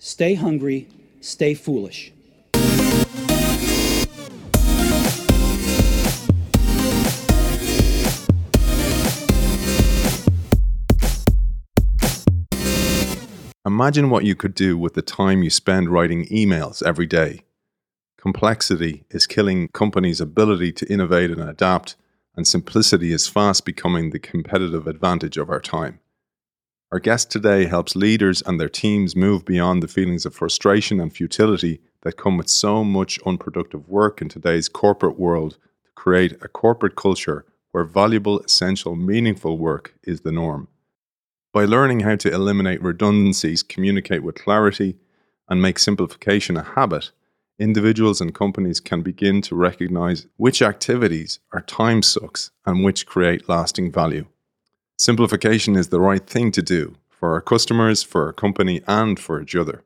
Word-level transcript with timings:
stay 0.00 0.34
hungry, 0.34 0.88
stay 1.20 1.52
foolish. 1.52 2.10
Imagine 13.66 14.08
what 14.10 14.24
you 14.24 14.34
could 14.34 14.54
do 14.54 14.76
with 14.76 14.94
the 14.94 15.02
time 15.02 15.42
you 15.42 15.50
spend 15.50 15.90
writing 15.90 16.26
emails 16.26 16.82
every 16.82 17.06
day. 17.06 17.44
Complexity 18.18 19.04
is 19.10 19.26
killing 19.26 19.68
companies' 19.68 20.20
ability 20.20 20.72
to 20.72 20.90
innovate 20.90 21.30
and 21.30 21.42
adapt, 21.42 21.96
and 22.34 22.46
simplicity 22.46 23.12
is 23.12 23.28
fast 23.28 23.66
becoming 23.66 24.10
the 24.10 24.18
competitive 24.18 24.86
advantage 24.86 25.36
of 25.36 25.50
our 25.50 25.60
time. 25.60 26.00
Our 26.92 26.98
guest 26.98 27.30
today 27.30 27.66
helps 27.66 27.94
leaders 27.94 28.42
and 28.42 28.58
their 28.58 28.68
teams 28.68 29.14
move 29.14 29.44
beyond 29.44 29.80
the 29.80 29.86
feelings 29.86 30.26
of 30.26 30.34
frustration 30.34 30.98
and 30.98 31.12
futility 31.12 31.80
that 32.02 32.16
come 32.16 32.36
with 32.36 32.48
so 32.48 32.82
much 32.82 33.20
unproductive 33.24 33.88
work 33.88 34.20
in 34.20 34.28
today's 34.28 34.68
corporate 34.68 35.16
world 35.16 35.52
to 35.84 35.92
create 35.94 36.32
a 36.42 36.48
corporate 36.48 36.96
culture 36.96 37.44
where 37.70 37.84
valuable, 37.84 38.40
essential, 38.40 38.96
meaningful 38.96 39.56
work 39.56 39.94
is 40.02 40.22
the 40.22 40.32
norm. 40.32 40.66
By 41.52 41.64
learning 41.64 42.00
how 42.00 42.16
to 42.16 42.34
eliminate 42.34 42.82
redundancies, 42.82 43.62
communicate 43.62 44.24
with 44.24 44.42
clarity, 44.42 44.96
and 45.48 45.62
make 45.62 45.78
simplification 45.78 46.56
a 46.56 46.64
habit, 46.64 47.12
individuals 47.60 48.20
and 48.20 48.34
companies 48.34 48.80
can 48.80 49.02
begin 49.02 49.42
to 49.42 49.54
recognize 49.54 50.26
which 50.38 50.60
activities 50.60 51.38
are 51.52 51.60
time 51.60 52.02
sucks 52.02 52.50
and 52.66 52.82
which 52.82 53.06
create 53.06 53.48
lasting 53.48 53.92
value. 53.92 54.26
Simplification 55.00 55.76
is 55.76 55.88
the 55.88 55.98
right 55.98 56.26
thing 56.26 56.52
to 56.52 56.60
do 56.60 56.94
for 57.08 57.32
our 57.32 57.40
customers, 57.40 58.02
for 58.02 58.26
our 58.26 58.34
company, 58.34 58.82
and 58.86 59.18
for 59.18 59.40
each 59.40 59.56
other. 59.56 59.82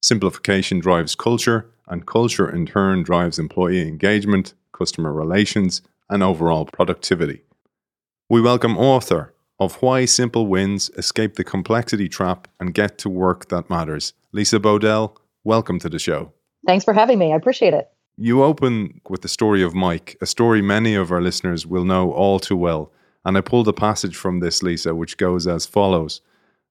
Simplification 0.00 0.80
drives 0.80 1.14
culture, 1.14 1.70
and 1.88 2.06
culture 2.06 2.48
in 2.48 2.64
turn 2.64 3.02
drives 3.02 3.38
employee 3.38 3.86
engagement, 3.86 4.54
customer 4.72 5.12
relations, 5.12 5.82
and 6.08 6.22
overall 6.22 6.64
productivity. 6.64 7.42
We 8.30 8.40
welcome 8.40 8.78
author 8.78 9.34
of 9.60 9.74
Why 9.82 10.06
Simple 10.06 10.46
Wins, 10.46 10.90
Escape 10.96 11.34
the 11.34 11.44
Complexity 11.44 12.08
Trap, 12.08 12.48
and 12.58 12.72
Get 12.72 12.96
to 13.00 13.10
Work 13.10 13.50
That 13.50 13.68
Matters. 13.68 14.14
Lisa 14.32 14.58
Bodell, 14.58 15.18
welcome 15.44 15.78
to 15.80 15.90
the 15.90 15.98
show. 15.98 16.32
Thanks 16.66 16.86
for 16.86 16.94
having 16.94 17.18
me. 17.18 17.34
I 17.34 17.36
appreciate 17.36 17.74
it. 17.74 17.90
You 18.16 18.42
open 18.42 19.02
with 19.06 19.20
the 19.20 19.28
story 19.28 19.62
of 19.62 19.74
Mike, 19.74 20.16
a 20.22 20.26
story 20.26 20.62
many 20.62 20.94
of 20.94 21.12
our 21.12 21.20
listeners 21.20 21.66
will 21.66 21.84
know 21.84 22.10
all 22.10 22.40
too 22.40 22.56
well. 22.56 22.90
And 23.24 23.38
I 23.38 23.40
pulled 23.40 23.68
a 23.68 23.72
passage 23.72 24.16
from 24.16 24.40
this, 24.40 24.62
Lisa, 24.62 24.94
which 24.94 25.16
goes 25.16 25.46
as 25.46 25.66
follows 25.66 26.20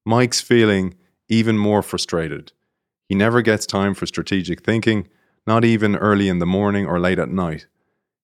Mike's 0.04 0.40
feeling 0.40 0.94
even 1.28 1.58
more 1.58 1.82
frustrated. 1.82 2.52
He 3.08 3.14
never 3.14 3.42
gets 3.42 3.66
time 3.66 3.94
for 3.94 4.06
strategic 4.06 4.62
thinking, 4.62 5.08
not 5.46 5.64
even 5.64 5.96
early 5.96 6.28
in 6.28 6.38
the 6.38 6.46
morning 6.46 6.86
or 6.86 7.00
late 7.00 7.18
at 7.18 7.28
night. 7.28 7.66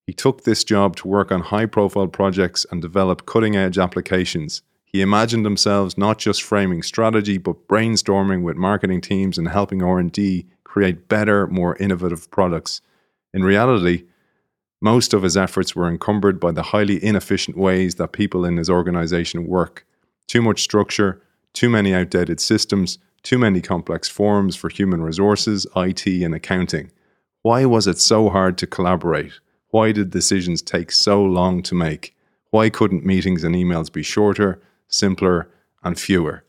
He 0.06 0.12
took 0.12 0.44
this 0.44 0.64
job 0.64 0.96
to 0.96 1.08
work 1.08 1.30
on 1.30 1.40
high 1.40 1.66
profile 1.66 2.08
projects 2.08 2.66
and 2.70 2.82
develop 2.82 3.26
cutting 3.26 3.56
edge 3.56 3.78
applications. 3.78 4.62
He 4.84 5.02
imagined 5.02 5.46
themselves 5.46 5.96
not 5.96 6.18
just 6.18 6.42
framing 6.42 6.82
strategy 6.82 7.38
but 7.38 7.68
brainstorming 7.68 8.42
with 8.42 8.56
marketing 8.56 9.02
teams 9.02 9.38
and 9.38 9.48
helping 9.48 9.82
R&D 9.82 10.46
create 10.64 11.08
better, 11.08 11.46
more 11.46 11.76
innovative 11.76 12.30
products. 12.30 12.80
In 13.32 13.44
reality, 13.44 14.04
most 14.80 15.12
of 15.12 15.22
his 15.22 15.36
efforts 15.36 15.76
were 15.76 15.88
encumbered 15.88 16.40
by 16.40 16.52
the 16.52 16.62
highly 16.62 17.02
inefficient 17.04 17.56
ways 17.56 17.96
that 17.96 18.12
people 18.12 18.44
in 18.44 18.56
his 18.56 18.70
organization 18.70 19.46
work. 19.46 19.86
Too 20.26 20.40
much 20.40 20.62
structure, 20.62 21.20
too 21.52 21.68
many 21.68 21.94
outdated 21.94 22.40
systems, 22.40 22.98
too 23.22 23.38
many 23.38 23.60
complex 23.60 24.08
forms 24.08 24.56
for 24.56 24.70
human 24.70 25.02
resources, 25.02 25.66
IT, 25.76 26.06
and 26.06 26.34
accounting. 26.34 26.90
Why 27.42 27.66
was 27.66 27.86
it 27.86 27.98
so 27.98 28.30
hard 28.30 28.56
to 28.58 28.66
collaborate? 28.66 29.32
Why 29.68 29.92
did 29.92 30.10
decisions 30.10 30.62
take 30.62 30.90
so 30.90 31.22
long 31.22 31.62
to 31.64 31.74
make? 31.74 32.16
Why 32.50 32.70
couldn't 32.70 33.04
meetings 33.04 33.44
and 33.44 33.54
emails 33.54 33.92
be 33.92 34.02
shorter, 34.02 34.60
simpler, 34.88 35.48
and 35.84 35.98
fewer? 35.98 36.44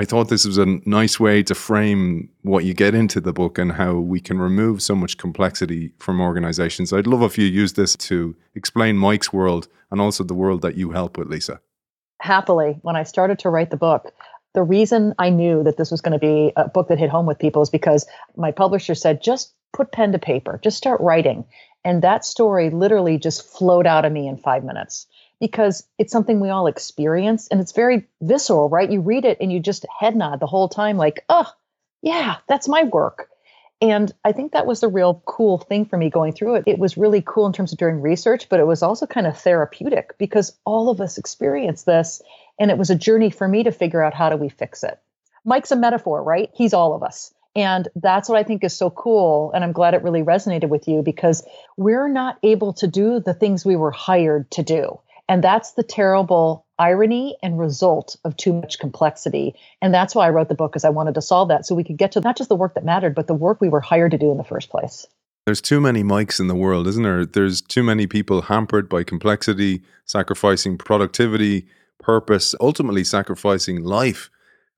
I 0.00 0.06
thought 0.06 0.30
this 0.30 0.46
was 0.46 0.56
a 0.56 0.64
nice 0.86 1.20
way 1.20 1.42
to 1.42 1.54
frame 1.54 2.30
what 2.40 2.64
you 2.64 2.72
get 2.72 2.94
into 2.94 3.20
the 3.20 3.34
book 3.34 3.58
and 3.58 3.72
how 3.72 3.96
we 3.96 4.18
can 4.18 4.38
remove 4.38 4.80
so 4.80 4.94
much 4.94 5.18
complexity 5.18 5.92
from 5.98 6.22
organizations. 6.22 6.90
I'd 6.90 7.06
love 7.06 7.20
if 7.22 7.36
you 7.36 7.44
use 7.44 7.74
this 7.74 7.96
to 8.08 8.34
explain 8.54 8.96
Mike's 8.96 9.30
world 9.30 9.68
and 9.90 10.00
also 10.00 10.24
the 10.24 10.32
world 10.32 10.62
that 10.62 10.74
you 10.74 10.92
help 10.92 11.18
with, 11.18 11.28
Lisa. 11.28 11.60
Happily, 12.22 12.78
when 12.80 12.96
I 12.96 13.02
started 13.02 13.40
to 13.40 13.50
write 13.50 13.68
the 13.68 13.76
book, 13.76 14.10
the 14.54 14.62
reason 14.62 15.12
I 15.18 15.28
knew 15.28 15.62
that 15.64 15.76
this 15.76 15.90
was 15.90 16.00
going 16.00 16.18
to 16.18 16.18
be 16.18 16.54
a 16.56 16.66
book 16.66 16.88
that 16.88 16.98
hit 16.98 17.10
home 17.10 17.26
with 17.26 17.38
people 17.38 17.60
is 17.60 17.68
because 17.68 18.06
my 18.38 18.52
publisher 18.52 18.94
said, 18.94 19.22
just 19.22 19.52
put 19.74 19.92
pen 19.92 20.12
to 20.12 20.18
paper, 20.18 20.58
just 20.64 20.78
start 20.78 21.02
writing. 21.02 21.44
And 21.84 22.00
that 22.00 22.24
story 22.24 22.70
literally 22.70 23.18
just 23.18 23.46
flowed 23.46 23.86
out 23.86 24.06
of 24.06 24.12
me 24.12 24.28
in 24.28 24.38
five 24.38 24.64
minutes 24.64 25.06
because 25.40 25.86
it's 25.98 26.12
something 26.12 26.38
we 26.38 26.50
all 26.50 26.66
experience 26.66 27.48
and 27.48 27.60
it's 27.60 27.72
very 27.72 28.06
visceral, 28.20 28.68
right? 28.68 28.90
You 28.90 29.00
read 29.00 29.24
it 29.24 29.38
and 29.40 29.50
you 29.50 29.58
just 29.58 29.86
head 29.98 30.14
nod 30.14 30.38
the 30.38 30.46
whole 30.46 30.68
time, 30.68 30.96
like, 30.96 31.24
oh, 31.28 31.50
yeah, 32.02 32.36
that's 32.46 32.68
my 32.68 32.84
work. 32.84 33.28
And 33.82 34.12
I 34.24 34.32
think 34.32 34.52
that 34.52 34.66
was 34.66 34.80
the 34.80 34.88
real 34.88 35.22
cool 35.24 35.56
thing 35.56 35.86
for 35.86 35.96
me 35.96 36.10
going 36.10 36.32
through 36.32 36.56
it. 36.56 36.64
It 36.66 36.78
was 36.78 36.98
really 36.98 37.22
cool 37.26 37.46
in 37.46 37.54
terms 37.54 37.72
of 37.72 37.78
doing 37.78 38.02
research, 38.02 38.48
but 38.50 38.60
it 38.60 38.66
was 38.66 38.82
also 38.82 39.06
kind 39.06 39.26
of 39.26 39.38
therapeutic 39.38 40.18
because 40.18 40.54
all 40.66 40.90
of 40.90 41.00
us 41.00 41.16
experience 41.16 41.84
this. 41.84 42.20
And 42.58 42.70
it 42.70 42.76
was 42.76 42.90
a 42.90 42.94
journey 42.94 43.30
for 43.30 43.48
me 43.48 43.62
to 43.62 43.72
figure 43.72 44.02
out 44.02 44.12
how 44.12 44.28
do 44.28 44.36
we 44.36 44.50
fix 44.50 44.84
it. 44.84 44.98
Mike's 45.46 45.70
a 45.70 45.76
metaphor, 45.76 46.22
right? 46.22 46.50
He's 46.52 46.74
all 46.74 46.94
of 46.94 47.02
us. 47.02 47.32
And 47.56 47.88
that's 47.96 48.28
what 48.28 48.38
I 48.38 48.42
think 48.42 48.62
is 48.62 48.76
so 48.76 48.90
cool. 48.90 49.50
And 49.52 49.64
I'm 49.64 49.72
glad 49.72 49.94
it 49.94 50.02
really 50.02 50.22
resonated 50.22 50.68
with 50.68 50.86
you 50.86 51.02
because 51.02 51.42
we're 51.78 52.08
not 52.08 52.38
able 52.42 52.74
to 52.74 52.86
do 52.86 53.18
the 53.18 53.34
things 53.34 53.64
we 53.64 53.76
were 53.76 53.90
hired 53.90 54.50
to 54.52 54.62
do. 54.62 55.00
And 55.30 55.44
that's 55.44 55.74
the 55.74 55.84
terrible 55.84 56.66
irony 56.80 57.36
and 57.40 57.56
result 57.56 58.16
of 58.24 58.36
too 58.36 58.52
much 58.52 58.80
complexity. 58.80 59.54
And 59.80 59.94
that's 59.94 60.12
why 60.12 60.26
I 60.26 60.30
wrote 60.30 60.48
the 60.48 60.56
book, 60.56 60.72
because 60.72 60.84
I 60.84 60.90
wanted 60.90 61.14
to 61.14 61.22
solve 61.22 61.46
that 61.50 61.64
so 61.64 61.76
we 61.76 61.84
could 61.84 61.98
get 61.98 62.10
to 62.12 62.20
not 62.20 62.36
just 62.36 62.48
the 62.48 62.56
work 62.56 62.74
that 62.74 62.84
mattered, 62.84 63.14
but 63.14 63.28
the 63.28 63.34
work 63.34 63.60
we 63.60 63.68
were 63.68 63.80
hired 63.80 64.10
to 64.10 64.18
do 64.18 64.32
in 64.32 64.38
the 64.38 64.44
first 64.44 64.70
place. 64.70 65.06
There's 65.46 65.60
too 65.60 65.80
many 65.80 66.02
Mikes 66.02 66.40
in 66.40 66.48
the 66.48 66.56
world, 66.56 66.88
isn't 66.88 67.04
there? 67.04 67.24
There's 67.24 67.60
too 67.60 67.84
many 67.84 68.08
people 68.08 68.42
hampered 68.42 68.88
by 68.88 69.04
complexity, 69.04 69.82
sacrificing 70.04 70.76
productivity, 70.76 71.68
purpose, 72.00 72.56
ultimately 72.60 73.04
sacrificing 73.04 73.84
life. 73.84 74.30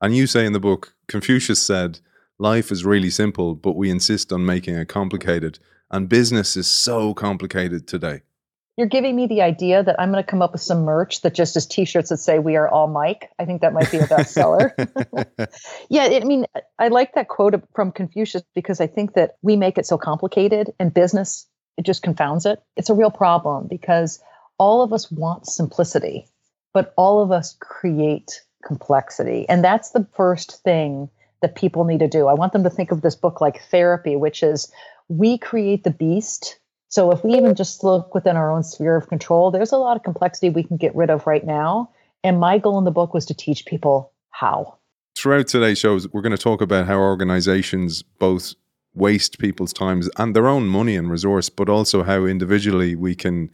And 0.03 0.15
you 0.15 0.27
say 0.27 0.45
in 0.45 0.53
the 0.53 0.61
book, 0.61 0.95
Confucius 1.09 1.63
said, 1.63 2.01
life 2.39 2.71
is 2.71 2.85
really 2.85 3.09
simple, 3.09 3.55
but 3.55 3.75
we 3.75 3.89
insist 3.89 4.31
on 4.35 4.45
making 4.45 4.75
it 4.75 4.89
complicated. 4.89 5.59
And 5.91 6.11
business 6.11 6.59
is 6.59 6.67
so 6.67 7.15
complicated 7.15 7.89
today. 7.89 8.21
You're 8.77 8.87
giving 8.87 9.15
me 9.15 9.27
the 9.27 9.43
idea 9.43 9.83
that 9.83 10.01
I'm 10.01 10.11
going 10.11 10.23
to 10.23 10.29
come 10.29 10.41
up 10.41 10.53
with 10.53 10.63
some 10.63 10.85
merch 10.85 11.21
that 11.23 11.35
just 11.35 11.57
is 11.57 11.67
t-shirts 11.67 12.09
that 12.09 12.17
say 12.19 12.39
"We 12.39 12.57
are 12.57 12.69
all 12.69 12.89
Mike." 12.89 13.31
I 13.39 13.45
think 13.45 13.61
that 13.61 13.75
might 13.75 13.91
be 13.91 13.99
a 13.99 14.07
bestseller. 14.07 14.73
yeah, 15.91 16.05
I 16.05 16.25
mean, 16.25 16.47
I 16.79 16.89
like 16.89 17.15
that 17.15 17.29
quote 17.29 17.55
from 17.75 17.93
Confucius 17.93 18.43
because 18.55 18.81
I 18.81 18.87
think 18.87 19.13
that 19.15 19.37
we 19.43 19.57
make 19.57 19.77
it 19.77 19.87
so 19.87 19.99
complicated, 19.99 20.73
and 20.79 20.93
business 20.93 21.47
it 21.77 21.85
just 21.85 22.03
confounds 22.03 22.47
it. 22.47 22.63
It's 22.77 22.91
a 22.91 22.95
real 22.95 23.11
problem 23.11 23.67
because 23.69 24.21
all 24.59 24.83
of 24.83 24.93
us 24.93 25.11
want 25.11 25.47
simplicity, 25.47 26.29
but 26.73 26.95
all 26.97 27.23
of 27.23 27.31
us 27.31 27.57
create 27.61 28.43
complexity, 28.65 29.47
and 29.51 29.63
that's 29.63 29.91
the 29.91 30.07
first 30.15 30.63
thing 30.63 31.11
that 31.43 31.57
people 31.57 31.85
need 31.85 31.99
to 31.99 32.09
do. 32.09 32.27
I 32.27 32.35
want 32.35 32.55
them 32.55 32.63
to 32.63 32.71
think 32.71 32.91
of 32.91 33.03
this 33.03 33.17
book 33.17 33.41
like 33.41 33.63
therapy, 33.65 34.17
which 34.17 34.43
is 34.43 34.73
we 35.09 35.37
create 35.37 35.85
the 35.85 35.91
beast. 35.91 36.59
So 36.93 37.11
if 37.11 37.25
we 37.25 37.33
even 37.39 37.55
just 37.55 37.83
look 37.83 38.15
within 38.15 38.37
our 38.37 38.53
own 38.53 38.63
sphere 38.63 38.97
of 38.97 39.09
control, 39.09 39.51
there's 39.51 39.73
a 39.73 39.79
lot 39.79 39.97
of 39.97 40.03
complexity 40.03 40.51
we 40.51 40.63
can 40.63 40.77
get 40.77 40.95
rid 40.95 41.09
of 41.09 41.27
right 41.27 41.43
now. 41.43 41.89
And 42.23 42.39
my 42.39 42.59
goal 42.59 42.77
in 42.77 42.85
the 42.85 42.91
book 42.91 43.15
was 43.15 43.25
to 43.27 43.35
teach 43.35 43.65
people 43.65 44.13
how. 44.29 44.77
Throughout 45.17 45.49
today's 45.49 45.79
shows, 45.79 46.07
we're 46.13 46.21
going 46.21 46.37
to 46.37 46.43
talk 46.43 46.61
about 46.61 46.87
how 46.87 46.99
organizations 46.99 48.03
both 48.03 48.55
waste 48.93 49.39
people's 49.39 49.73
time 49.73 50.03
and 50.19 50.37
their 50.37 50.47
own 50.47 50.67
money 50.67 50.95
and 50.95 51.11
resource, 51.11 51.49
but 51.49 51.71
also 51.71 52.03
how 52.03 52.27
individually 52.27 52.95
we 52.95 53.15
can 53.15 53.49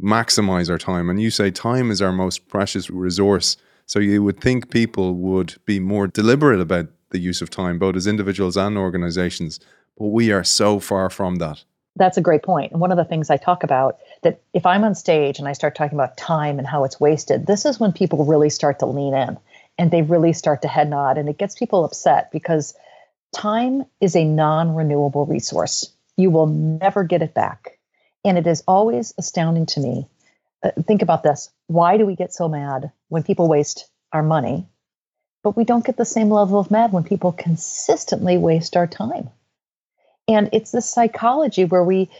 maximize 0.00 0.70
our 0.70 0.78
time. 0.78 1.10
And 1.10 1.20
you 1.20 1.32
say 1.32 1.50
time 1.50 1.90
is 1.90 2.00
our 2.00 2.12
most 2.12 2.46
precious 2.46 2.88
resource. 2.88 3.56
So 3.86 3.98
you 3.98 4.22
would 4.22 4.40
think 4.40 4.70
people 4.70 5.14
would 5.14 5.56
be 5.64 5.80
more 5.80 6.06
deliberate 6.06 6.60
about 6.60 6.86
the 7.10 7.18
use 7.18 7.42
of 7.42 7.50
time, 7.50 7.80
both 7.80 7.96
as 7.96 8.06
individuals 8.06 8.56
and 8.56 8.78
organizations. 8.78 9.58
But 9.98 10.06
we 10.06 10.30
are 10.30 10.44
so 10.44 10.78
far 10.78 11.10
from 11.10 11.36
that. 11.36 11.64
That's 11.96 12.18
a 12.18 12.22
great 12.22 12.42
point. 12.42 12.72
And 12.72 12.80
one 12.80 12.90
of 12.90 12.98
the 12.98 13.04
things 13.04 13.30
I 13.30 13.36
talk 13.36 13.62
about 13.62 13.98
that 14.22 14.40
if 14.52 14.66
I'm 14.66 14.84
on 14.84 14.94
stage 14.94 15.38
and 15.38 15.48
I 15.48 15.52
start 15.52 15.74
talking 15.74 15.96
about 15.96 16.16
time 16.16 16.58
and 16.58 16.66
how 16.66 16.84
it's 16.84 17.00
wasted, 17.00 17.46
this 17.46 17.64
is 17.64 17.80
when 17.80 17.92
people 17.92 18.24
really 18.24 18.50
start 18.50 18.78
to 18.80 18.86
lean 18.86 19.14
in 19.14 19.38
and 19.78 19.90
they 19.90 20.02
really 20.02 20.32
start 20.32 20.62
to 20.62 20.68
head 20.68 20.90
nod. 20.90 21.18
And 21.18 21.28
it 21.28 21.38
gets 21.38 21.54
people 21.54 21.84
upset 21.84 22.30
because 22.30 22.74
time 23.34 23.84
is 24.00 24.14
a 24.14 24.24
non 24.24 24.74
renewable 24.74 25.26
resource. 25.26 25.90
You 26.16 26.30
will 26.30 26.46
never 26.46 27.04
get 27.04 27.22
it 27.22 27.34
back. 27.34 27.78
And 28.24 28.36
it 28.38 28.46
is 28.46 28.62
always 28.68 29.14
astounding 29.18 29.66
to 29.66 29.80
me. 29.80 30.06
Uh, 30.62 30.70
think 30.86 31.02
about 31.02 31.22
this. 31.22 31.50
Why 31.66 31.96
do 31.96 32.06
we 32.06 32.16
get 32.16 32.32
so 32.32 32.48
mad 32.48 32.92
when 33.08 33.22
people 33.22 33.48
waste 33.48 33.88
our 34.12 34.22
money 34.22 34.66
but 35.46 35.56
we 35.56 35.62
don't 35.62 35.86
get 35.86 35.96
the 35.96 36.04
same 36.04 36.28
level 36.28 36.58
of 36.58 36.72
mad 36.72 36.92
when 36.92 37.04
people 37.04 37.30
consistently 37.30 38.36
waste 38.36 38.76
our 38.76 38.88
time. 38.88 39.30
And 40.28 40.50
it's 40.52 40.72
this 40.72 40.88
psychology 40.88 41.64
where 41.64 41.84
we 41.84 42.10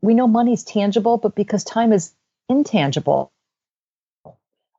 we 0.00 0.14
know 0.14 0.26
money's 0.26 0.64
tangible, 0.64 1.16
but 1.16 1.34
because 1.34 1.64
time 1.64 1.92
is 1.92 2.12
intangible, 2.48 3.32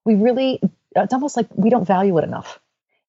we 0.05 0.15
really 0.15 0.61
it's 0.95 1.13
almost 1.13 1.37
like 1.37 1.47
we 1.55 1.69
don't 1.69 1.85
value 1.85 2.17
it 2.17 2.23
enough. 2.23 2.59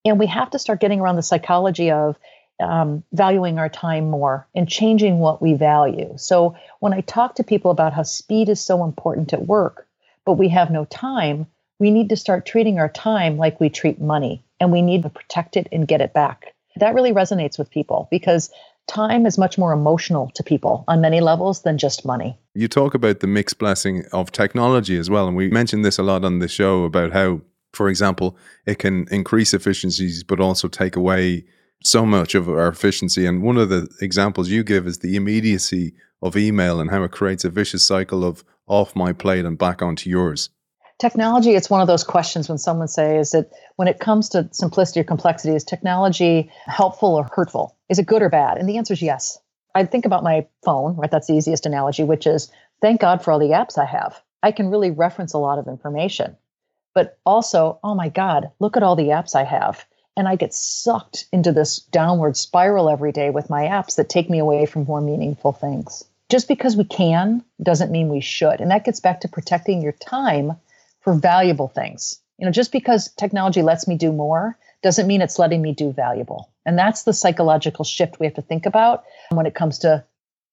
And 0.05 0.19
we 0.19 0.27
have 0.27 0.51
to 0.51 0.59
start 0.59 0.81
getting 0.81 1.01
around 1.01 1.17
the 1.17 1.23
psychology 1.23 1.91
of 1.91 2.17
um, 2.61 3.05
valuing 3.13 3.59
our 3.59 3.69
time 3.69 4.11
more 4.11 4.47
and 4.55 4.69
changing 4.69 5.19
what 5.19 5.41
we 5.41 5.55
value. 5.55 6.15
So 6.17 6.57
when 6.81 6.93
I 6.93 7.03
talk 7.03 7.37
to 7.37 7.45
people 7.45 7.71
about 7.71 7.93
how 7.93 8.03
speed 8.03 8.49
is 8.49 8.61
so 8.61 8.85
important 8.85 9.33
at 9.33 9.47
work, 9.47 9.87
but 10.25 10.35
we 10.35 10.49
have 10.49 10.71
no 10.71 10.85
time, 10.85 11.47
we 11.79 11.91
need 11.91 12.09
to 12.09 12.17
start 12.17 12.47
treating 12.47 12.79
our 12.79 12.89
time 12.89 13.37
like 13.37 13.61
we 13.61 13.69
treat 13.71 14.01
money 14.01 14.43
and 14.61 14.73
we 14.73 14.83
need 14.83 15.05
to 15.05 15.09
protect 15.11 15.57
it 15.57 15.69
and 15.71 15.87
get 15.87 16.01
it 16.01 16.13
back. 16.13 16.55
That 16.77 16.95
really 16.95 17.13
resonates 17.13 17.59
with 17.59 17.71
people 17.71 18.09
because 18.11 18.51
time 18.89 19.27
is 19.27 19.39
much 19.39 19.59
more 19.59 19.73
emotional 19.73 20.31
to 20.35 20.43
people 20.43 20.85
on 20.89 21.01
many 21.01 21.21
levels 21.21 21.63
than 21.63 21.79
just 21.79 22.05
money. 22.05 22.39
You 22.55 22.67
talk 22.69 22.95
about 22.95 23.21
the 23.21 23.27
mixed 23.27 23.59
blessing 23.59 24.05
of 24.13 24.33
technology 24.33 24.99
as 24.99 25.09
well. 25.09 25.29
And 25.29 25.37
we 25.37 25.49
mentioned 25.49 25.85
this 25.85 25.99
a 25.99 26.03
lot 26.03 26.25
on 26.25 26.41
the 26.41 26.49
show 26.49 26.85
about 26.85 27.13
how, 27.13 27.43
for 27.73 27.89
example, 27.89 28.37
it 28.67 28.79
can 28.79 29.07
increase 29.11 29.55
efficiencies, 29.55 30.25
but 30.25 30.41
also 30.41 30.69
take 30.69 30.97
away 30.97 31.45
so 31.85 32.05
much 32.05 32.35
of 32.35 32.49
our 32.49 32.69
efficiency. 32.69 33.27
And 33.27 33.43
one 33.43 33.57
of 33.57 33.69
the 33.69 33.89
examples 34.01 34.49
you 34.49 34.65
give 34.65 34.87
is 34.87 34.99
the 34.99 35.15
immediacy 35.15 35.95
of 36.21 36.37
email 36.37 36.81
and 36.81 36.91
how 36.91 37.05
it 37.05 37.13
creates 37.13 37.45
a 37.45 37.51
vicious 37.51 37.87
cycle 37.87 38.25
of 38.25 38.45
off 38.67 38.97
my 38.97 39.13
plate 39.13 39.45
and 39.45 39.57
back 39.57 39.81
onto 39.83 40.11
yours. 40.11 40.51
Technology, 40.99 41.55
it's 41.55 41.71
one 41.71 41.81
of 41.81 41.87
those 41.87 42.03
questions 42.03 42.49
when 42.49 42.59
someone 42.59 42.89
says 42.89 43.31
that 43.31 43.53
when 43.77 43.87
it 43.87 44.01
comes 44.01 44.29
to 44.31 44.49
simplicity 44.51 45.01
or 45.01 45.05
complexity, 45.05 45.55
is 45.55 45.63
technology 45.63 46.51
helpful 46.67 47.15
or 47.15 47.29
hurtful? 47.33 47.77
Is 47.89 48.01
it 48.01 48.07
good 48.07 48.21
or 48.21 48.29
bad? 48.29 48.59
And 48.59 48.69
the 48.69 48.79
answer 48.79 48.95
is 48.95 49.03
yes. 49.03 49.39
I 49.77 49.85
think 49.85 50.07
about 50.07 50.25
my 50.25 50.47
phone, 50.65 50.97
right? 50.97 51.11
That's 51.11 51.29
the 51.29 51.35
easiest 51.35 51.67
analogy, 51.67 52.03
which 52.03 52.27
is 52.27 52.51
thank 52.83 53.01
God 53.01 53.23
for 53.23 53.31
all 53.31 53.39
the 53.39 53.51
apps 53.51 53.79
I 53.79 53.85
have. 53.85 54.21
I 54.43 54.51
can 54.51 54.71
really 54.71 54.91
reference 54.91 55.35
a 55.35 55.39
lot 55.39 55.61
of 55.61 55.69
information. 55.69 56.37
But 56.95 57.17
also, 57.25 57.79
oh 57.85 57.95
my 57.95 58.09
God, 58.09 58.51
look 58.59 58.77
at 58.77 58.83
all 58.83 58.97
the 58.97 59.11
apps 59.11 59.37
I 59.37 59.45
have 59.45 59.87
and 60.17 60.27
I 60.27 60.35
get 60.35 60.53
sucked 60.53 61.27
into 61.33 61.53
this 61.53 61.79
downward 61.79 62.37
spiral 62.37 62.91
every 62.91 63.13
day 63.13 63.31
with 63.31 63.49
my 63.49 63.63
apps 63.67 63.95
that 63.97 64.09
take 64.09 64.29
me 64.29 64.41
away 64.41 64.67
from 64.67 64.83
more 64.83 65.01
meaningful 65.01 65.53
things. 65.53 66.03
Just 66.29 66.49
because 66.49 66.77
we 66.77 66.83
can 66.83 67.45
doesn't 67.63 67.93
mean 67.93 68.09
we 68.09 68.21
should. 68.21 68.61
And 68.61 68.73
that 68.73 68.85
gets 68.85 68.99
back 68.99 69.21
to 69.21 69.29
protecting 69.29 69.81
your 69.81 69.93
time 69.93 70.57
for 71.09 71.15
valuable 71.15 71.69
things. 71.69 72.21
You 72.37 72.45
know, 72.45 72.53
just 72.53 72.71
because 72.71 73.11
technology 73.17 73.63
lets 73.63 73.89
me 73.89 73.97
do 73.97 74.13
more 74.13 74.59
doesn't 74.83 75.07
mean 75.07 75.23
it's 75.23 75.39
letting 75.39 75.63
me 75.63 75.73
do 75.73 75.91
valuable. 75.91 76.53
And 76.67 76.79
that's 76.79 77.05
the 77.05 77.15
psychological 77.15 77.83
shift 77.83 78.21
we 78.21 78.27
have 78.27 78.35
to 78.35 78.43
think 78.43 78.67
about 78.67 79.05
when 79.31 79.47
it 79.47 79.55
comes 79.55 79.79
to 79.79 80.05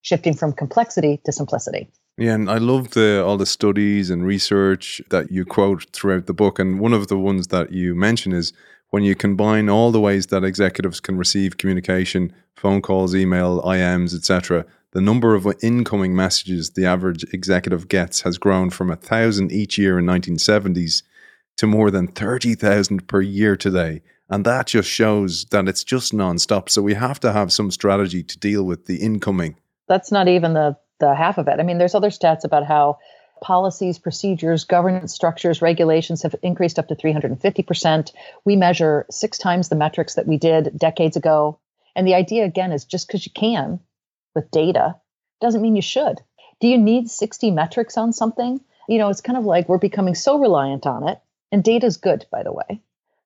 shifting 0.01 0.33
from 0.33 0.53
complexity 0.53 1.19
to 1.25 1.33
simplicity. 1.33 1.89
Yeah, 2.17 2.35
and 2.35 2.49
I 2.49 2.59
love 2.59 2.91
the 2.91 3.21
all 3.21 3.35
the 3.35 3.45
studies 3.45 4.09
and 4.09 4.25
research 4.25 5.01
that 5.09 5.29
you 5.29 5.43
quote 5.43 5.87
throughout 5.91 6.25
the 6.25 6.33
book. 6.33 6.57
And 6.57 6.79
one 6.79 6.93
of 6.93 7.09
the 7.09 7.17
ones 7.17 7.47
that 7.47 7.73
you 7.73 7.93
mention 7.93 8.31
is 8.31 8.53
when 8.91 9.03
you 9.03 9.13
combine 9.13 9.67
all 9.67 9.91
the 9.91 9.99
ways 9.99 10.27
that 10.27 10.45
executives 10.45 11.01
can 11.01 11.17
receive 11.17 11.57
communication, 11.57 12.31
phone 12.55 12.81
calls, 12.81 13.13
email, 13.13 13.61
IMs, 13.63 14.15
etc., 14.15 14.65
the 14.95 15.01
number 15.01 15.35
of 15.35 15.45
incoming 15.61 16.15
messages 16.15 16.69
the 16.69 16.85
average 16.85 17.25
executive 17.33 17.89
gets 17.89 18.21
has 18.21 18.37
grown 18.37 18.69
from 18.69 18.89
a 18.89 18.95
thousand 18.95 19.51
each 19.51 19.77
year 19.77 19.99
in 19.99 20.05
1970s 20.05 21.03
to 21.57 21.67
more 21.67 21.91
than 21.91 22.07
30,000 22.07 23.05
per 23.05 23.19
year 23.19 23.57
today. 23.57 24.01
And 24.29 24.45
that 24.45 24.67
just 24.67 24.89
shows 24.89 25.43
that 25.51 25.67
it's 25.67 25.83
just 25.83 26.13
nonstop. 26.13 26.69
So 26.69 26.81
we 26.81 26.93
have 26.93 27.19
to 27.19 27.33
have 27.33 27.51
some 27.51 27.71
strategy 27.71 28.23
to 28.23 28.39
deal 28.39 28.63
with 28.63 28.85
the 28.85 28.95
incoming. 28.95 29.57
That's 29.89 30.13
not 30.13 30.29
even 30.29 30.53
the, 30.53 30.77
the 31.01 31.13
half 31.13 31.37
of 31.37 31.49
it. 31.49 31.59
I 31.59 31.63
mean, 31.63 31.77
there's 31.77 31.93
other 31.93 32.09
stats 32.09 32.45
about 32.45 32.65
how 32.65 32.97
policies, 33.43 33.99
procedures, 33.99 34.63
governance 34.63 35.13
structures, 35.13 35.61
regulations 35.61 36.23
have 36.23 36.35
increased 36.41 36.79
up 36.79 36.87
to 36.87 36.95
350%. 36.95 38.13
We 38.45 38.55
measure 38.55 39.05
six 39.11 39.37
times 39.37 39.67
the 39.67 39.75
metrics 39.75 40.15
that 40.15 40.25
we 40.25 40.37
did 40.37 40.71
decades 40.79 41.17
ago. 41.17 41.59
And 41.97 42.07
the 42.07 42.15
idea, 42.15 42.45
again, 42.45 42.71
is 42.71 42.85
just 42.85 43.07
because 43.09 43.25
you 43.25 43.33
can 43.33 43.81
with 44.35 44.51
data 44.51 44.95
doesn't 45.41 45.61
mean 45.61 45.75
you 45.75 45.81
should. 45.81 46.21
Do 46.59 46.67
you 46.67 46.77
need 46.77 47.09
60 47.09 47.51
metrics 47.51 47.97
on 47.97 48.13
something? 48.13 48.59
You 48.87 48.97
know, 48.99 49.09
it's 49.09 49.21
kind 49.21 49.37
of 49.37 49.45
like 49.45 49.67
we're 49.67 49.77
becoming 49.77 50.15
so 50.15 50.39
reliant 50.39 50.85
on 50.85 51.07
it. 51.07 51.19
And 51.51 51.63
data 51.63 51.87
is 51.87 51.97
good, 51.97 52.25
by 52.31 52.43
the 52.43 52.53
way. 52.53 52.81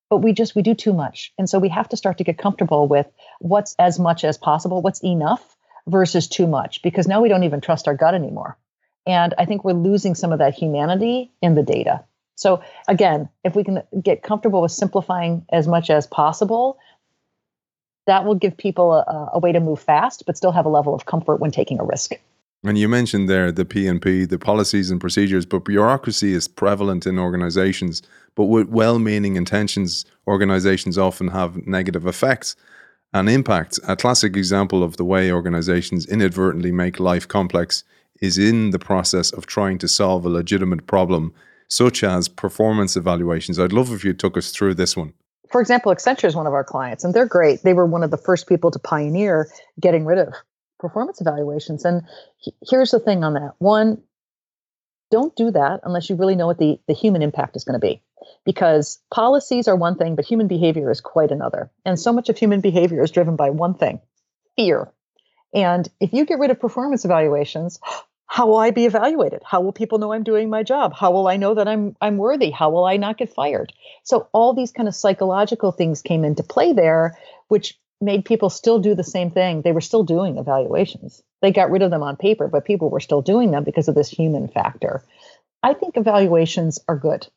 But 0.09 0.17
we 0.17 0.33
just, 0.33 0.55
we 0.55 0.61
do 0.61 0.73
too 0.73 0.93
much. 0.93 1.33
And 1.37 1.49
so 1.49 1.59
we 1.59 1.69
have 1.69 1.89
to 1.89 1.97
start 1.97 2.17
to 2.17 2.23
get 2.23 2.37
comfortable 2.37 2.87
with 2.87 3.07
what's 3.39 3.75
as 3.77 3.99
much 3.99 4.23
as 4.23 4.37
possible, 4.37 4.81
what's 4.81 5.03
enough 5.03 5.55
versus 5.87 6.27
too 6.27 6.47
much, 6.47 6.81
because 6.81 7.07
now 7.07 7.21
we 7.21 7.29
don't 7.29 7.43
even 7.43 7.61
trust 7.61 7.87
our 7.87 7.95
gut 7.95 8.15
anymore. 8.15 8.57
And 9.05 9.33
I 9.37 9.45
think 9.45 9.63
we're 9.63 9.73
losing 9.73 10.15
some 10.15 10.31
of 10.31 10.39
that 10.39 10.53
humanity 10.53 11.31
in 11.41 11.55
the 11.55 11.63
data. 11.63 12.03
So, 12.35 12.61
again, 12.87 13.29
if 13.43 13.55
we 13.55 13.63
can 13.63 13.83
get 14.01 14.23
comfortable 14.23 14.61
with 14.61 14.71
simplifying 14.71 15.45
as 15.51 15.67
much 15.67 15.89
as 15.89 16.07
possible, 16.07 16.77
that 18.09 18.25
will 18.25 18.35
give 18.35 18.57
people 18.57 18.93
a, 18.93 19.29
a 19.33 19.39
way 19.39 19.51
to 19.51 19.59
move 19.59 19.79
fast, 19.79 20.25
but 20.25 20.35
still 20.35 20.51
have 20.51 20.65
a 20.65 20.69
level 20.69 20.95
of 20.95 21.05
comfort 21.05 21.39
when 21.39 21.51
taking 21.51 21.79
a 21.79 21.83
risk. 21.83 22.13
And 22.63 22.75
you 22.75 22.89
mentioned 22.89 23.29
there 23.29 23.51
the 23.51 23.65
P&P, 23.65 24.25
the 24.25 24.39
policies 24.39 24.89
and 24.89 24.99
procedures, 24.99 25.45
but 25.45 25.63
bureaucracy 25.63 26.33
is 26.33 26.47
prevalent 26.47 27.05
in 27.05 27.19
organizations. 27.19 28.01
But 28.33 28.45
with 28.45 28.67
well 28.67 28.97
meaning 28.97 29.35
intentions, 29.35 30.05
organizations 30.27 30.97
often 30.97 31.27
have 31.27 31.67
negative 31.67 32.07
effects 32.07 32.55
and 33.13 33.29
impacts. 33.29 33.79
A 33.87 33.95
classic 33.95 34.35
example 34.35 34.83
of 34.83 34.97
the 34.97 35.05
way 35.05 35.31
organizations 35.31 36.07
inadvertently 36.07 36.71
make 36.71 36.99
life 36.99 37.27
complex 37.27 37.83
is 38.21 38.39
in 38.39 38.71
the 38.71 38.79
process 38.79 39.31
of 39.31 39.45
trying 39.45 39.77
to 39.77 39.87
solve 39.87 40.25
a 40.25 40.29
legitimate 40.29 40.87
problem, 40.87 41.31
such 41.67 42.03
as 42.03 42.27
performance 42.27 42.97
evaluations. 42.97 43.59
I'd 43.59 43.71
love 43.71 43.93
if 43.93 44.03
you 44.03 44.13
took 44.13 44.35
us 44.35 44.49
through 44.51 44.73
this 44.73 44.97
one. 44.97 45.13
For 45.51 45.61
example, 45.61 45.93
Accenture 45.93 46.25
is 46.25 46.35
one 46.35 46.47
of 46.47 46.53
our 46.53 46.63
clients, 46.63 47.03
and 47.03 47.13
they're 47.13 47.25
great. 47.25 47.63
They 47.63 47.73
were 47.73 47.85
one 47.85 48.03
of 48.03 48.11
the 48.11 48.17
first 48.17 48.47
people 48.47 48.71
to 48.71 48.79
pioneer 48.79 49.49
getting 49.79 50.05
rid 50.05 50.19
of 50.19 50.33
performance 50.79 51.21
evaluations. 51.21 51.85
And 51.85 52.03
here's 52.69 52.91
the 52.91 52.99
thing 52.99 53.23
on 53.23 53.33
that 53.33 53.53
one, 53.57 54.01
don't 55.11 55.35
do 55.35 55.51
that 55.51 55.81
unless 55.83 56.09
you 56.09 56.15
really 56.15 56.35
know 56.35 56.47
what 56.47 56.59
the, 56.59 56.79
the 56.87 56.93
human 56.93 57.21
impact 57.21 57.55
is 57.55 57.63
going 57.63 57.79
to 57.79 57.85
be. 57.85 58.01
Because 58.45 58.99
policies 59.11 59.67
are 59.67 59.75
one 59.75 59.95
thing, 59.95 60.15
but 60.15 60.25
human 60.25 60.47
behavior 60.47 60.91
is 60.91 61.01
quite 61.01 61.31
another. 61.31 61.71
And 61.83 61.99
so 61.99 62.13
much 62.13 62.29
of 62.29 62.37
human 62.37 62.61
behavior 62.61 63.03
is 63.03 63.11
driven 63.11 63.35
by 63.35 63.49
one 63.49 63.73
thing 63.73 64.01
fear. 64.55 64.91
And 65.53 65.89
if 65.99 66.13
you 66.13 66.25
get 66.25 66.37
rid 66.37 66.51
of 66.51 66.59
performance 66.59 67.05
evaluations, 67.05 67.79
how 68.31 68.45
will 68.45 68.57
I 68.57 68.69
be 68.69 68.85
evaluated? 68.85 69.41
How 69.43 69.59
will 69.59 69.71
people 69.71 69.97
know 69.97 70.13
I'm 70.13 70.23
doing 70.23 70.51
my 70.51 70.61
job? 70.61 70.93
How 70.93 71.09
will 71.11 71.27
I 71.27 71.35
know 71.35 71.55
that 71.55 71.67
I'm 71.67 71.95
I'm 71.99 72.17
worthy? 72.17 72.51
How 72.51 72.69
will 72.69 72.85
I 72.85 72.95
not 72.95 73.17
get 73.17 73.33
fired? 73.33 73.73
So 74.03 74.29
all 74.33 74.53
these 74.53 74.71
kind 74.71 74.87
of 74.87 74.93
psychological 74.93 75.71
things 75.71 76.03
came 76.03 76.23
into 76.23 76.43
play 76.43 76.71
there, 76.71 77.17
which 77.47 77.77
made 77.99 78.23
people 78.25 78.51
still 78.51 78.77
do 78.77 78.93
the 78.93 79.03
same 79.03 79.31
thing. 79.31 79.63
They 79.63 79.71
were 79.71 79.81
still 79.81 80.03
doing 80.03 80.37
evaluations. 80.37 81.23
They 81.41 81.51
got 81.51 81.71
rid 81.71 81.81
of 81.81 81.89
them 81.89 82.03
on 82.03 82.17
paper, 82.17 82.47
but 82.47 82.65
people 82.65 82.91
were 82.91 82.99
still 82.99 83.23
doing 83.23 83.49
them 83.49 83.63
because 83.63 83.87
of 83.87 83.95
this 83.95 84.09
human 84.09 84.47
factor. 84.47 85.03
I 85.63 85.73
think 85.73 85.97
evaluations 85.97 86.79
are 86.87 86.97
good. 86.97 87.27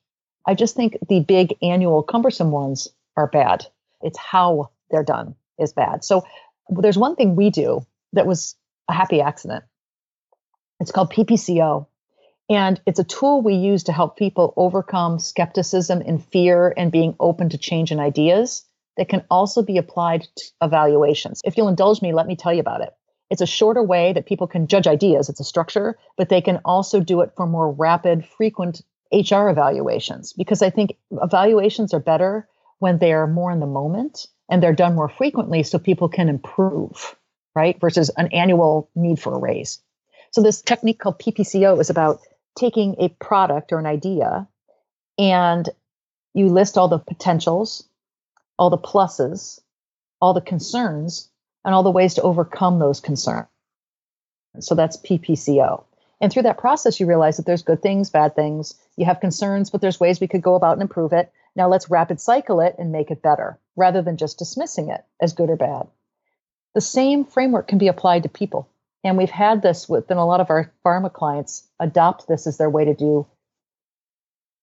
I 0.47 0.55
just 0.55 0.77
think 0.77 0.99
the 1.09 1.21
big 1.21 1.57
annual 1.63 2.03
cumbersome 2.03 2.51
ones 2.51 2.87
are 3.17 3.29
bad. 3.29 3.67
It's 4.03 4.19
how 4.19 4.71
they're 4.91 5.03
done 5.05 5.37
is 5.59 5.73
bad. 5.73 6.05
So 6.05 6.27
there's 6.69 6.99
one 6.99 7.17
thing 7.17 7.35
we 7.35 7.49
do 7.49 7.87
that 8.13 8.27
was 8.27 8.57
a 8.89 8.93
happy 8.93 9.23
accident 9.23 9.65
it's 10.83 10.93
called 10.93 11.13
PPCO. 11.13 11.87
And 12.51 12.81
it's 12.87 12.99
a 12.99 13.05
tool 13.05 13.41
we 13.41 13.55
use 13.55 13.85
to 13.85 13.93
help 13.93 14.17
people 14.17 14.53
overcome 14.57 15.19
skepticism 15.19 16.03
and 16.05 16.23
fear 16.23 16.75
and 16.77 16.93
being 16.93 17.15
open 17.19 17.49
to 17.51 17.59
change 17.59 17.93
and 17.93 18.01
ideas 18.01 18.65
that 18.97 19.09
can 19.09 19.25
also 19.31 19.63
be 19.63 19.79
applied 19.79 20.27
to 20.37 20.45
evaluations. 20.61 21.41
If 21.45 21.57
you'll 21.57 21.69
indulge 21.69 22.03
me, 22.03 22.13
let 22.13 22.27
me 22.27 22.37
tell 22.37 22.53
you 22.53 22.61
about 22.61 22.83
it. 22.83 22.93
It's 23.31 23.41
a 23.41 23.47
shorter 23.47 23.83
way 23.83 24.13
that 24.13 24.27
people 24.27 24.47
can 24.47 24.67
judge 24.67 24.87
ideas. 24.87 25.31
It's 25.31 25.41
a 25.41 25.45
structure, 25.45 25.97
but 26.19 26.29
they 26.29 26.43
can 26.43 26.61
also 26.65 27.01
do 27.01 27.23
it 27.23 27.33
for 27.37 27.47
more 27.47 27.73
rapid, 27.73 28.27
frequent 28.27 28.83
HR 29.13 29.49
evaluations 29.49 30.33
because 30.33 30.63
I 30.63 30.71
think 30.71 30.97
evaluations 31.11 31.95
are 31.95 32.01
better 32.01 32.49
when 32.81 32.99
they 32.99 33.13
are 33.13 33.27
more 33.27 33.53
in 33.53 33.61
the 33.61 33.67
moment 33.67 34.27
and 34.51 34.63
they're 34.63 34.75
done 34.75 34.97
more 34.97 35.09
frequently 35.09 35.63
so 35.63 35.79
people 35.79 36.09
can 36.09 36.29
improve, 36.29 37.17
right? 37.55 37.81
Versus 37.81 38.11
an 38.11 38.29
annual 38.33 38.91
need 38.95 39.21
for 39.21 39.35
a 39.35 39.39
raise. 39.39 39.81
So 40.33 40.43
this 40.43 40.63
technique 40.63 40.99
called 40.99 41.19
PPCO 41.19 41.79
is 41.81 41.91
about 41.91 42.21
taking 42.59 42.97
a 42.99 43.09
product 43.09 43.73
or 43.73 43.79
an 43.79 43.87
idea 43.87 44.49
and 45.19 45.69
you 46.35 46.47
list 46.47 46.79
all 46.79 46.89
the 46.89 46.99
potentials, 46.99 47.87
all 48.59 48.71
the 48.71 48.79
pluses, 48.79 49.61
all 50.21 50.33
the 50.33 50.41
concerns, 50.41 51.29
and 51.65 51.75
all 51.75 51.83
the 51.83 51.91
ways 51.91 52.15
to 52.15 52.23
overcome 52.23 52.79
those 52.79 53.01
concerns. 53.01 53.47
So 54.61 54.75
that's 54.75 54.97
PPCO. 54.97 55.85
And 56.21 56.33
through 56.33 56.43
that 56.43 56.59
process, 56.59 56.99
you 56.99 57.07
realize 57.07 57.37
that 57.37 57.47
there's 57.47 57.63
good 57.63 57.83
things, 57.83 58.11
bad 58.11 58.35
things. 58.35 58.75
You 58.97 59.05
have 59.05 59.21
concerns, 59.21 59.71
but 59.71 59.81
there's 59.81 60.01
ways 60.01 60.21
we 60.21 60.29
could 60.29 60.43
go 60.43 60.55
about 60.55 60.75
and 60.75 60.83
improve 60.83 61.13
it. 61.13 61.31
Now 61.57 61.69
let's 61.69 61.91
rapid 61.91 62.21
cycle 62.21 62.61
it 62.61 62.77
and 62.79 62.93
make 62.93 63.11
it 63.11 63.23
better 63.23 63.59
rather 63.77 64.01
than 64.01 64.17
just 64.17 64.39
dismissing 64.39 64.89
it 64.89 65.05
as 65.21 65.35
good 65.35 65.51
or 65.51 65.57
bad. 65.57 65.89
The 66.75 66.81
same 66.81 67.25
framework 67.25 67.69
can 67.69 67.79
be 67.79 67.89
applied 67.89 68.23
to 68.23 68.29
people. 68.29 68.69
And 69.05 69.17
we've 69.17 69.31
had 69.31 69.63
this 69.63 69.89
within 69.89 70.17
a 70.17 70.27
lot 70.27 70.41
of 70.41 70.51
our 70.51 70.73
pharma 70.85 71.13
clients 71.13 71.67
adopt 71.81 72.29
this 72.29 72.47
as 72.47 72.57
their 72.57 72.71
way 72.71 72.85
to 72.85 72.95
do 72.95 73.27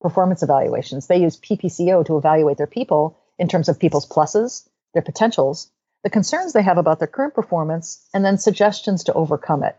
performance 0.02 0.44
evaluations. 0.44 1.08
They 1.08 1.18
use 1.18 1.38
PPCO 1.38 2.06
to 2.06 2.18
evaluate 2.18 2.58
their 2.58 2.68
people 2.68 3.18
in 3.38 3.48
terms 3.48 3.68
of 3.68 3.80
people's 3.80 4.08
pluses, 4.08 4.68
their 4.94 5.02
potentials, 5.02 5.70
the 6.04 6.10
concerns 6.10 6.54
they 6.54 6.62
have 6.62 6.78
about 6.78 7.00
their 7.00 7.08
current 7.08 7.34
performance, 7.34 8.08
and 8.14 8.24
then 8.24 8.38
suggestions 8.38 9.04
to 9.06 9.14
overcome 9.14 9.64
it. 9.64 9.78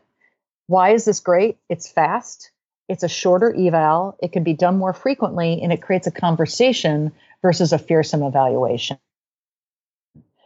Why 0.66 0.90
is 0.90 1.04
this 1.04 1.20
great? 1.20 1.58
It's 1.68 1.90
fast, 1.90 2.50
it's 2.88 3.02
a 3.02 3.08
shorter 3.08 3.54
eval, 3.54 4.16
it 4.22 4.32
can 4.32 4.44
be 4.44 4.52
done 4.52 4.76
more 4.76 4.92
frequently, 4.92 5.62
and 5.62 5.72
it 5.72 5.82
creates 5.82 6.06
a 6.06 6.12
conversation 6.12 7.12
versus 7.40 7.72
a 7.72 7.78
fearsome 7.78 8.22
evaluation. 8.22 8.98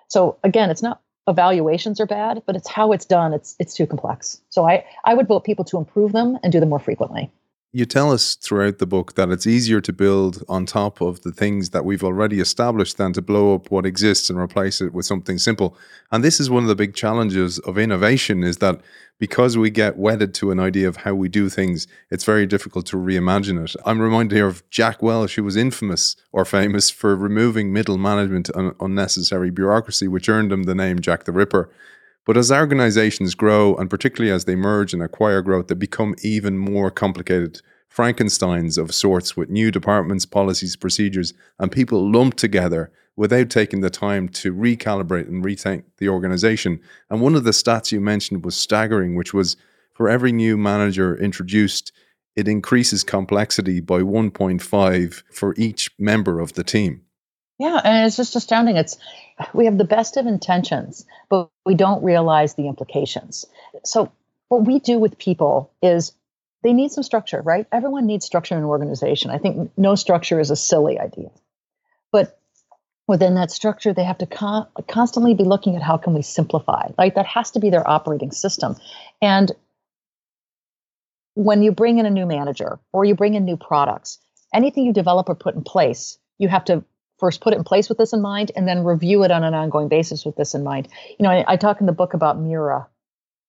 So 0.09 0.38
again, 0.44 0.71
it's 0.71 0.83
not 0.83 1.00
evaluations 1.26 2.00
are 2.00 2.07
bad, 2.07 2.43
but 2.47 2.57
it's 2.57 2.69
how 2.69 2.93
it's 2.93 3.07
done. 3.07 3.33
It's 3.33 3.57
it's 3.59 3.75
too 3.75 3.87
complex. 3.87 4.40
So 4.50 4.69
I 4.69 4.85
I 5.04 5.14
would 5.14 5.28
vote 5.28 5.45
people 5.45 5.64
to 5.66 5.78
improve 5.78 6.12
them 6.12 6.38
and 6.43 6.52
do 6.52 6.61
them 6.61 6.69
more 6.69 6.78
frequently. 6.78 7.31
You 7.76 7.87
tell 7.87 8.12
us 8.12 8.37
throughout 8.37 8.78
the 8.78 8.87
book 8.87 9.16
that 9.16 9.31
it's 9.31 9.49
easier 9.49 9.81
to 9.81 9.93
build 9.93 10.45
on 10.49 10.64
top 10.64 11.00
of 11.00 11.23
the 11.23 11.33
things 11.33 11.71
that 11.71 11.85
we've 11.85 12.04
already 12.04 12.38
established 12.38 12.99
than 12.99 13.12
to 13.14 13.21
blow 13.21 13.52
up 13.52 13.69
what 13.69 13.85
exists 13.85 14.31
and 14.31 14.38
replace 14.38 14.81
it 14.81 14.95
with 14.95 15.07
something 15.07 15.38
simple. 15.38 15.76
And 16.12 16.23
this 16.23 16.38
is 16.38 16.49
one 16.49 16.62
of 16.62 16.69
the 16.69 16.76
big 16.76 16.95
challenges 16.95 17.59
of 17.59 17.76
innovation 17.76 18.45
is 18.45 18.59
that 18.59 18.81
because 19.19 19.59
we 19.59 19.71
get 19.71 19.97
wedded 19.97 20.35
to 20.35 20.52
an 20.52 20.61
idea 20.61 20.87
of 20.87 20.99
how 20.99 21.16
we 21.16 21.28
do 21.28 21.49
things, 21.49 21.88
it's 22.12 22.23
very 22.23 22.47
difficult 22.47 22.87
to 22.87 22.97
reimagine 22.97 23.64
it. 23.64 23.75
I'm 23.85 24.00
reminded 24.00 24.37
here 24.37 24.47
of 24.47 24.62
Jack 24.71 25.02
Welch, 25.02 25.35
who 25.35 25.43
was 25.43 25.57
infamous 25.57 26.14
or 26.31 26.45
famous 26.45 26.90
for 26.90 27.16
removing 27.16 27.73
middle 27.73 27.99
management 27.99 28.50
and 28.50 28.73
unnecessary 28.78 29.50
bureaucracy, 29.50 30.07
which 30.07 30.28
earned 30.28 30.52
him 30.52 30.62
the 30.62 30.76
name 30.76 31.00
Jack 31.00 31.25
the 31.25 31.33
Ripper. 31.33 31.71
But 32.26 32.37
as 32.37 32.50
organizations 32.50 33.35
grow, 33.35 33.75
and 33.76 33.90
particularly 33.90 34.33
as 34.33 34.47
they 34.47 34.57
merge 34.57 34.95
and 34.95 35.02
acquire 35.02 35.43
growth, 35.43 35.69
they 35.69 35.75
become 35.75 36.14
even 36.23 36.57
more 36.57 36.90
complicated 36.90 37.61
Frankensteins 37.95 38.78
of 38.78 38.95
sorts 38.95 39.37
with 39.37 39.50
new 39.50 39.71
departments, 39.71 40.26
policies, 40.26 40.75
procedures, 40.75 41.35
and 41.59 41.71
people 41.71 42.11
lumped 42.11 42.38
together 42.38 42.90
without 43.14 43.50
taking 43.50 43.81
the 43.81 43.90
time 43.90 44.28
to 44.28 44.52
recalibrate 44.52 45.28
and 45.28 45.45
rethink 45.45 45.85
the 45.99 46.09
organization. 46.09 46.81
And 47.09 47.21
one 47.21 47.37
of 47.37 47.45
the 47.45 47.52
stats 47.52 47.93
you 47.93 48.00
mentioned 48.00 48.45
was 48.45 48.57
staggering, 48.57 49.14
which 49.14 49.33
was 49.33 49.57
for 49.93 50.09
every 50.09 50.33
new 50.33 50.57
manager 50.57 51.16
introduced, 51.16 51.93
it 52.35 52.49
increases 52.49 53.04
complexity 53.04 53.81
by 53.81 54.00
1.5 54.00 55.23
for 55.31 55.54
each 55.57 55.93
member 55.99 56.40
of 56.40 56.54
the 56.54 56.64
team. 56.64 57.03
Yeah, 57.58 57.80
and 57.84 58.06
it's 58.06 58.16
just 58.16 58.37
astounding. 58.37 58.76
It's 58.76 58.99
we 59.54 59.66
have 59.66 59.78
the 59.78 59.84
best 59.84 60.16
of 60.16 60.26
intentions, 60.26 61.06
but 61.30 61.50
we 61.66 61.75
don't 61.75 62.04
realize 62.04 62.54
the 62.54 62.68
implications. 62.68 63.46
So 63.84 64.12
what 64.49 64.66
we 64.66 64.80
do 64.80 64.99
with 64.99 65.18
people 65.18 65.73
is 65.82 66.12
they 66.64 66.73
need 66.73 66.92
some 66.92 67.04
structure, 67.04 67.42
right? 67.42 67.66
Everyone 67.73 68.06
needs 68.06 68.26
structure 68.26 68.56
in 68.56 68.61
an 68.62 68.66
organization. 68.66 69.30
I 69.30 69.38
think 69.38 69.70
no 69.76 69.94
structure 69.94 70.40
is 70.40 70.50
a 70.50 70.56
silly 70.56 70.99
idea. 70.99 71.30
But 72.12 72.38
within 73.08 73.34
that 73.37 73.50
structure, 73.50 73.92
they 73.92 74.04
have 74.04 74.18
to 74.18 74.26
con- 74.26 74.68
constantly 74.88 75.34
be 75.34 75.44
looking 75.44 75.76
at 75.76 75.82
how 75.82 75.96
can 75.99 76.14
we 76.14 76.23
simplify. 76.23 76.88
Right? 76.99 77.14
That 77.14 77.26
has 77.26 77.52
to 77.52 77.61
be 77.61 77.70
their 77.70 77.88
operating 77.88 78.32
system. 78.32 78.76
And 79.23 79.52
when 81.34 81.62
you 81.62 81.73
bring 81.73 81.99
in 81.99 82.06
a 82.06 82.11
new 82.11 82.26
manager 82.26 82.78
or 82.92 83.04
you 83.04 83.14
bring 83.14 83.34
in 83.34 83.44
new 83.44 83.56
products, 83.56 84.18
anything 84.54 84.87
you 84.87 84.92
develop 84.92 85.28
or 85.28 85.34
put 85.37 85.54
in 85.54 85.62
place, 85.62 86.18
you 86.38 86.49
have 86.49 86.64
to 86.66 86.84
first 87.25 87.40
put 87.40 87.54
it 87.54 87.57
in 87.57 87.64
place 87.64 87.88
with 87.88 87.97
this 87.97 88.12
in 88.12 88.21
mind 88.21 88.52
and 88.54 88.69
then 88.69 88.85
review 88.85 89.25
it 89.25 89.31
on 89.31 89.43
an 89.45 89.54
ongoing 89.54 89.88
basis 89.88 90.26
with 90.26 90.37
this 90.37 90.54
in 90.54 90.62
mind. 90.62 90.87
You 91.19 91.23
know, 91.23 91.31
I, 91.31 91.54
I 91.54 91.57
talk 91.57 91.81
in 91.81 91.87
the 91.87 91.93
book 91.93 92.12
about 92.12 92.38
MURA, 92.38 92.87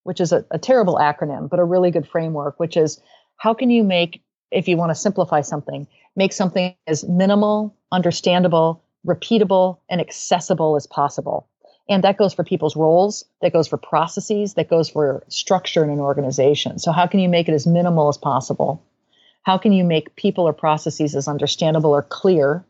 which 0.04 0.22
is 0.22 0.32
a, 0.32 0.46
a 0.50 0.58
terrible 0.58 0.96
acronym, 0.96 1.50
but 1.50 1.60
a 1.60 1.64
really 1.66 1.92
good 1.92 2.08
framework, 2.08 2.58
which 2.58 2.78
is 2.78 3.02
how 3.36 3.54
can 3.54 3.70
you 3.70 3.84
make, 3.84 4.24
if 4.50 4.70
you 4.70 4.78
want 4.78 4.92
to 4.92 4.96
simplify 4.96 5.42
something, 5.42 5.90
make 6.16 6.32
something 6.32 6.74
as 6.88 7.04
minimal, 7.04 7.76
understandable, 7.92 8.82
repeatable, 9.06 9.80
and 9.90 10.00
accessible 10.00 10.78
as 10.78 10.88
possible. 10.88 11.50
And 11.90 12.02
that 12.06 12.18
goes 12.18 12.34
for 12.34 12.46
people's 12.46 12.78
roles, 12.78 13.26
that 13.42 13.52
goes 13.52 13.68
for 13.68 13.76
processes, 13.76 14.54
that 14.54 14.70
goes 14.70 14.90
for 14.90 15.26
structure 15.28 15.84
in 15.84 15.90
an 15.90 16.00
organization. 16.00 16.80
So, 16.80 16.94
how 16.94 17.08
can 17.08 17.20
you 17.20 17.28
make 17.28 17.50
it 17.50 17.54
as 17.54 17.68
minimal 17.68 18.08
as 18.08 18.18
possible? 18.18 18.82
How 19.44 19.58
can 19.58 19.74
you 19.74 19.84
make 19.84 20.16
people 20.16 20.48
or 20.48 20.54
processes 20.54 21.14
as 21.14 21.28
understandable 21.28 21.92
or 21.92 22.04
clear 22.04 22.64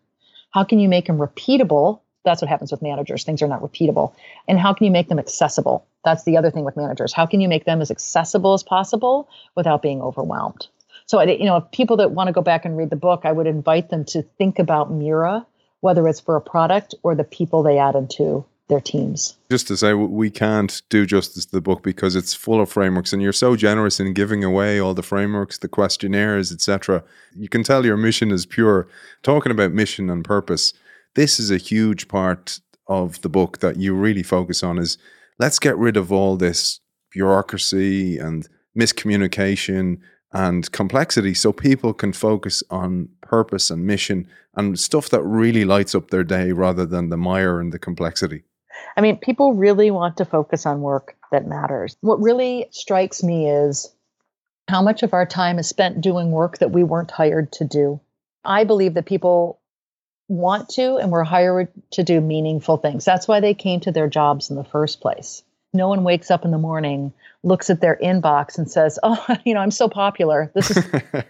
how 0.55 0.63
can 0.63 0.79
you 0.79 0.87
make 0.87 1.07
them 1.07 1.17
repeatable? 1.17 1.99
That's 2.23 2.41
what 2.41 2.47
happens 2.47 2.71
with 2.71 2.81
managers. 2.81 3.25
Things 3.25 3.41
are 3.41 3.47
not 3.49 3.61
repeatable. 3.61 4.13
And 4.47 4.57
how 4.57 4.71
can 4.71 4.85
you 4.85 4.91
make 4.91 5.09
them 5.09 5.19
accessible? 5.19 5.85
That's 6.05 6.23
the 6.23 6.37
other 6.37 6.49
thing 6.49 6.63
with 6.63 6.77
managers. 6.77 7.11
How 7.11 7.25
can 7.25 7.41
you 7.41 7.49
make 7.49 7.65
them 7.65 7.81
as 7.81 7.91
accessible 7.91 8.53
as 8.53 8.63
possible 8.63 9.27
without 9.53 9.81
being 9.81 10.01
overwhelmed? 10.01 10.65
So, 11.07 11.21
you 11.21 11.43
know, 11.43 11.57
if 11.57 11.71
people 11.71 11.97
that 11.97 12.11
want 12.11 12.27
to 12.27 12.31
go 12.31 12.41
back 12.41 12.63
and 12.63 12.77
read 12.77 12.89
the 12.89 12.95
book, 12.95 13.23
I 13.25 13.33
would 13.33 13.47
invite 13.47 13.89
them 13.89 14.05
to 14.05 14.21
think 14.21 14.57
about 14.57 14.89
Mura, 14.89 15.45
whether 15.81 16.07
it's 16.07 16.21
for 16.21 16.37
a 16.37 16.41
product 16.41 16.95
or 17.03 17.15
the 17.15 17.25
people 17.25 17.61
they 17.61 17.77
add 17.77 17.95
into 17.95 18.45
their 18.67 18.81
teams. 18.81 19.37
Just 19.51 19.67
to 19.67 19.77
say, 19.77 19.93
we 19.93 20.29
can't 20.29 20.81
do 20.89 21.05
justice 21.05 21.45
to 21.45 21.51
the 21.51 21.61
book 21.61 21.83
because 21.83 22.15
it's 22.15 22.33
full 22.33 22.61
of 22.61 22.69
frameworks, 22.69 23.13
and 23.13 23.21
you're 23.21 23.33
so 23.33 23.55
generous 23.55 23.99
in 23.99 24.13
giving 24.13 24.43
away 24.43 24.79
all 24.79 24.93
the 24.93 25.03
frameworks, 25.03 25.57
the 25.57 25.67
questionnaires, 25.67 26.51
etc. 26.51 27.03
You 27.35 27.49
can 27.49 27.63
tell 27.63 27.85
your 27.85 27.97
mission 27.97 28.31
is 28.31 28.45
pure. 28.45 28.87
Talking 29.23 29.51
about 29.51 29.71
mission 29.71 30.09
and 30.09 30.23
purpose, 30.23 30.73
this 31.15 31.39
is 31.39 31.51
a 31.51 31.57
huge 31.57 32.07
part 32.07 32.59
of 32.87 33.21
the 33.21 33.29
book 33.29 33.59
that 33.59 33.77
you 33.77 33.93
really 33.93 34.23
focus 34.23 34.63
on. 34.63 34.79
Is 34.79 34.97
let's 35.37 35.59
get 35.59 35.77
rid 35.77 35.97
of 35.97 36.11
all 36.11 36.35
this 36.35 36.79
bureaucracy 37.11 38.17
and 38.17 38.47
miscommunication 38.77 39.99
and 40.33 40.69
complexity 40.73 41.33
so 41.33 41.53
people 41.53 41.93
can 41.93 42.11
focus 42.11 42.61
on 42.69 43.07
purpose 43.21 43.69
and 43.69 43.85
mission 43.85 44.27
and 44.55 44.77
stuff 44.77 45.09
that 45.09 45.23
really 45.23 45.63
lights 45.63 45.95
up 45.95 46.09
their 46.09 46.25
day 46.25 46.51
rather 46.51 46.85
than 46.85 47.09
the 47.09 47.17
mire 47.17 47.61
and 47.61 47.71
the 47.71 47.79
complexity. 47.79 48.43
I 48.97 49.01
mean, 49.01 49.17
people 49.17 49.53
really 49.53 49.91
want 49.91 50.17
to 50.17 50.25
focus 50.25 50.65
on 50.65 50.81
work 50.81 51.15
that 51.31 51.47
matters. 51.47 51.97
What 52.01 52.21
really 52.21 52.67
strikes 52.71 53.23
me 53.23 53.49
is 53.49 53.91
how 54.67 54.81
much 54.81 55.03
of 55.03 55.13
our 55.13 55.25
time 55.25 55.59
is 55.59 55.67
spent 55.67 56.01
doing 56.01 56.31
work 56.31 56.57
that 56.59 56.71
we 56.71 56.83
weren't 56.83 57.11
hired 57.11 57.51
to 57.53 57.65
do. 57.65 57.99
I 58.43 58.63
believe 58.63 58.93
that 58.95 59.05
people 59.05 59.59
want 60.27 60.69
to 60.69 60.97
and 60.97 61.11
were 61.11 61.23
hired 61.23 61.67
to 61.91 62.03
do 62.03 62.19
meaningful 62.19 62.77
things. 62.77 63.05
That's 63.05 63.27
why 63.27 63.39
they 63.39 63.53
came 63.53 63.79
to 63.81 63.91
their 63.91 64.07
jobs 64.07 64.49
in 64.49 64.55
the 64.55 64.63
first 64.63 65.01
place. 65.01 65.43
No 65.73 65.87
one 65.87 66.03
wakes 66.03 66.31
up 66.31 66.45
in 66.45 66.51
the 66.51 66.57
morning, 66.57 67.13
looks 67.43 67.69
at 67.69 67.81
their 67.81 67.97
inbox 68.01 68.57
and 68.57 68.69
says, 68.69 68.97
"Oh, 69.03 69.23
you 69.43 69.53
know, 69.53 69.59
I'm 69.59 69.71
so 69.71 69.87
popular. 69.87 70.51
This 70.55 70.71
is 70.71 70.83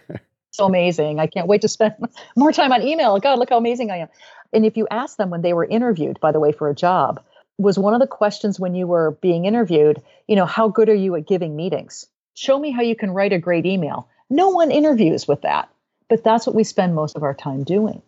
so 0.50 0.66
amazing. 0.66 1.18
I 1.18 1.26
can't 1.26 1.48
wait 1.48 1.62
to 1.62 1.68
spend 1.68 1.94
more 2.36 2.52
time 2.52 2.72
on 2.72 2.82
email. 2.82 3.18
God, 3.18 3.38
look 3.38 3.50
how 3.50 3.58
amazing 3.58 3.90
I 3.90 3.98
am." 3.98 4.08
And 4.52 4.64
if 4.64 4.76
you 4.76 4.86
ask 4.90 5.16
them 5.16 5.30
when 5.30 5.42
they 5.42 5.52
were 5.52 5.64
interviewed, 5.64 6.20
by 6.20 6.32
the 6.32 6.40
way, 6.40 6.52
for 6.52 6.70
a 6.70 6.74
job, 6.74 7.20
was 7.58 7.78
one 7.78 7.94
of 7.94 8.00
the 8.00 8.06
questions 8.06 8.60
when 8.60 8.74
you 8.74 8.86
were 8.86 9.12
being 9.22 9.46
interviewed, 9.46 10.02
you 10.26 10.36
know, 10.36 10.46
how 10.46 10.68
good 10.68 10.88
are 10.88 10.94
you 10.94 11.14
at 11.16 11.26
giving 11.26 11.56
meetings? 11.56 12.06
Show 12.34 12.58
me 12.58 12.70
how 12.70 12.82
you 12.82 12.94
can 12.94 13.12
write 13.12 13.32
a 13.32 13.38
great 13.38 13.66
email. 13.66 14.08
No 14.28 14.50
one 14.50 14.70
interviews 14.70 15.26
with 15.26 15.42
that, 15.42 15.70
but 16.08 16.22
that's 16.22 16.46
what 16.46 16.56
we 16.56 16.64
spend 16.64 16.94
most 16.94 17.16
of 17.16 17.22
our 17.22 17.34
time 17.34 17.64
doing. 17.64 18.02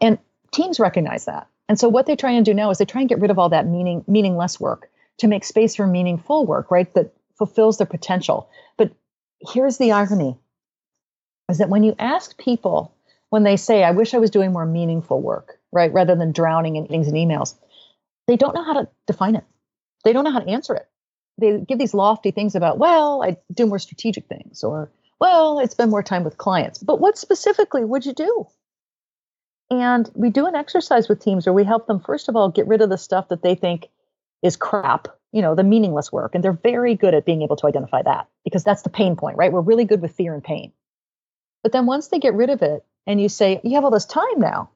And 0.00 0.18
teams 0.52 0.80
recognize 0.80 1.24
that. 1.24 1.46
And 1.68 1.78
so 1.78 1.88
what 1.88 2.06
they 2.06 2.16
try 2.16 2.32
and 2.32 2.44
do 2.44 2.52
now 2.52 2.70
is 2.70 2.78
they 2.78 2.84
try 2.84 3.00
and 3.00 3.08
get 3.08 3.20
rid 3.20 3.30
of 3.30 3.38
all 3.38 3.50
that 3.50 3.66
meaning 3.66 4.04
meaningless 4.06 4.58
work 4.58 4.90
to 5.18 5.28
make 5.28 5.44
space 5.44 5.76
for 5.76 5.86
meaningful 5.86 6.44
work, 6.44 6.70
right? 6.70 6.92
That 6.94 7.14
fulfills 7.38 7.78
their 7.78 7.86
potential. 7.86 8.50
But 8.76 8.92
here's 9.40 9.78
the 9.78 9.92
irony 9.92 10.36
is 11.48 11.58
that 11.58 11.68
when 11.68 11.84
you 11.84 11.94
ask 11.98 12.36
people 12.38 12.94
when 13.30 13.44
they 13.44 13.56
say, 13.56 13.84
I 13.84 13.92
wish 13.92 14.12
I 14.12 14.18
was 14.18 14.30
doing 14.30 14.52
more 14.52 14.66
meaningful 14.66 15.20
work, 15.20 15.58
right, 15.72 15.92
rather 15.92 16.16
than 16.16 16.32
drowning 16.32 16.76
in 16.76 16.82
meetings 16.82 17.06
and 17.06 17.16
emails, 17.16 17.54
they 18.30 18.36
don't 18.36 18.54
know 18.54 18.62
how 18.62 18.74
to 18.74 18.88
define 19.08 19.34
it. 19.34 19.44
They 20.04 20.12
don't 20.12 20.22
know 20.22 20.30
how 20.30 20.38
to 20.38 20.48
answer 20.48 20.74
it. 20.74 20.88
They 21.38 21.58
give 21.58 21.80
these 21.80 21.94
lofty 21.94 22.30
things 22.30 22.54
about, 22.54 22.78
well, 22.78 23.24
I 23.24 23.36
do 23.52 23.66
more 23.66 23.80
strategic 23.80 24.28
things, 24.28 24.62
or, 24.62 24.88
well, 25.20 25.58
I 25.58 25.64
spend 25.64 25.90
more 25.90 26.04
time 26.04 26.22
with 26.22 26.38
clients. 26.38 26.78
But 26.78 27.00
what 27.00 27.18
specifically 27.18 27.84
would 27.84 28.06
you 28.06 28.12
do? 28.12 28.46
And 29.68 30.08
we 30.14 30.30
do 30.30 30.46
an 30.46 30.54
exercise 30.54 31.08
with 31.08 31.20
teams 31.20 31.44
where 31.44 31.52
we 31.52 31.64
help 31.64 31.88
them, 31.88 31.98
first 31.98 32.28
of 32.28 32.36
all, 32.36 32.50
get 32.50 32.68
rid 32.68 32.82
of 32.82 32.88
the 32.88 32.98
stuff 32.98 33.30
that 33.30 33.42
they 33.42 33.56
think 33.56 33.88
is 34.42 34.56
crap, 34.56 35.08
you 35.32 35.42
know, 35.42 35.56
the 35.56 35.64
meaningless 35.64 36.12
work. 36.12 36.36
And 36.36 36.44
they're 36.44 36.52
very 36.52 36.94
good 36.94 37.14
at 37.14 37.26
being 37.26 37.42
able 37.42 37.56
to 37.56 37.66
identify 37.66 38.02
that 38.02 38.28
because 38.44 38.62
that's 38.62 38.82
the 38.82 38.90
pain 38.90 39.16
point, 39.16 39.38
right? 39.38 39.52
We're 39.52 39.60
really 39.60 39.86
good 39.86 40.02
with 40.02 40.14
fear 40.14 40.34
and 40.34 40.44
pain. 40.44 40.72
But 41.64 41.72
then 41.72 41.86
once 41.86 42.08
they 42.08 42.20
get 42.20 42.34
rid 42.34 42.50
of 42.50 42.62
it 42.62 42.84
and 43.08 43.20
you 43.20 43.28
say, 43.28 43.60
you 43.64 43.74
have 43.74 43.84
all 43.84 43.90
this 43.90 44.06
time 44.06 44.38
now, 44.38 44.70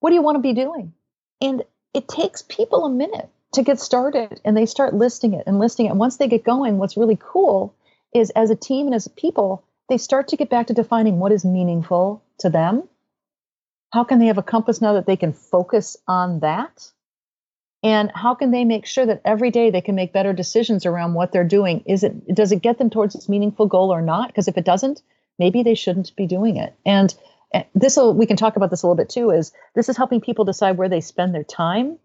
what 0.00 0.08
do 0.08 0.14
you 0.14 0.22
want 0.22 0.36
to 0.36 0.42
be 0.42 0.54
doing? 0.54 0.94
And 1.42 1.62
it 1.94 2.08
takes 2.08 2.42
people 2.42 2.84
a 2.84 2.90
minute 2.90 3.28
to 3.52 3.62
get 3.62 3.80
started 3.80 4.40
and 4.44 4.56
they 4.56 4.66
start 4.66 4.94
listing 4.94 5.34
it 5.34 5.44
and 5.46 5.58
listing 5.58 5.86
it. 5.86 5.90
And 5.90 5.98
once 5.98 6.16
they 6.16 6.28
get 6.28 6.44
going, 6.44 6.78
what's 6.78 6.96
really 6.96 7.18
cool 7.20 7.74
is 8.12 8.30
as 8.30 8.50
a 8.50 8.56
team 8.56 8.86
and 8.86 8.94
as 8.94 9.08
people, 9.08 9.64
they 9.88 9.98
start 9.98 10.28
to 10.28 10.36
get 10.36 10.50
back 10.50 10.66
to 10.66 10.74
defining 10.74 11.18
what 11.18 11.32
is 11.32 11.44
meaningful 11.44 12.22
to 12.38 12.50
them 12.50 12.88
how 13.92 14.04
can 14.04 14.18
they 14.18 14.26
have 14.26 14.38
a 14.38 14.42
compass 14.42 14.80
now 14.80 14.94
that 14.94 15.06
they 15.06 15.16
can 15.16 15.32
focus 15.32 15.96
on 16.06 16.40
that? 16.40 16.90
And 17.82 18.10
how 18.14 18.34
can 18.34 18.50
they 18.50 18.64
make 18.64 18.84
sure 18.84 19.06
that 19.06 19.22
every 19.24 19.50
day 19.50 19.70
they 19.70 19.80
can 19.80 19.94
make 19.94 20.12
better 20.12 20.32
decisions 20.32 20.86
around 20.86 21.14
what 21.14 21.32
they're 21.32 21.44
doing? 21.44 21.82
Is 21.86 22.02
it 22.02 22.34
does 22.34 22.52
it 22.52 22.62
get 22.62 22.78
them 22.78 22.90
towards 22.90 23.14
its 23.14 23.28
meaningful 23.28 23.66
goal 23.66 23.92
or 23.92 24.02
not? 24.02 24.28
Because 24.28 24.48
if 24.48 24.58
it 24.58 24.64
doesn't, 24.64 25.02
maybe 25.38 25.62
they 25.62 25.74
shouldn't 25.74 26.14
be 26.16 26.26
doing 26.26 26.56
it. 26.56 26.74
And 26.84 27.14
this 27.74 27.96
will 27.96 28.14
we 28.14 28.26
can 28.26 28.36
talk 28.36 28.56
about 28.56 28.70
this 28.70 28.82
a 28.82 28.86
little 28.86 28.96
bit 28.96 29.08
too. 29.08 29.30
Is 29.30 29.52
this 29.74 29.88
is 29.88 29.96
helping 29.96 30.20
people 30.20 30.44
decide 30.44 30.76
where 30.76 30.88
they 30.88 31.00
spend 31.00 31.34
their 31.34 31.44
time 31.44 31.98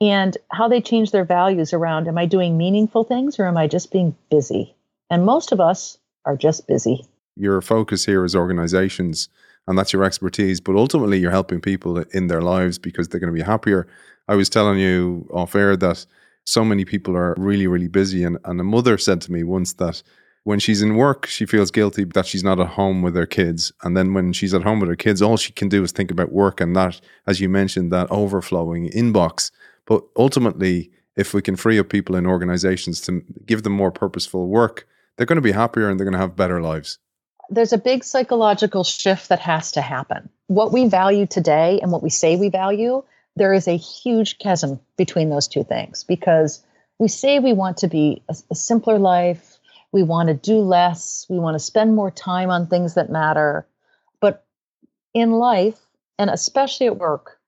and 0.00 0.36
how 0.50 0.68
they 0.68 0.80
change 0.80 1.10
their 1.10 1.24
values 1.24 1.72
around 1.72 2.08
am 2.08 2.18
I 2.18 2.26
doing 2.26 2.56
meaningful 2.56 3.04
things 3.04 3.38
or 3.38 3.46
am 3.46 3.56
I 3.56 3.66
just 3.66 3.92
being 3.92 4.16
busy? 4.30 4.74
And 5.10 5.24
most 5.24 5.52
of 5.52 5.60
us 5.60 5.98
are 6.24 6.36
just 6.36 6.66
busy. 6.66 7.06
Your 7.36 7.60
focus 7.60 8.04
here 8.04 8.24
is 8.24 8.34
organizations 8.34 9.28
and 9.66 9.78
that's 9.78 9.92
your 9.92 10.04
expertise. 10.04 10.60
But 10.60 10.76
ultimately, 10.76 11.18
you're 11.18 11.30
helping 11.30 11.60
people 11.60 11.98
in 12.12 12.26
their 12.26 12.42
lives 12.42 12.78
because 12.78 13.08
they're 13.08 13.20
going 13.20 13.32
to 13.32 13.38
be 13.38 13.46
happier. 13.46 13.86
I 14.28 14.34
was 14.34 14.48
telling 14.48 14.78
you 14.78 15.28
off 15.32 15.54
air 15.54 15.76
that 15.76 16.04
so 16.44 16.64
many 16.64 16.84
people 16.84 17.16
are 17.16 17.34
really, 17.38 17.66
really 17.66 17.88
busy. 17.88 18.24
And, 18.24 18.38
and 18.44 18.60
a 18.60 18.64
mother 18.64 18.98
said 18.98 19.20
to 19.22 19.32
me 19.32 19.44
once 19.44 19.74
that 19.74 20.02
when 20.50 20.58
she's 20.58 20.82
in 20.82 20.96
work, 20.96 21.26
she 21.26 21.46
feels 21.46 21.70
guilty 21.70 22.02
that 22.02 22.26
she's 22.26 22.42
not 22.42 22.58
at 22.58 22.66
home 22.66 23.02
with 23.02 23.14
her 23.14 23.24
kids. 23.24 23.72
And 23.84 23.96
then 23.96 24.14
when 24.14 24.32
she's 24.32 24.52
at 24.52 24.64
home 24.64 24.80
with 24.80 24.88
her 24.88 24.96
kids, 24.96 25.22
all 25.22 25.36
she 25.36 25.52
can 25.52 25.68
do 25.68 25.84
is 25.84 25.92
think 25.92 26.10
about 26.10 26.32
work 26.32 26.60
and 26.60 26.74
that, 26.74 27.00
as 27.28 27.40
you 27.40 27.48
mentioned, 27.48 27.92
that 27.92 28.10
overflowing 28.10 28.90
inbox. 28.90 29.52
But 29.86 30.02
ultimately, 30.16 30.90
if 31.14 31.32
we 31.32 31.40
can 31.40 31.54
free 31.54 31.78
up 31.78 31.88
people 31.88 32.16
in 32.16 32.26
organizations 32.26 33.00
to 33.02 33.22
give 33.46 33.62
them 33.62 33.74
more 33.74 33.92
purposeful 33.92 34.48
work, 34.48 34.88
they're 35.16 35.24
going 35.24 35.36
to 35.36 35.40
be 35.40 35.52
happier 35.52 35.88
and 35.88 36.00
they're 36.00 36.04
going 36.04 36.20
to 36.20 36.26
have 36.26 36.34
better 36.34 36.60
lives 36.60 36.98
there's 37.52 37.72
a 37.72 37.78
big 37.78 38.04
psychological 38.04 38.84
shift 38.84 39.28
that 39.28 39.40
has 39.40 39.72
to 39.72 39.80
happen. 39.80 40.30
What 40.46 40.72
we 40.72 40.86
value 40.86 41.26
today 41.26 41.80
and 41.82 41.90
what 41.90 42.02
we 42.02 42.08
say 42.08 42.36
we 42.36 42.48
value, 42.48 43.02
there 43.34 43.52
is 43.52 43.66
a 43.66 43.76
huge 43.76 44.38
chasm 44.38 44.78
between 44.96 45.30
those 45.30 45.48
two 45.48 45.64
things 45.64 46.04
because 46.04 46.64
we 47.00 47.08
say 47.08 47.40
we 47.40 47.52
want 47.52 47.78
to 47.78 47.88
be 47.88 48.22
a, 48.28 48.36
a 48.52 48.54
simpler 48.54 49.00
life, 49.00 49.49
we 49.92 50.02
want 50.02 50.28
to 50.28 50.34
do 50.34 50.60
less, 50.60 51.26
we 51.28 51.38
want 51.38 51.54
to 51.54 51.64
spend 51.64 51.94
more 51.94 52.10
time 52.10 52.50
on 52.50 52.66
things 52.66 52.94
that 52.94 53.10
matter. 53.10 53.66
But 54.20 54.44
in 55.14 55.32
life, 55.32 55.78
and 56.18 56.30
especially 56.30 56.86
at 56.86 56.98
work, 56.98 57.38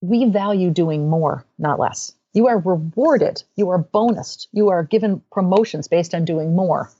we 0.00 0.26
value 0.26 0.70
doing 0.70 1.08
more, 1.08 1.44
not 1.58 1.78
less. 1.78 2.12
You 2.32 2.48
are 2.48 2.58
rewarded, 2.58 3.42
you 3.56 3.70
are 3.70 3.82
bonused, 3.82 4.46
you 4.52 4.68
are 4.68 4.82
given 4.82 5.22
promotions 5.32 5.88
based 5.88 6.14
on 6.14 6.24
doing 6.24 6.54
more, 6.54 6.90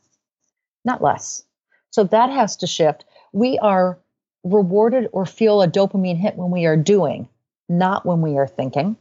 not 0.84 1.02
less. 1.02 1.44
So 1.90 2.04
that 2.04 2.30
has 2.30 2.56
to 2.58 2.66
shift. 2.66 3.04
We 3.32 3.58
are 3.58 3.98
rewarded 4.44 5.08
or 5.12 5.26
feel 5.26 5.62
a 5.62 5.68
dopamine 5.68 6.16
hit 6.16 6.36
when 6.36 6.50
we 6.50 6.64
are 6.66 6.76
doing, 6.76 7.28
not 7.68 8.06
when 8.06 8.22
we 8.22 8.38
are 8.38 8.46
thinking. 8.46 8.96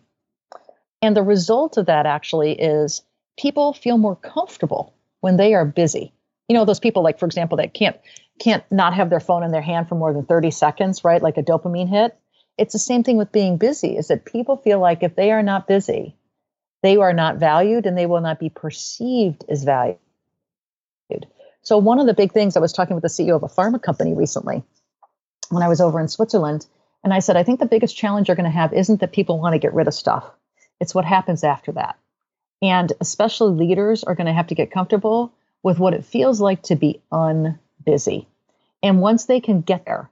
And 1.02 1.16
the 1.16 1.24
result 1.24 1.78
of 1.78 1.86
that 1.86 2.06
actually 2.06 2.60
is 2.60 3.02
people 3.38 3.74
feel 3.74 3.98
more 3.98 4.18
comfortable 4.18 4.94
when 5.22 5.38
they 5.38 5.54
are 5.54 5.66
busy. 5.66 6.14
You 6.48 6.56
know, 6.56 6.66
those 6.66 6.80
people 6.80 7.04
like 7.04 7.20
for 7.20 7.26
example 7.26 7.58
that 7.58 7.74
can't 7.74 7.98
can't 8.40 8.64
not 8.72 8.94
have 8.94 9.10
their 9.10 9.20
phone 9.20 9.44
in 9.44 9.52
their 9.52 9.62
hand 9.62 9.90
for 9.90 9.96
more 9.96 10.14
than 10.14 10.26
30 10.26 10.52
seconds, 10.52 11.04
right? 11.04 11.22
Like 11.22 11.38
a 11.38 11.44
dopamine 11.44 11.90
hit. 11.90 12.18
It's 12.58 12.74
the 12.74 12.80
same 12.80 13.04
thing 13.04 13.18
with 13.18 13.32
being 13.32 13.58
busy 13.58 13.98
is 13.98 14.08
that 14.08 14.26
people 14.26 14.58
feel 14.58 14.80
like 14.80 15.04
if 15.04 15.16
they 15.16 15.32
are 15.32 15.44
not 15.44 15.68
busy, 15.68 16.16
they 16.82 16.98
are 16.98 17.14
not 17.14 17.38
valued 17.38 17.86
and 17.86 17.98
they 17.98 18.06
will 18.06 18.22
not 18.22 18.40
be 18.40 18.50
perceived 18.50 19.44
as 19.50 19.64
valued. 19.64 19.98
So, 21.62 21.78
one 21.78 22.00
of 22.00 22.08
the 22.08 22.16
big 22.16 22.32
things 22.32 22.56
I 22.56 22.62
was 22.62 22.74
talking 22.74 22.96
with 22.96 23.04
the 23.04 23.10
CEO 23.10 23.36
of 23.36 23.44
a 23.44 23.48
pharma 23.48 23.80
company 23.82 24.14
recently 24.14 24.64
when 25.50 25.62
I 25.62 25.68
was 25.68 25.82
over 25.82 26.00
in 26.00 26.08
Switzerland, 26.08 26.66
and 27.04 27.14
I 27.14 27.20
said, 27.20 27.38
I 27.38 27.44
think 27.44 27.60
the 27.60 27.68
biggest 27.68 27.96
challenge 27.96 28.28
you're 28.28 28.36
going 28.36 28.50
to 28.50 28.58
have 28.58 28.74
isn't 28.74 29.02
that 29.02 29.12
people 29.12 29.40
want 29.40 29.54
to 29.54 29.60
get 29.60 29.74
rid 29.74 29.88
of 29.88 29.94
stuff, 29.94 30.26
it's 30.80 30.96
what 30.96 31.06
happens 31.06 31.44
after 31.44 31.72
that. 31.74 31.99
And 32.62 32.92
especially 33.00 33.54
leaders 33.54 34.04
are 34.04 34.16
going 34.16 34.28
to 34.28 34.34
have 34.34 34.48
to 34.48 34.56
get 34.56 34.72
comfortable 34.72 35.32
with 35.64 35.80
what 35.80 35.94
it 35.94 36.06
feels 36.06 36.42
like 36.42 36.64
to 36.64 36.76
be 36.76 37.02
unbusy. 37.12 38.26
And 38.84 39.02
once 39.02 39.26
they 39.26 39.40
can 39.40 39.62
get 39.62 39.86
there, 39.86 40.10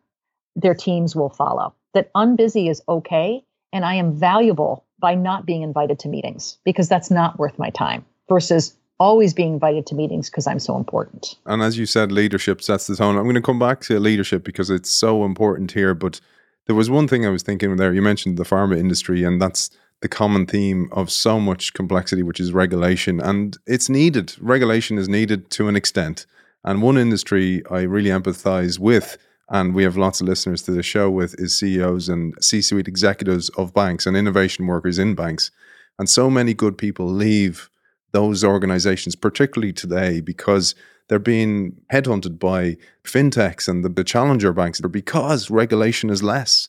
their 0.56 0.76
teams 0.76 1.15
will 1.15 1.30
follow. 1.30 1.74
That 1.93 2.12
unbusy 2.13 2.69
is 2.69 2.82
okay. 2.88 3.43
And 3.74 3.86
I 3.86 3.95
am 3.95 4.13
valuable 4.13 4.86
by 5.00 5.15
not 5.15 5.45
being 5.45 5.62
invited 5.62 6.00
to 6.00 6.10
meetings 6.10 6.58
because 6.63 6.89
that's 6.89 7.12
not 7.12 7.38
worth 7.38 7.60
my 7.60 7.69
time 7.69 8.06
versus 8.30 8.76
always 9.00 9.34
being 9.34 9.54
invited 9.54 9.86
to 9.88 9.95
meetings 9.95 10.30
because 10.30 10.48
I'm 10.48 10.60
so 10.60 10.76
important. 10.76 11.36
And 11.45 11.62
as 11.62 11.78
you 11.78 11.86
said, 11.86 12.12
leadership 12.12 12.62
sets 12.62 12.88
the 12.88 12.95
tone. 12.95 13.15
I'm 13.17 13.24
going 13.24 13.36
to 13.36 13.41
come 13.41 13.60
back 13.60 13.82
to 13.82 14.00
leadership 14.00 14.43
because 14.43 14.69
it's 14.69 14.89
so 14.89 15.24
important 15.24 15.72
here. 15.74 15.93
But 15.93 16.19
there 16.65 16.76
was 16.76 16.89
one 16.89 17.08
thing 17.08 17.26
I 17.26 17.30
was 17.30 17.43
thinking 17.43 17.76
there. 17.76 17.93
You 17.93 18.02
mentioned 18.02 18.38
the 18.38 18.43
pharma 18.43 18.78
industry, 18.78 19.24
and 19.24 19.41
that's 19.41 19.69
the 20.02 20.08
common 20.08 20.46
theme 20.46 20.90
of 20.92 21.10
so 21.10 21.40
much 21.40 21.74
complexity, 21.74 22.24
which 22.24 22.40
is 22.40 22.54
regulation. 22.54 23.20
And 23.20 23.58
it's 23.66 23.90
needed. 23.90 24.36
Regulation 24.40 24.98
is 24.98 25.10
needed 25.10 25.50
to 25.52 25.68
an 25.68 25.76
extent. 25.76 26.26
And 26.64 26.82
one 26.82 26.98
industry 26.98 27.64
I 27.72 27.82
really 27.82 28.10
empathize 28.10 28.78
with, 28.78 29.18
and 29.50 29.74
we 29.74 29.84
have 29.84 29.98
lots 29.98 30.22
of 30.22 30.28
listeners 30.28 30.62
to 30.64 30.72
the 30.72 30.84
show 30.84 31.10
with, 31.10 31.40
is 31.40 31.58
CEOs 31.58 32.10
and 32.10 32.36
C 32.42 32.62
suite 32.62 32.88
executives 32.88 33.50
of 33.50 33.74
banks 33.74 34.06
and 34.06 34.16
innovation 34.16 34.68
workers 34.68 35.00
in 35.00 35.16
banks. 35.16 35.50
And 35.98 36.10
so 36.10 36.30
many 36.30 36.54
good 36.54 36.78
people 36.78 37.08
leave 37.08 37.70
those 38.12 38.44
organizations, 38.44 39.16
particularly 39.16 39.74
today, 39.74 40.22
because 40.22 40.76
they're 41.08 41.20
being 41.20 41.78
headhunted 41.92 42.38
by 42.40 42.78
fintechs 43.04 43.68
and 43.68 43.84
the, 43.84 43.90
the 43.90 44.04
challenger 44.04 44.52
banks 44.54 44.82
because 44.82 45.50
regulation 45.50 46.10
is 46.10 46.22
less. 46.22 46.68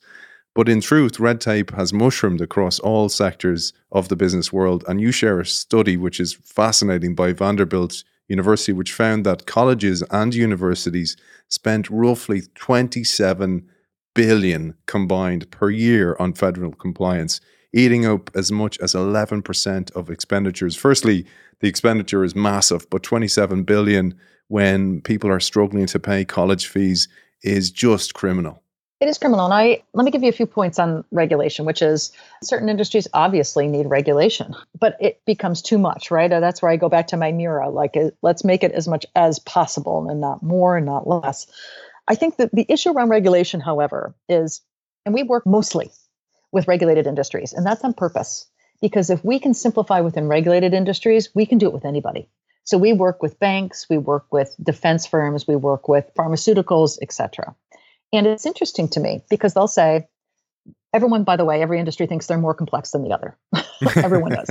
But 0.55 0.69
in 0.69 0.81
truth, 0.81 1.21
red 1.21 1.41
tape 1.41 1.71
has 1.73 1.93
mushroomed 1.93 2.41
across 2.41 2.79
all 2.81 3.09
sectors 3.09 3.73
of 3.93 4.09
the 4.09 4.17
business 4.17 4.53
world. 4.53 4.85
And 4.89 5.01
you 5.01 5.13
share 5.13 5.39
a 5.39 5.47
study 5.47 5.97
which 5.97 6.19
is 6.19 6.33
fascinating 6.33 7.15
by 7.15 7.33
Vanderbilt 7.33 8.03
University, 8.29 8.73
which 8.73 8.93
found 8.93 9.25
that 9.25 9.47
colleges 9.47 10.03
and 10.11 10.35
universities 10.35 11.17
spent 11.49 11.89
roughly 11.91 12.43
27 12.55 13.69
billion 14.15 14.75
combined 14.87 15.51
per 15.51 15.71
year 15.71 16.17
on 16.19 16.33
federal 16.33 16.73
compliance 16.73 17.41
eating 17.73 18.07
up 18.07 18.31
as 18.35 18.51
much 18.51 18.79
as 18.81 18.95
11% 18.95 19.91
of 19.93 20.11
expenditures. 20.11 20.75
Firstly, 20.75 21.27
the 21.61 21.69
expenditure 21.69 22.25
is 22.25 22.35
massive, 22.35 22.89
but 22.91 23.03
27 23.03 23.65
billion 23.65 24.15
when 24.49 25.01
people 25.03 25.31
are 25.31 25.41
struggling 25.41 25.87
to 25.87 25.99
pay 25.99 26.25
college 26.25 26.67
fees 26.67 27.09
is 27.43 27.71
just 27.71 28.15
criminal. 28.15 28.63
It 29.01 29.09
is 29.09 29.19
criminal. 29.19 29.45
And 29.45 29.55
I 29.55 29.83
let 29.95 30.05
me 30.05 30.11
give 30.11 30.25
you 30.25 30.29
a 30.29 30.33
few 30.33 30.47
points 30.47 30.79
on 30.79 31.05
regulation, 31.13 31.65
which 31.65 31.83
is 31.83 32.11
certain 32.43 32.69
industries 32.69 33.07
obviously 33.15 33.69
need 33.69 33.87
regulation, 33.87 34.55
but 34.79 34.97
it 35.01 35.21
becomes 35.25 35.63
too 35.63 35.79
much, 35.79 36.11
right? 36.11 36.33
Uh, 36.33 36.41
that's 36.41 36.61
where 36.61 36.73
I 36.73 36.77
go 36.77 36.89
back 36.89 37.07
to 37.09 37.17
my 37.17 37.31
mirror. 37.31 37.69
Like, 37.69 37.97
uh, 37.97 38.11
let's 38.23 38.43
make 38.43 38.65
it 38.65 38.73
as 38.73 38.89
much 38.89 39.07
as 39.15 39.39
possible 39.39 40.09
and 40.11 40.21
not 40.21 40.43
more 40.43 40.77
and 40.77 40.85
not 40.85 41.07
less. 41.07 41.47
I 42.09 42.17
think 42.17 42.37
that 42.37 42.51
the 42.53 42.67
issue 42.69 42.91
around 42.91 43.11
regulation, 43.11 43.61
however, 43.61 44.17
is, 44.29 44.63
and 45.07 45.15
we 45.15 45.23
work 45.23 45.47
mostly 45.47 45.93
with 46.51 46.67
regulated 46.67 47.07
industries. 47.07 47.53
And 47.53 47.65
that's 47.65 47.85
on 47.85 47.95
purpose 47.95 48.47
because 48.81 49.11
if 49.11 49.25
we 49.25 49.39
can 49.39 49.55
simplify 49.55 50.01
within 50.01 50.27
regulated 50.27 50.75
industries, 50.75 51.33
we 51.35 51.47
can 51.47 51.59
do 51.59 51.67
it 51.67 51.73
with 51.73 51.85
anybody. 51.85 52.29
So 52.65 52.79
we 52.79 52.93
work 52.93 53.23
with 53.23 53.39
banks, 53.39 53.87
we 53.89 53.97
work 53.97 54.27
with 54.33 54.55
defense 54.63 55.07
firms, 55.07 55.47
we 55.47 55.57
work 55.57 55.89
with 55.89 56.11
pharmaceuticals, 56.19 56.99
etc. 57.01 57.55
And 58.13 58.27
it's 58.27 58.47
interesting 58.47 58.89
to 58.89 59.01
me 59.01 59.23
because 59.29 59.55
they'll 59.55 59.67
say, 59.67 60.09
everyone, 60.93 61.25
by 61.25 61.37
the 61.37 61.45
way, 61.45 61.61
every 61.63 61.79
industry 61.79 62.07
thinks 62.07 62.27
they're 62.27 62.39
more 62.39 62.55
complex 62.55 62.91
than 62.91 63.03
the 63.03 63.11
other. 63.11 63.37
everyone 63.97 64.33
does, 64.33 64.51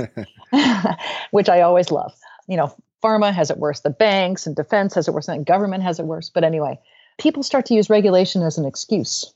which 1.30 1.48
I 1.48 1.62
always 1.62 1.90
love. 1.90 2.14
You 2.46 2.56
know, 2.56 2.74
pharma 3.02 3.32
has 3.32 3.50
it 3.50 3.58
worse, 3.58 3.80
the 3.80 3.90
banks 3.90 4.46
and 4.46 4.54
defense 4.54 4.94
has 4.94 5.08
it 5.08 5.14
worse, 5.14 5.28
and 5.28 5.44
government 5.44 5.82
has 5.82 5.98
it 5.98 6.06
worse. 6.06 6.30
But 6.30 6.44
anyway, 6.44 6.78
people 7.18 7.42
start 7.42 7.66
to 7.66 7.74
use 7.74 7.90
regulation 7.90 8.42
as 8.42 8.58
an 8.58 8.64
excuse 8.64 9.32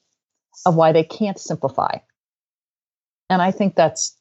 of 0.64 0.76
why 0.76 0.92
they 0.92 1.04
can't 1.04 1.38
simplify. 1.38 1.98
And 3.28 3.42
I 3.42 3.50
think 3.50 3.74
that's 3.74 4.16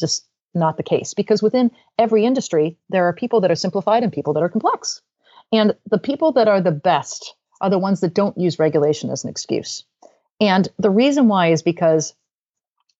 just 0.00 0.26
not 0.54 0.76
the 0.76 0.82
case 0.82 1.14
because 1.14 1.42
within 1.42 1.70
every 1.98 2.24
industry, 2.24 2.76
there 2.88 3.06
are 3.06 3.12
people 3.12 3.40
that 3.40 3.50
are 3.50 3.56
simplified 3.56 4.02
and 4.02 4.12
people 4.12 4.32
that 4.34 4.42
are 4.42 4.48
complex. 4.48 5.00
And 5.52 5.74
the 5.88 5.98
people 5.98 6.32
that 6.32 6.48
are 6.48 6.60
the 6.60 6.72
best 6.72 7.34
are 7.60 7.70
the 7.70 7.78
ones 7.78 8.00
that 8.00 8.14
don't 8.14 8.38
use 8.38 8.58
regulation 8.58 9.10
as 9.10 9.24
an 9.24 9.30
excuse. 9.30 9.84
And 10.40 10.68
the 10.78 10.90
reason 10.90 11.28
why 11.28 11.48
is 11.48 11.62
because 11.62 12.14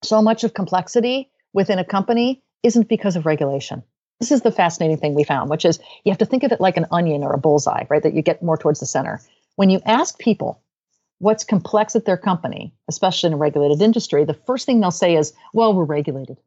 so 0.02 0.22
much 0.22 0.44
of 0.44 0.54
complexity 0.54 1.30
within 1.52 1.78
a 1.78 1.84
company 1.84 2.42
isn't 2.62 2.88
because 2.88 3.16
of 3.16 3.26
regulation. 3.26 3.82
This 4.18 4.30
is 4.30 4.42
the 4.42 4.52
fascinating 4.52 4.98
thing 4.98 5.14
we 5.14 5.24
found, 5.24 5.48
which 5.48 5.64
is 5.64 5.78
you 6.04 6.12
have 6.12 6.18
to 6.18 6.26
think 6.26 6.42
of 6.42 6.52
it 6.52 6.60
like 6.60 6.76
an 6.76 6.86
onion 6.90 7.22
or 7.22 7.32
a 7.32 7.38
bullseye, 7.38 7.84
right? 7.88 8.02
That 8.02 8.14
you 8.14 8.22
get 8.22 8.42
more 8.42 8.58
towards 8.58 8.80
the 8.80 8.86
center. 8.86 9.20
When 9.56 9.70
you 9.70 9.80
ask 9.86 10.18
people 10.18 10.60
what's 11.18 11.44
complex 11.44 11.96
at 11.96 12.04
their 12.04 12.16
company, 12.16 12.74
especially 12.88 13.28
in 13.28 13.34
a 13.34 13.38
regulated 13.38 13.80
industry, 13.80 14.24
the 14.24 14.34
first 14.34 14.66
thing 14.66 14.80
they'll 14.80 14.90
say 14.90 15.16
is, 15.16 15.32
well, 15.54 15.74
we're 15.74 15.84
regulated. 15.84 16.38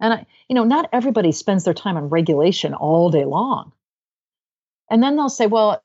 And 0.00 0.12
I, 0.12 0.26
you 0.48 0.54
know, 0.54 0.64
not 0.64 0.88
everybody 0.92 1.32
spends 1.32 1.64
their 1.64 1.74
time 1.74 1.96
on 1.96 2.08
regulation 2.08 2.74
all 2.74 3.10
day 3.10 3.24
long. 3.24 3.72
And 4.90 5.02
then 5.02 5.16
they'll 5.16 5.28
say, 5.28 5.46
well, 5.46 5.82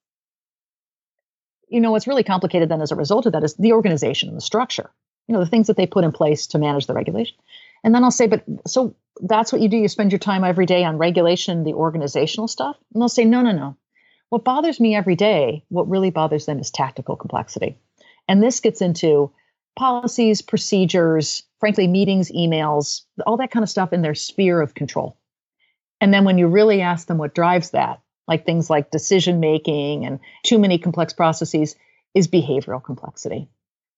you 1.70 1.80
know, 1.80 1.92
what's 1.92 2.08
really 2.08 2.24
complicated 2.24 2.70
then 2.70 2.82
as 2.82 2.92
a 2.92 2.96
result 2.96 3.26
of 3.26 3.34
that 3.34 3.44
is 3.44 3.56
the 3.56 3.74
organization 3.74 4.30
and 4.30 4.38
the 4.38 4.42
structure. 4.42 4.90
you 5.30 5.34
know, 5.34 5.40
the 5.40 5.50
things 5.50 5.68
that 5.68 5.78
they 5.78 5.86
put 5.86 6.04
in 6.04 6.12
place 6.12 6.48
to 6.48 6.58
manage 6.58 6.88
the 6.88 6.94
regulation. 6.94 7.38
And 7.84 7.94
then 7.94 8.04
I'll 8.04 8.10
say, 8.10 8.26
but 8.26 8.44
so 8.66 8.96
that's 9.22 9.54
what 9.54 9.62
you 9.62 9.70
do. 9.70 9.78
You 9.78 9.88
spend 9.88 10.12
your 10.12 10.18
time 10.18 10.44
every 10.44 10.66
day 10.66 10.84
on 10.84 10.98
regulation, 10.98 11.64
the 11.64 11.76
organizational 11.76 12.48
stuff. 12.48 12.76
And 12.94 13.00
they'll 13.00 13.10
say, 13.10 13.26
no, 13.26 13.44
no, 13.44 13.52
no. 13.52 13.78
What 14.30 14.44
bothers 14.44 14.80
me 14.80 14.96
every 14.96 15.16
day, 15.16 15.64
what 15.70 15.88
really 15.88 16.10
bothers 16.10 16.48
them 16.48 16.58
is 16.58 16.72
tactical 16.72 17.16
complexity. 17.16 17.78
And 18.28 18.42
this 18.42 18.60
gets 18.60 18.82
into 18.82 19.32
policies, 19.78 20.42
procedures, 20.42 21.44
frankly, 21.60 21.88
meetings, 21.88 22.32
emails, 22.32 23.04
all 23.28 23.38
that 23.38 23.52
kind 23.52 23.64
of 23.64 23.70
stuff 23.70 23.94
in 23.94 24.02
their 24.02 24.16
sphere 24.16 24.62
of 24.62 24.74
control. 24.74 25.16
And 26.02 26.12
then 26.12 26.26
when 26.26 26.40
you 26.40 26.48
really 26.48 26.82
ask 26.82 27.06
them 27.06 27.20
what 27.20 27.36
drives 27.36 27.70
that, 27.72 28.02
like 28.30 28.46
things 28.46 28.70
like 28.70 28.92
decision 28.92 29.42
making 29.42 30.06
and 30.06 30.20
too 30.44 30.60
many 30.60 30.78
complex 30.78 31.12
processes, 31.12 31.76
is 32.16 32.28
behavioral 32.28 32.82
complexity. 32.82 33.50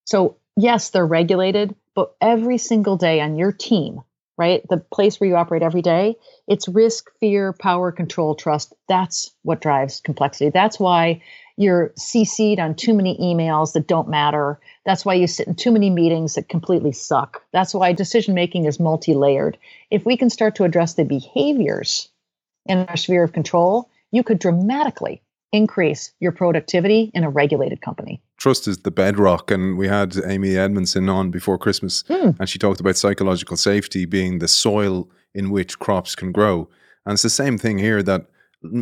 So, 0.05 0.37
yes, 0.57 0.89
they're 0.89 1.05
regulated, 1.05 1.75
but 1.93 2.15
every 2.19 2.57
single 2.57 2.97
day 2.97 3.21
on 3.21 3.35
your 3.35 3.51
team, 3.51 4.01
right? 4.37 4.67
The 4.69 4.77
place 4.77 5.19
where 5.19 5.29
you 5.29 5.35
operate 5.35 5.61
every 5.61 5.81
day, 5.81 6.15
it's 6.47 6.67
risk, 6.67 7.11
fear, 7.19 7.53
power, 7.53 7.91
control, 7.91 8.33
trust. 8.33 8.73
That's 8.87 9.31
what 9.43 9.61
drives 9.61 10.01
complexity. 10.01 10.49
That's 10.49 10.79
why 10.79 11.21
you're 11.57 11.89
CC'd 11.99 12.59
on 12.59 12.75
too 12.75 12.93
many 12.93 13.17
emails 13.17 13.73
that 13.73 13.87
don't 13.87 14.07
matter. 14.07 14.59
That's 14.85 15.05
why 15.05 15.13
you 15.15 15.27
sit 15.27 15.47
in 15.47 15.55
too 15.55 15.71
many 15.71 15.89
meetings 15.89 16.35
that 16.35 16.49
completely 16.49 16.93
suck. 16.93 17.43
That's 17.51 17.73
why 17.73 17.91
decision 17.93 18.33
making 18.33 18.65
is 18.65 18.79
multi 18.79 19.13
layered. 19.13 19.57
If 19.91 20.05
we 20.05 20.17
can 20.17 20.29
start 20.29 20.55
to 20.55 20.63
address 20.63 20.93
the 20.93 21.03
behaviors 21.03 22.09
in 22.65 22.79
our 22.79 22.97
sphere 22.97 23.23
of 23.23 23.33
control, 23.33 23.89
you 24.11 24.23
could 24.23 24.39
dramatically 24.39 25.21
increase 25.51 26.13
your 26.19 26.31
productivity 26.31 27.11
in 27.13 27.23
a 27.23 27.29
regulated 27.29 27.81
company. 27.81 28.21
Trust 28.37 28.67
is 28.67 28.79
the 28.79 28.91
bedrock. 28.91 29.51
And 29.51 29.77
we 29.77 29.87
had 29.87 30.15
Amy 30.25 30.55
Edmondson 30.57 31.09
on 31.09 31.29
before 31.29 31.57
Christmas, 31.57 32.03
mm. 32.03 32.35
and 32.39 32.49
she 32.49 32.57
talked 32.57 32.79
about 32.79 32.97
psychological 32.97 33.57
safety 33.57 34.05
being 34.05 34.39
the 34.39 34.47
soil 34.47 35.09
in 35.33 35.49
which 35.49 35.79
crops 35.79 36.15
can 36.15 36.31
grow. 36.31 36.69
And 37.05 37.13
it's 37.13 37.23
the 37.23 37.29
same 37.29 37.57
thing 37.57 37.79
here 37.79 38.03
that 38.03 38.27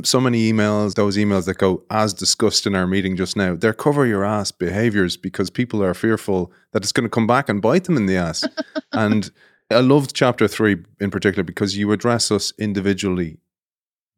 so 0.03 0.19
many 0.19 0.51
emails, 0.51 0.95
those 0.95 1.15
emails 1.15 1.45
that 1.45 1.57
go 1.57 1.83
as 1.89 2.13
discussed 2.13 2.67
in 2.67 2.75
our 2.75 2.85
meeting 2.85 3.15
just 3.15 3.37
now, 3.37 3.55
they're 3.55 3.73
cover 3.73 4.05
your 4.05 4.25
ass 4.25 4.51
behaviors 4.51 5.15
because 5.15 5.49
people 5.49 5.81
are 5.81 5.93
fearful 5.93 6.51
that 6.73 6.83
it's 6.83 6.91
going 6.91 7.05
to 7.05 7.09
come 7.09 7.27
back 7.27 7.47
and 7.47 7.61
bite 7.61 7.85
them 7.85 7.95
in 7.95 8.05
the 8.05 8.17
ass. 8.17 8.43
and 8.91 9.31
I 9.71 9.79
loved 9.79 10.13
chapter 10.13 10.47
three 10.47 10.77
in 10.99 11.11
particular 11.11 11.43
because 11.43 11.77
you 11.77 11.91
address 11.93 12.29
us 12.29 12.51
individually 12.59 13.37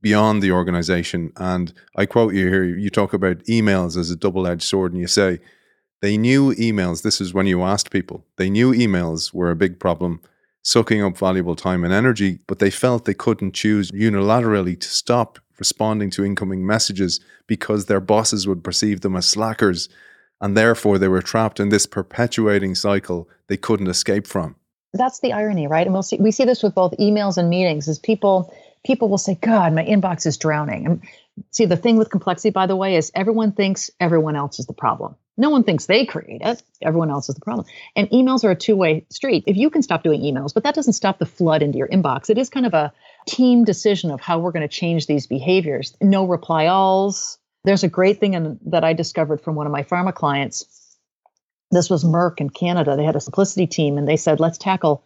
beyond 0.02 0.42
the 0.42 0.52
organization. 0.52 1.32
And 1.38 1.74
I 1.96 2.06
quote 2.06 2.34
you 2.34 2.48
here 2.48 2.64
you 2.64 2.90
talk 2.90 3.14
about 3.14 3.44
emails 3.46 3.98
as 3.98 4.10
a 4.12 4.16
double 4.16 4.48
edged 4.48 4.64
sword, 4.64 4.92
and 4.92 5.02
you 5.02 5.08
say, 5.08 5.40
they 6.02 6.18
knew 6.18 6.54
emails, 6.56 7.04
this 7.04 7.22
is 7.22 7.34
when 7.34 7.46
you 7.46 7.62
asked 7.62 7.92
people, 7.92 8.26
they 8.38 8.50
knew 8.50 8.74
emails 8.74 9.34
were 9.34 9.52
a 9.52 9.56
big 9.56 9.80
problem, 9.80 10.20
sucking 10.64 11.04
up 11.04 11.18
valuable 11.18 11.56
time 11.56 11.84
and 11.84 11.94
energy, 11.94 12.40
but 12.48 12.60
they 12.60 12.72
felt 12.72 13.06
they 13.06 13.14
couldn't 13.14 13.54
choose 13.54 13.92
unilaterally 13.92 14.80
to 14.80 14.88
stop 14.88 15.40
responding 15.60 16.10
to 16.10 16.26
incoming 16.26 16.66
messages 16.66 17.20
because 17.46 17.86
their 17.86 18.00
bosses 18.00 18.48
would 18.48 18.64
perceive 18.64 19.02
them 19.02 19.16
as 19.16 19.28
slackers. 19.28 19.90
And 20.40 20.58
therefore, 20.58 20.98
they 20.98 21.08
were 21.08 21.22
trapped 21.22 21.60
in 21.60 21.70
this 21.70 21.86
perpetuating 21.86 22.74
cycle 22.74 23.30
they 23.48 23.58
couldn't 23.58 23.88
escape 23.88 24.26
from. 24.26 24.56
That's 24.94 25.20
the 25.20 25.34
irony, 25.34 25.68
right? 25.68 25.86
And 25.86 25.94
we'll 25.94 26.02
see, 26.02 26.18
we 26.18 26.32
see 26.32 26.46
this 26.46 26.64
with 26.64 26.74
both 26.74 26.98
emails 27.00 27.38
and 27.38 27.48
meetings 27.48 27.88
is 27.88 28.00
people 28.00 28.52
people 28.86 29.10
will 29.10 29.18
say, 29.18 29.36
God, 29.36 29.74
my 29.74 29.84
inbox 29.84 30.26
is 30.26 30.38
drowning. 30.38 30.86
And 30.86 31.02
see, 31.52 31.66
the 31.66 31.78
thing 31.78 31.98
with 31.98 32.10
complexity, 32.10 32.50
by 32.50 32.68
the 32.68 32.76
way, 32.76 32.96
is 32.96 33.12
everyone 33.14 33.52
thinks 33.52 33.90
everyone 34.00 34.36
else 34.36 34.60
is 34.60 34.66
the 34.66 34.74
problem. 34.74 35.16
No 35.38 35.50
one 35.50 35.64
thinks 35.64 35.86
they 35.86 36.06
create 36.06 36.42
it. 36.44 36.62
Everyone 36.82 37.10
else 37.10 37.30
is 37.30 37.36
the 37.36 37.42
problem. 37.42 37.66
And 37.96 38.10
emails 38.10 38.44
are 38.44 38.52
a 38.52 38.56
two 38.56 38.76
way 38.76 39.06
street. 39.10 39.46
If 39.48 39.58
you 39.58 39.70
can 39.70 39.82
stop 39.82 40.04
doing 40.04 40.22
emails, 40.22 40.54
but 40.54 40.64
that 40.64 40.76
doesn't 40.76 40.94
stop 40.94 41.20
the 41.20 41.26
flood 41.26 41.62
into 41.62 41.78
your 41.78 41.88
inbox, 41.88 42.30
it 42.30 42.38
is 42.38 42.50
kind 42.50 42.66
of 42.66 42.74
a 42.74 42.94
team 43.28 43.64
decision 43.64 44.12
of 44.12 44.20
how 44.20 44.40
we're 44.40 44.52
going 44.52 44.68
to 44.68 44.74
change 44.74 45.08
these 45.08 45.28
behaviors. 45.28 45.96
No 46.02 46.26
reply 46.26 46.66
alls. 46.66 47.38
There's 47.64 47.84
a 47.84 47.90
great 47.90 48.20
thing 48.20 48.34
in, 48.34 48.60
that 48.68 48.84
I 48.84 48.94
discovered 48.94 49.42
from 49.42 49.56
one 49.56 49.68
of 49.68 49.72
my 49.72 49.84
pharma 49.84 50.14
clients. 50.14 50.66
This 51.70 51.90
was 51.90 52.04
Merck 52.04 52.42
in 52.42 52.50
Canada. 52.50 52.98
They 52.98 53.06
had 53.06 53.16
a 53.16 53.22
simplicity 53.22 53.68
team 53.68 53.98
and 53.98 54.08
they 54.08 54.18
said, 54.18 54.40
let's 54.40 54.58
tackle 54.58 55.04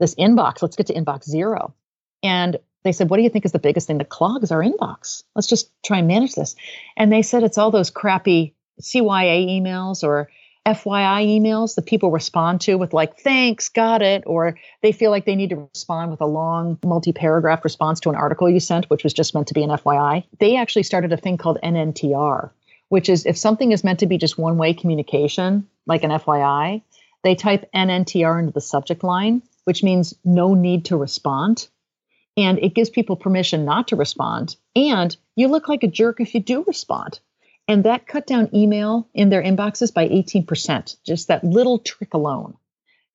this 0.00 0.14
inbox. 0.14 0.62
Let's 0.62 0.76
get 0.76 0.86
to 0.86 0.94
inbox 0.94 1.24
zero. 1.24 1.74
And 2.22 2.58
they 2.88 2.92
said, 2.92 3.10
What 3.10 3.18
do 3.18 3.22
you 3.22 3.28
think 3.28 3.44
is 3.44 3.52
the 3.52 3.58
biggest 3.58 3.86
thing 3.86 3.98
that 3.98 4.08
clogs 4.08 4.50
our 4.50 4.62
inbox? 4.62 5.22
Let's 5.34 5.46
just 5.46 5.70
try 5.84 5.98
and 5.98 6.08
manage 6.08 6.34
this. 6.34 6.56
And 6.96 7.12
they 7.12 7.20
said 7.20 7.42
it's 7.42 7.58
all 7.58 7.70
those 7.70 7.90
crappy 7.90 8.54
CYA 8.80 9.46
emails 9.46 10.02
or 10.02 10.30
FYI 10.64 11.26
emails 11.26 11.74
that 11.74 11.84
people 11.84 12.10
respond 12.10 12.62
to 12.62 12.76
with, 12.76 12.94
like, 12.94 13.18
thanks, 13.18 13.68
got 13.68 14.00
it. 14.00 14.22
Or 14.26 14.56
they 14.82 14.92
feel 14.92 15.10
like 15.10 15.26
they 15.26 15.36
need 15.36 15.50
to 15.50 15.68
respond 15.74 16.10
with 16.10 16.22
a 16.22 16.26
long, 16.26 16.78
multi 16.82 17.12
paragraph 17.12 17.62
response 17.62 18.00
to 18.00 18.08
an 18.08 18.16
article 18.16 18.48
you 18.48 18.58
sent, 18.58 18.88
which 18.88 19.04
was 19.04 19.12
just 19.12 19.34
meant 19.34 19.48
to 19.48 19.54
be 19.54 19.62
an 19.62 19.70
FYI. 19.70 20.24
They 20.40 20.56
actually 20.56 20.84
started 20.84 21.12
a 21.12 21.18
thing 21.18 21.36
called 21.36 21.58
NNTR, 21.62 22.50
which 22.88 23.10
is 23.10 23.26
if 23.26 23.36
something 23.36 23.72
is 23.72 23.84
meant 23.84 23.98
to 24.00 24.06
be 24.06 24.16
just 24.16 24.38
one 24.38 24.56
way 24.56 24.72
communication, 24.72 25.68
like 25.86 26.04
an 26.04 26.10
FYI, 26.10 26.80
they 27.22 27.34
type 27.34 27.68
NNTR 27.74 28.38
into 28.38 28.52
the 28.52 28.62
subject 28.62 29.04
line, 29.04 29.42
which 29.64 29.82
means 29.82 30.14
no 30.24 30.54
need 30.54 30.86
to 30.86 30.96
respond 30.96 31.68
and 32.38 32.60
it 32.60 32.72
gives 32.72 32.88
people 32.88 33.16
permission 33.16 33.64
not 33.64 33.88
to 33.88 33.96
respond. 33.96 34.56
And 34.76 35.14
you 35.34 35.48
look 35.48 35.68
like 35.68 35.82
a 35.82 35.88
jerk 35.88 36.20
if 36.20 36.34
you 36.34 36.40
do 36.40 36.62
respond. 36.68 37.18
And 37.66 37.84
that 37.84 38.06
cut 38.06 38.28
down 38.28 38.48
email 38.54 39.08
in 39.12 39.28
their 39.28 39.42
inboxes 39.42 39.92
by 39.92 40.08
18%, 40.08 40.96
just 41.04 41.26
that 41.28 41.42
little 41.42 41.80
trick 41.80 42.14
alone. 42.14 42.56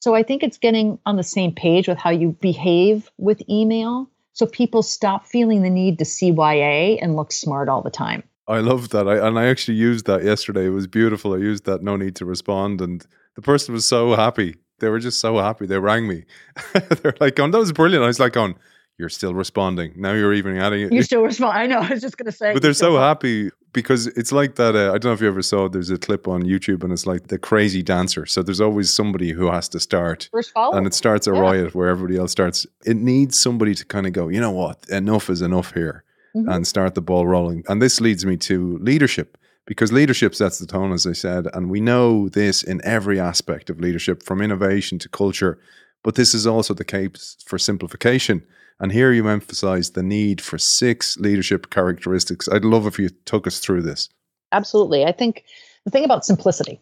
So 0.01 0.13
I 0.13 0.23
think 0.23 0.43
it's 0.43 0.57
getting 0.57 0.99
on 1.05 1.15
the 1.15 1.23
same 1.23 1.53
page 1.53 1.87
with 1.87 1.97
how 1.97 2.09
you 2.09 2.37
behave 2.41 3.09
with 3.17 3.41
email. 3.49 4.09
So 4.33 4.45
people 4.45 4.83
stop 4.83 5.25
feeling 5.25 5.61
the 5.61 5.69
need 5.69 5.99
to 5.99 6.05
CYA 6.05 6.99
and 7.01 7.15
look 7.15 7.31
smart 7.31 7.69
all 7.69 7.81
the 7.81 7.89
time. 7.89 8.23
I 8.45 8.59
love 8.59 8.89
that. 8.89 9.07
I, 9.07 9.25
and 9.25 9.39
I 9.39 9.45
actually 9.45 9.77
used 9.77 10.05
that 10.05 10.25
yesterday. 10.25 10.65
It 10.65 10.71
was 10.71 10.85
beautiful. 10.85 11.33
I 11.33 11.37
used 11.37 11.63
that 11.63 11.81
no 11.81 11.95
need 11.95 12.17
to 12.17 12.25
respond. 12.25 12.81
And 12.81 13.07
the 13.35 13.41
person 13.41 13.73
was 13.73 13.85
so 13.85 14.15
happy. 14.15 14.57
They 14.79 14.89
were 14.89 14.99
just 14.99 15.21
so 15.21 15.37
happy. 15.37 15.65
They 15.65 15.79
rang 15.79 16.09
me. 16.09 16.25
They're 16.73 17.15
like, 17.21 17.39
oh, 17.39 17.49
that 17.49 17.57
was 17.57 17.71
brilliant. 17.71 18.03
I 18.03 18.07
was 18.07 18.19
like, 18.19 18.35
on 18.35 18.55
you're 18.97 19.09
still 19.09 19.33
responding. 19.33 19.93
Now 19.95 20.13
you're 20.13 20.33
even 20.33 20.57
adding 20.57 20.81
it. 20.81 20.93
You 20.93 21.01
still 21.01 21.23
respond. 21.23 21.57
I 21.57 21.65
know. 21.65 21.79
I 21.79 21.89
was 21.89 22.01
just 22.01 22.17
going 22.17 22.27
to 22.27 22.31
say. 22.31 22.53
But 22.53 22.61
they're 22.61 22.73
so 22.73 22.97
happy 22.97 23.49
because 23.73 24.07
it's 24.07 24.31
like 24.31 24.55
that. 24.55 24.75
Uh, 24.75 24.89
I 24.89 24.97
don't 24.97 25.05
know 25.05 25.13
if 25.13 25.21
you 25.21 25.27
ever 25.27 25.41
saw. 25.41 25.67
There's 25.67 25.89
a 25.89 25.97
clip 25.97 26.27
on 26.27 26.43
YouTube, 26.43 26.83
and 26.83 26.93
it's 26.93 27.07
like 27.07 27.27
the 27.27 27.39
crazy 27.39 27.81
dancer. 27.81 28.25
So 28.25 28.43
there's 28.43 28.61
always 28.61 28.93
somebody 28.93 29.31
who 29.31 29.51
has 29.51 29.67
to 29.69 29.79
start, 29.79 30.29
and 30.55 30.85
it 30.85 30.93
starts 30.93 31.27
a 31.27 31.33
yeah. 31.33 31.39
riot 31.39 31.75
where 31.75 31.89
everybody 31.89 32.17
else 32.19 32.31
starts. 32.31 32.67
It 32.85 32.97
needs 32.97 33.39
somebody 33.39 33.73
to 33.75 33.85
kind 33.85 34.05
of 34.05 34.13
go. 34.13 34.27
You 34.27 34.39
know 34.39 34.51
what? 34.51 34.87
Enough 34.89 35.29
is 35.29 35.41
enough 35.41 35.73
here, 35.73 36.03
mm-hmm. 36.35 36.49
and 36.49 36.67
start 36.67 36.93
the 36.93 37.01
ball 37.01 37.27
rolling. 37.27 37.63
And 37.67 37.81
this 37.81 37.99
leads 37.99 38.25
me 38.25 38.37
to 38.37 38.77
leadership 38.77 39.37
because 39.65 39.91
leadership 39.91 40.35
sets 40.35 40.59
the 40.59 40.67
tone, 40.67 40.91
as 40.91 41.07
I 41.07 41.13
said, 41.13 41.47
and 41.53 41.69
we 41.69 41.81
know 41.81 42.29
this 42.29 42.63
in 42.63 42.79
every 42.83 43.19
aspect 43.19 43.69
of 43.69 43.79
leadership, 43.79 44.21
from 44.21 44.41
innovation 44.41 44.99
to 44.99 45.09
culture. 45.09 45.59
But 46.03 46.15
this 46.15 46.33
is 46.33 46.45
also 46.45 46.73
the 46.73 46.83
case 46.83 47.37
for 47.45 47.57
simplification. 47.57 48.43
And 48.79 48.91
here 48.91 49.11
you 49.11 49.27
emphasize 49.27 49.91
the 49.91 50.03
need 50.03 50.41
for 50.41 50.57
six 50.57 51.17
leadership 51.17 51.69
characteristics. 51.69 52.49
I'd 52.49 52.65
love 52.65 52.85
if 52.87 52.99
you 52.99 53.09
took 53.25 53.47
us 53.47 53.59
through 53.59 53.83
this. 53.83 54.09
Absolutely. 54.51 55.05
I 55.05 55.11
think 55.11 55.43
the 55.85 55.91
thing 55.91 56.05
about 56.05 56.25
simplicity 56.25 56.79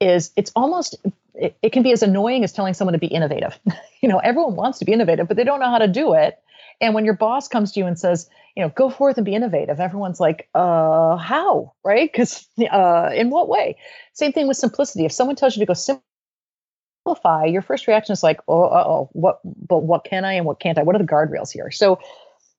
is 0.00 0.30
it's 0.36 0.52
almost 0.56 0.96
it, 1.34 1.56
it 1.62 1.72
can 1.72 1.82
be 1.82 1.92
as 1.92 2.02
annoying 2.02 2.44
as 2.44 2.52
telling 2.52 2.74
someone 2.74 2.92
to 2.92 2.98
be 2.98 3.06
innovative. 3.06 3.58
you 4.02 4.08
know, 4.08 4.18
everyone 4.18 4.56
wants 4.56 4.78
to 4.80 4.84
be 4.84 4.92
innovative, 4.92 5.28
but 5.28 5.36
they 5.36 5.44
don't 5.44 5.60
know 5.60 5.70
how 5.70 5.78
to 5.78 5.88
do 5.88 6.14
it. 6.14 6.38
And 6.80 6.94
when 6.94 7.04
your 7.04 7.14
boss 7.14 7.48
comes 7.48 7.72
to 7.72 7.80
you 7.80 7.86
and 7.86 7.98
says, 7.98 8.28
you 8.56 8.62
know, 8.62 8.70
go 8.70 8.90
forth 8.90 9.16
and 9.16 9.24
be 9.24 9.34
innovative, 9.34 9.78
everyone's 9.80 10.20
like, 10.20 10.48
uh, 10.54 11.16
how? 11.16 11.72
Right? 11.84 12.10
Because 12.10 12.46
uh, 12.70 13.10
in 13.14 13.30
what 13.30 13.48
way? 13.48 13.76
Same 14.12 14.32
thing 14.32 14.48
with 14.48 14.56
simplicity. 14.56 15.04
If 15.04 15.12
someone 15.12 15.36
tells 15.36 15.56
you 15.56 15.60
to 15.60 15.66
go 15.66 15.74
simple 15.74 16.02
simplify, 17.02 17.44
your 17.44 17.62
first 17.62 17.86
reaction 17.86 18.12
is 18.12 18.22
like, 18.22 18.40
oh, 18.48 18.64
oh, 18.64 19.10
what, 19.12 19.40
but 19.44 19.78
what 19.78 20.04
can 20.04 20.24
I 20.24 20.34
and 20.34 20.46
what 20.46 20.60
can't 20.60 20.78
I? 20.78 20.82
What 20.82 20.94
are 20.94 20.98
the 20.98 21.04
guardrails 21.04 21.50
here? 21.50 21.70
So, 21.70 21.98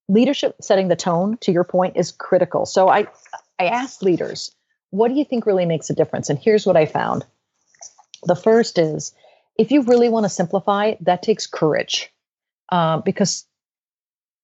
leadership 0.10 0.56
setting 0.62 0.90
the 0.90 0.96
tone, 0.96 1.38
to 1.42 1.52
your 1.52 1.64
point, 1.64 1.96
is 1.96 2.12
critical. 2.12 2.66
So, 2.66 2.90
I, 2.90 3.08
I 3.60 3.66
asked 3.66 4.04
leaders, 4.04 4.54
what 4.90 5.08
do 5.08 5.16
you 5.16 5.26
think 5.26 5.46
really 5.46 5.66
makes 5.66 5.90
a 5.90 5.96
difference? 5.96 6.30
And 6.30 6.38
here's 6.38 6.66
what 6.66 6.78
I 6.78 6.86
found. 6.86 7.26
The 8.24 8.36
first 8.36 8.78
is, 8.78 9.14
if 9.58 9.72
you 9.72 9.84
really 9.84 10.10
want 10.10 10.26
to 10.26 10.30
simplify, 10.30 10.96
that 11.02 11.24
takes 11.24 11.48
courage, 11.48 12.12
uh, 12.70 13.00
because 13.00 13.46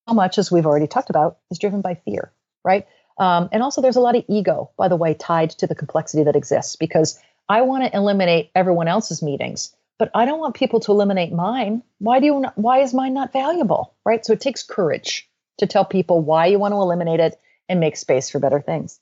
so 0.08 0.16
much 0.16 0.38
as 0.38 0.52
we've 0.52 0.66
already 0.66 0.88
talked 0.88 1.10
about 1.10 1.38
is 1.52 1.60
driven 1.60 1.82
by 1.82 1.96
fear, 1.96 2.32
right? 2.64 2.88
Um, 3.18 3.50
and 3.52 3.62
also, 3.62 3.82
there's 3.82 3.98
a 3.98 4.02
lot 4.02 4.16
of 4.16 4.24
ego, 4.30 4.72
by 4.78 4.88
the 4.88 4.96
way, 4.96 5.14
tied 5.14 5.50
to 5.52 5.68
the 5.68 5.76
complexity 5.76 6.24
that 6.24 6.38
exists 6.38 6.78
because 6.78 7.20
I 7.50 7.62
want 7.62 7.84
to 7.84 7.96
eliminate 7.96 8.52
everyone 8.56 8.88
else's 8.88 9.22
meetings 9.22 9.76
but 10.00 10.10
I 10.16 10.26
don't 10.26 10.40
want 10.40 10.56
people 10.56 10.80
to 10.82 10.92
eliminate 10.92 11.32
mine. 11.32 11.84
Why 12.00 12.20
do 12.20 12.26
you 12.26 12.46
why 12.56 12.80
is 12.80 12.94
mine 12.94 13.14
not 13.14 13.34
valuable? 13.34 13.94
Right? 14.06 14.26
So 14.26 14.34
it 14.34 14.42
takes 14.42 14.64
courage 14.64 15.30
to 15.60 15.68
tell 15.68 15.86
people 15.86 16.22
why 16.22 16.48
you 16.48 16.58
want 16.58 16.72
to 16.72 16.78
eliminate 16.78 17.20
it 17.20 17.40
and 17.68 17.80
make 17.80 17.98
space 17.98 18.30
for 18.30 18.40
better 18.40 18.62
things. 18.62 19.00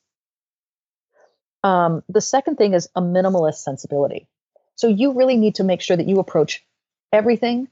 Um, 1.63 2.03
the 2.09 2.21
second 2.21 2.57
thing 2.57 2.73
is 2.73 2.89
a 2.95 3.01
minimalist 3.01 3.57
sensibility. 3.57 4.27
So 4.75 4.87
you 4.87 5.13
really 5.13 5.37
need 5.37 5.55
to 5.55 5.63
make 5.63 5.81
sure 5.81 5.95
that 5.95 6.07
you 6.07 6.19
approach 6.19 6.65
everything 7.13 7.67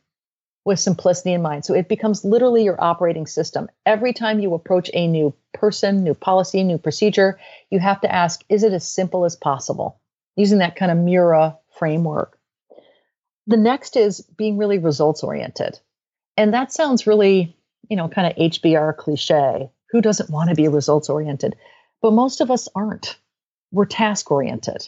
with 0.63 0.79
simplicity 0.79 1.33
in 1.33 1.41
mind. 1.41 1.65
So 1.65 1.75
it 1.75 1.88
becomes 1.88 2.25
literally 2.25 2.63
your 2.63 2.81
operating 2.83 3.27
system. 3.27 3.69
Every 3.85 4.13
time 4.13 4.39
you 4.39 4.53
approach 4.53 4.89
a 4.93 5.07
new 5.07 5.33
person, 5.53 6.03
new 6.03 6.15
policy, 6.15 6.63
new 6.63 6.79
procedure, 6.79 7.39
you 7.69 7.79
have 7.79 8.01
to 8.01 8.11
ask, 8.11 8.43
is 8.49 8.63
it 8.63 8.73
as 8.73 8.88
simple 8.88 9.25
as 9.25 9.35
possible? 9.35 9.99
Using 10.35 10.57
that 10.59 10.75
kind 10.75 10.91
of 10.91 10.97
Mura 10.97 11.57
framework. 11.77 12.35
The 13.47 13.58
next 13.58 13.95
is 13.95 14.21
being 14.21 14.58
really 14.58 14.79
results 14.79 15.23
oriented. 15.23 15.79
And 16.38 16.53
that 16.53 16.73
sounds 16.73 17.08
really, 17.08 17.55
you 17.89 17.95
know, 17.95 18.10
kind 18.10 18.27
of 18.27 18.38
HBR 18.38 18.97
cliche. 18.97 19.69
Who 19.91 20.01
doesn't 20.01 20.29
want 20.29 20.49
to 20.49 20.55
be 20.55 20.67
results 20.67 21.10
oriented? 21.10 21.55
But 22.01 22.12
most 22.12 22.41
of 22.41 22.51
us 22.51 22.67
aren't. 22.75 23.17
We're 23.71 23.86
task 23.86 24.31
oriented. 24.31 24.88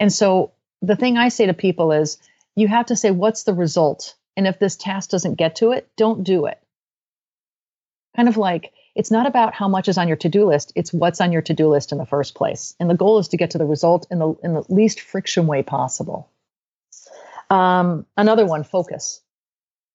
And 0.00 0.12
so 0.12 0.52
the 0.82 0.96
thing 0.96 1.16
I 1.18 1.28
say 1.28 1.46
to 1.46 1.54
people 1.54 1.92
is 1.92 2.18
you 2.56 2.68
have 2.68 2.86
to 2.86 2.96
say, 2.96 3.10
what's 3.10 3.44
the 3.44 3.54
result 3.54 4.14
and 4.38 4.46
if 4.46 4.60
this 4.60 4.76
task 4.76 5.10
doesn't 5.10 5.34
get 5.34 5.56
to 5.56 5.72
it, 5.72 5.90
don't 5.96 6.22
do 6.22 6.46
it. 6.46 6.62
Kind 8.14 8.28
of 8.28 8.36
like 8.36 8.72
it's 8.94 9.10
not 9.10 9.26
about 9.26 9.52
how 9.52 9.66
much 9.66 9.88
is 9.88 9.98
on 9.98 10.06
your 10.06 10.16
to-do 10.16 10.46
list, 10.46 10.72
it's 10.76 10.92
what's 10.92 11.20
on 11.20 11.32
your 11.32 11.42
to-do 11.42 11.66
list 11.66 11.90
in 11.90 11.98
the 11.98 12.06
first 12.06 12.36
place. 12.36 12.74
And 12.78 12.88
the 12.88 12.94
goal 12.94 13.18
is 13.18 13.26
to 13.28 13.36
get 13.36 13.50
to 13.50 13.58
the 13.58 13.64
result 13.64 14.06
in 14.12 14.20
the 14.20 14.34
in 14.44 14.54
the 14.54 14.64
least 14.68 15.00
friction 15.00 15.48
way 15.48 15.64
possible. 15.64 16.30
Um, 17.50 18.06
another 18.16 18.46
one, 18.46 18.64
focus. 18.64 19.20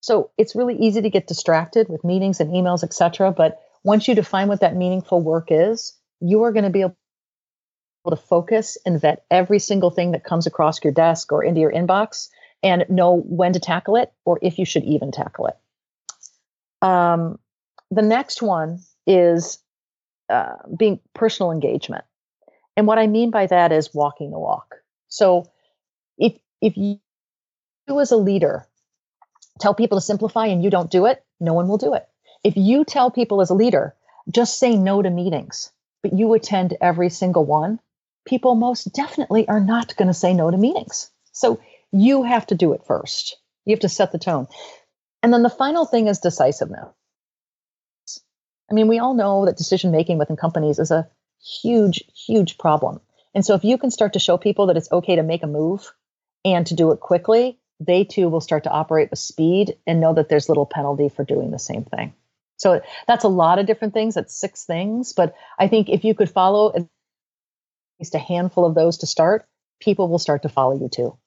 So 0.02 0.32
it's 0.38 0.56
really 0.56 0.76
easy 0.78 1.02
to 1.02 1.10
get 1.10 1.28
distracted 1.28 1.88
with 1.88 2.04
meetings 2.04 2.40
and 2.40 2.52
emails, 2.52 2.84
etc. 2.84 3.32
But 3.32 3.62
once 3.84 4.08
you 4.08 4.16
define 4.16 4.48
what 4.48 4.62
that 4.62 4.76
meaningful 4.76 5.22
work 5.22 5.48
is, 5.50 5.98
you 6.20 6.44
are 6.44 6.52
going 6.52 6.66
to 6.66 6.70
be 6.70 6.82
able 6.82 6.96
to 8.10 8.16
focus 8.16 8.78
and 8.86 9.00
vet 9.00 9.26
every 9.32 9.60
single 9.60 9.92
thing 9.92 10.12
that 10.12 10.24
comes 10.24 10.46
across 10.48 10.84
your 10.84 10.94
desk 10.94 11.32
or 11.32 11.44
into 11.44 11.62
your 11.62 11.72
inbox 11.72 12.30
and 12.62 12.86
know 12.90 13.22
when 13.26 13.54
to 13.54 13.60
tackle 13.60 13.96
it 13.96 14.12
or 14.26 14.40
if 14.42 14.58
you 14.58 14.66
should 14.66 14.84
even 14.84 15.12
tackle 15.12 15.48
it. 15.48 15.58
Um, 16.82 17.40
the 17.92 18.02
next 18.02 18.42
one 18.42 18.80
is 19.06 19.60
uh, 20.30 20.56
being 20.76 21.00
personal 21.14 21.52
engagement. 21.52 22.04
And 22.76 22.88
what 22.88 22.98
I 22.98 23.08
mean 23.08 23.32
by 23.32 23.48
that 23.48 23.72
is 23.72 23.94
walking 23.94 24.32
the 24.32 24.40
walk. 24.40 24.76
So 25.08 25.52
if 26.18 26.34
if 26.62 26.76
you, 26.78 27.00
you 27.88 28.00
as 28.00 28.12
a 28.12 28.18
leader 28.18 28.68
tell 29.60 29.74
people 29.74 29.98
to 29.98 30.02
simplify 30.02 30.48
and 30.48 30.64
you 30.64 30.70
don't 30.70 30.92
do 30.92 31.06
it, 31.06 31.24
no 31.40 31.54
one 31.54 31.68
will 31.68 31.78
do 31.78 31.94
it. 31.94 32.08
If 32.44 32.58
you 32.58 32.84
tell 32.86 33.12
people 33.12 33.42
as 33.42 33.50
a 33.50 33.56
leader, 33.56 33.96
just 34.30 34.60
say 34.60 34.76
no 34.76 35.02
to 35.02 35.10
meetings, 35.10 35.72
but 36.02 36.14
you 36.14 36.34
attend 36.34 36.76
every 36.82 37.10
single 37.10 37.46
one, 37.46 37.80
people 38.26 38.56
most 38.56 38.94
definitely 38.94 39.48
are 39.48 39.60
not 39.60 39.96
going 39.96 40.08
to 40.08 40.14
say 40.14 40.34
no 40.34 40.50
to 40.50 40.58
meetings. 40.58 41.12
So 41.32 41.60
you 41.92 42.24
have 42.24 42.48
to 42.48 42.56
do 42.56 42.74
it 42.74 42.86
first. 42.86 43.38
You 43.66 43.74
have 43.74 43.82
to 43.82 43.90
set 43.90 44.12
the 44.12 44.20
tone. 44.20 44.48
And 45.22 45.34
then 45.34 45.44
the 45.44 45.50
final 45.50 45.86
thing 45.86 46.08
is 46.08 46.20
decisiveness. 46.20 46.88
I 48.70 48.74
mean, 48.74 48.88
we 48.88 49.00
all 49.00 49.14
know 49.14 49.46
that 49.46 49.58
decision 49.58 49.92
making 49.92 50.18
within 50.18 50.36
companies 50.36 50.80
is 50.80 50.92
a 50.92 51.08
huge, 51.62 52.04
huge 52.28 52.58
problem. 52.58 53.00
And 53.36 53.46
so 53.46 53.56
if 53.56 53.64
you 53.64 53.78
can 53.78 53.92
start 53.92 54.14
to 54.14 54.20
show 54.20 54.38
people 54.38 54.68
that 54.68 54.78
it's 54.78 54.92
okay 54.92 55.16
to 55.16 55.24
make 55.24 55.44
a 55.44 55.48
move 55.48 55.94
and 56.46 56.66
to 56.68 56.76
do 56.76 56.92
it 56.92 57.00
quickly, 57.00 57.60
they 57.86 58.04
too 58.04 58.30
will 58.30 58.42
start 58.42 58.64
to 58.64 58.70
operate 58.70 59.10
with 59.10 59.20
speed 59.20 59.78
and 59.86 60.00
know 60.00 60.14
that 60.14 60.30
there's 60.30 60.50
little 60.50 60.66
penalty 60.66 61.10
for 61.10 61.24
doing 61.24 61.52
the 61.52 61.60
same 61.60 61.84
thing. 61.84 62.14
So 62.58 62.82
that's 63.08 63.24
a 63.24 63.30
lot 63.30 63.60
of 63.60 63.66
different 63.66 63.94
things. 63.94 64.16
That's 64.16 64.36
six 64.36 64.66
things. 64.66 65.14
But 65.14 65.36
I 65.60 65.68
think 65.68 65.90
if 65.90 66.04
you 66.04 66.14
could 66.14 66.30
follow 66.30 66.74
at 66.76 66.88
least 68.00 68.16
a 68.16 68.20
handful 68.20 68.66
of 68.66 68.76
those 68.76 68.98
to 69.00 69.08
start, 69.08 69.46
people 69.82 70.08
will 70.08 70.20
start 70.20 70.44
to 70.44 70.50
follow 70.50 70.80
you 70.80 70.90
too. 70.90 71.18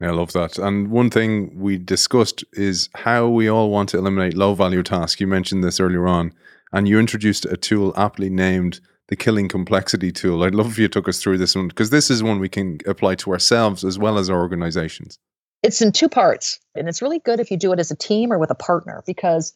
I 0.00 0.10
love 0.10 0.32
that. 0.34 0.58
And 0.58 0.90
one 0.90 1.08
thing 1.08 1.58
we 1.58 1.78
discussed 1.78 2.44
is 2.52 2.90
how 2.94 3.28
we 3.28 3.48
all 3.48 3.70
want 3.70 3.88
to 3.90 3.98
eliminate 3.98 4.34
low 4.34 4.54
value 4.54 4.82
tasks. 4.82 5.20
You 5.20 5.26
mentioned 5.26 5.64
this 5.64 5.80
earlier 5.80 6.06
on, 6.06 6.34
and 6.72 6.86
you 6.86 6.98
introduced 6.98 7.46
a 7.46 7.56
tool 7.56 7.94
aptly 7.96 8.28
named 8.28 8.80
the 9.08 9.16
Killing 9.16 9.48
Complexity 9.48 10.12
tool. 10.12 10.42
I'd 10.42 10.54
love 10.54 10.66
if 10.68 10.78
you 10.78 10.88
took 10.88 11.08
us 11.08 11.22
through 11.22 11.38
this 11.38 11.54
one 11.54 11.68
because 11.68 11.90
this 11.90 12.10
is 12.10 12.22
one 12.22 12.40
we 12.40 12.48
can 12.48 12.78
apply 12.86 13.14
to 13.16 13.32
ourselves 13.32 13.84
as 13.84 13.98
well 13.98 14.18
as 14.18 14.28
our 14.28 14.40
organizations. 14.40 15.18
It's 15.66 15.82
in 15.82 15.90
two 15.90 16.08
parts, 16.08 16.60
and 16.76 16.88
it's 16.88 17.02
really 17.02 17.18
good 17.18 17.40
if 17.40 17.50
you 17.50 17.56
do 17.56 17.72
it 17.72 17.80
as 17.80 17.90
a 17.90 17.96
team 17.96 18.32
or 18.32 18.38
with 18.38 18.52
a 18.52 18.54
partner 18.54 19.02
because 19.04 19.52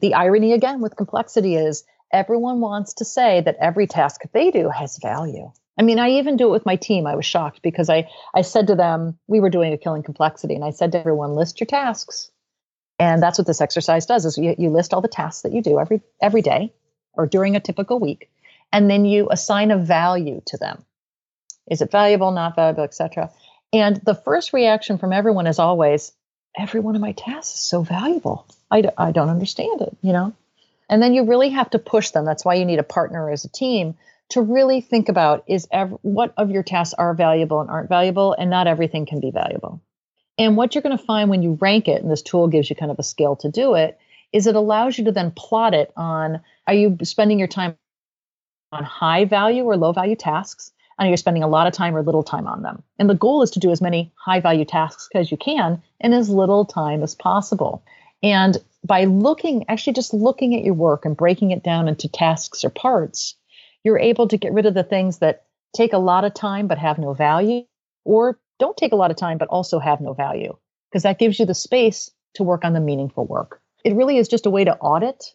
the 0.00 0.14
irony 0.14 0.54
again 0.54 0.80
with 0.80 0.96
complexity 0.96 1.56
is 1.56 1.84
everyone 2.10 2.60
wants 2.60 2.94
to 2.94 3.04
say 3.04 3.42
that 3.42 3.58
every 3.60 3.86
task 3.86 4.22
they 4.32 4.50
do 4.50 4.70
has 4.70 4.96
value. 4.96 5.52
I 5.78 5.82
mean, 5.82 5.98
I 5.98 6.12
even 6.12 6.38
do 6.38 6.48
it 6.48 6.52
with 6.52 6.64
my 6.64 6.76
team. 6.76 7.06
I 7.06 7.16
was 7.16 7.26
shocked 7.26 7.60
because 7.60 7.90
I, 7.90 8.08
I 8.34 8.40
said 8.40 8.68
to 8.68 8.74
them, 8.74 9.18
we 9.26 9.40
were 9.40 9.50
doing 9.50 9.74
a 9.74 9.76
killing 9.76 10.02
complexity, 10.02 10.54
and 10.54 10.64
I 10.64 10.70
said 10.70 10.92
to 10.92 10.98
everyone, 10.98 11.34
list 11.34 11.60
your 11.60 11.66
tasks. 11.66 12.30
And 12.98 13.22
that's 13.22 13.36
what 13.36 13.46
this 13.46 13.60
exercise 13.60 14.06
does 14.06 14.24
is 14.24 14.38
you, 14.38 14.54
you 14.56 14.70
list 14.70 14.94
all 14.94 15.02
the 15.02 15.08
tasks 15.08 15.42
that 15.42 15.52
you 15.52 15.60
do 15.60 15.78
every 15.78 16.00
every 16.22 16.40
day 16.40 16.72
or 17.12 17.26
during 17.26 17.56
a 17.56 17.60
typical 17.60 17.98
week, 17.98 18.30
and 18.72 18.88
then 18.88 19.04
you 19.04 19.28
assign 19.30 19.70
a 19.70 19.76
value 19.76 20.40
to 20.46 20.56
them. 20.56 20.82
Is 21.70 21.82
it 21.82 21.90
valuable, 21.90 22.30
not 22.30 22.56
valuable, 22.56 22.84
etc. 22.84 23.30
And 23.72 23.96
the 23.98 24.14
first 24.14 24.52
reaction 24.52 24.98
from 24.98 25.12
everyone 25.12 25.46
is 25.46 25.58
always, 25.58 26.12
every 26.58 26.80
one 26.80 26.94
of 26.96 27.00
my 27.00 27.12
tasks 27.12 27.54
is 27.54 27.60
so 27.60 27.82
valuable. 27.82 28.46
I 28.70 28.82
d- 28.82 28.90
I 28.98 29.12
don't 29.12 29.30
understand 29.30 29.82
it, 29.82 29.96
you 30.02 30.12
know? 30.12 30.34
And 30.90 31.02
then 31.02 31.14
you 31.14 31.24
really 31.24 31.50
have 31.50 31.70
to 31.70 31.78
push 31.78 32.10
them. 32.10 32.24
That's 32.24 32.44
why 32.44 32.54
you 32.54 32.64
need 32.66 32.78
a 32.80 32.84
partner 32.84 33.30
as 33.30 33.44
a 33.44 33.50
team 33.50 33.96
to 34.30 34.42
really 34.42 34.80
think 34.80 35.08
about 35.08 35.44
is 35.46 35.68
ev- 35.72 35.98
what 36.02 36.34
of 36.36 36.50
your 36.50 36.62
tasks 36.62 36.94
are 36.94 37.14
valuable 37.14 37.60
and 37.60 37.70
aren't 37.70 37.88
valuable, 37.88 38.34
and 38.34 38.50
not 38.50 38.66
everything 38.66 39.06
can 39.06 39.20
be 39.20 39.30
valuable. 39.30 39.80
And 40.38 40.56
what 40.56 40.74
you're 40.74 40.82
going 40.82 40.96
to 40.96 41.04
find 41.04 41.30
when 41.30 41.42
you 41.42 41.58
rank 41.60 41.88
it, 41.88 42.02
and 42.02 42.10
this 42.10 42.22
tool 42.22 42.48
gives 42.48 42.70
you 42.70 42.76
kind 42.76 42.90
of 42.90 42.98
a 42.98 43.04
scale 43.04 43.36
to 43.36 43.50
do 43.50 43.74
it, 43.74 43.98
is 44.32 44.46
it 44.46 44.56
allows 44.56 44.98
you 44.98 45.04
to 45.06 45.12
then 45.12 45.32
plot 45.32 45.74
it 45.74 45.92
on 45.96 46.40
are 46.66 46.74
you 46.74 46.98
spending 47.04 47.38
your 47.38 47.48
time 47.48 47.76
on 48.72 48.84
high 48.84 49.24
value 49.26 49.64
or 49.64 49.76
low 49.76 49.92
value 49.92 50.16
tasks? 50.16 50.71
And 50.98 51.08
you're 51.08 51.16
spending 51.16 51.42
a 51.42 51.48
lot 51.48 51.66
of 51.66 51.72
time 51.72 51.96
or 51.96 52.02
little 52.02 52.22
time 52.22 52.46
on 52.46 52.62
them. 52.62 52.82
And 52.98 53.08
the 53.08 53.14
goal 53.14 53.42
is 53.42 53.50
to 53.52 53.60
do 53.60 53.70
as 53.70 53.80
many 53.80 54.12
high 54.14 54.40
value 54.40 54.64
tasks 54.64 55.08
as 55.14 55.30
you 55.30 55.36
can 55.36 55.82
in 56.00 56.12
as 56.12 56.28
little 56.28 56.64
time 56.64 57.02
as 57.02 57.14
possible. 57.14 57.82
And 58.22 58.56
by 58.84 59.04
looking, 59.04 59.64
actually 59.68 59.94
just 59.94 60.14
looking 60.14 60.54
at 60.54 60.64
your 60.64 60.74
work 60.74 61.04
and 61.04 61.16
breaking 61.16 61.50
it 61.50 61.62
down 61.62 61.88
into 61.88 62.08
tasks 62.08 62.64
or 62.64 62.70
parts, 62.70 63.34
you're 63.84 63.98
able 63.98 64.28
to 64.28 64.36
get 64.36 64.52
rid 64.52 64.66
of 64.66 64.74
the 64.74 64.84
things 64.84 65.18
that 65.18 65.44
take 65.74 65.92
a 65.92 65.98
lot 65.98 66.24
of 66.24 66.34
time 66.34 66.68
but 66.68 66.78
have 66.78 66.98
no 66.98 67.14
value 67.14 67.62
or 68.04 68.38
don't 68.58 68.76
take 68.76 68.92
a 68.92 68.96
lot 68.96 69.10
of 69.10 69.16
time 69.16 69.38
but 69.38 69.48
also 69.48 69.78
have 69.78 70.00
no 70.00 70.12
value 70.12 70.56
because 70.90 71.02
that 71.02 71.18
gives 71.18 71.38
you 71.38 71.46
the 71.46 71.54
space 71.54 72.10
to 72.34 72.42
work 72.42 72.64
on 72.64 72.72
the 72.72 72.80
meaningful 72.80 73.24
work. 73.26 73.60
It 73.84 73.94
really 73.94 74.18
is 74.18 74.28
just 74.28 74.46
a 74.46 74.50
way 74.50 74.64
to 74.64 74.76
audit 74.76 75.34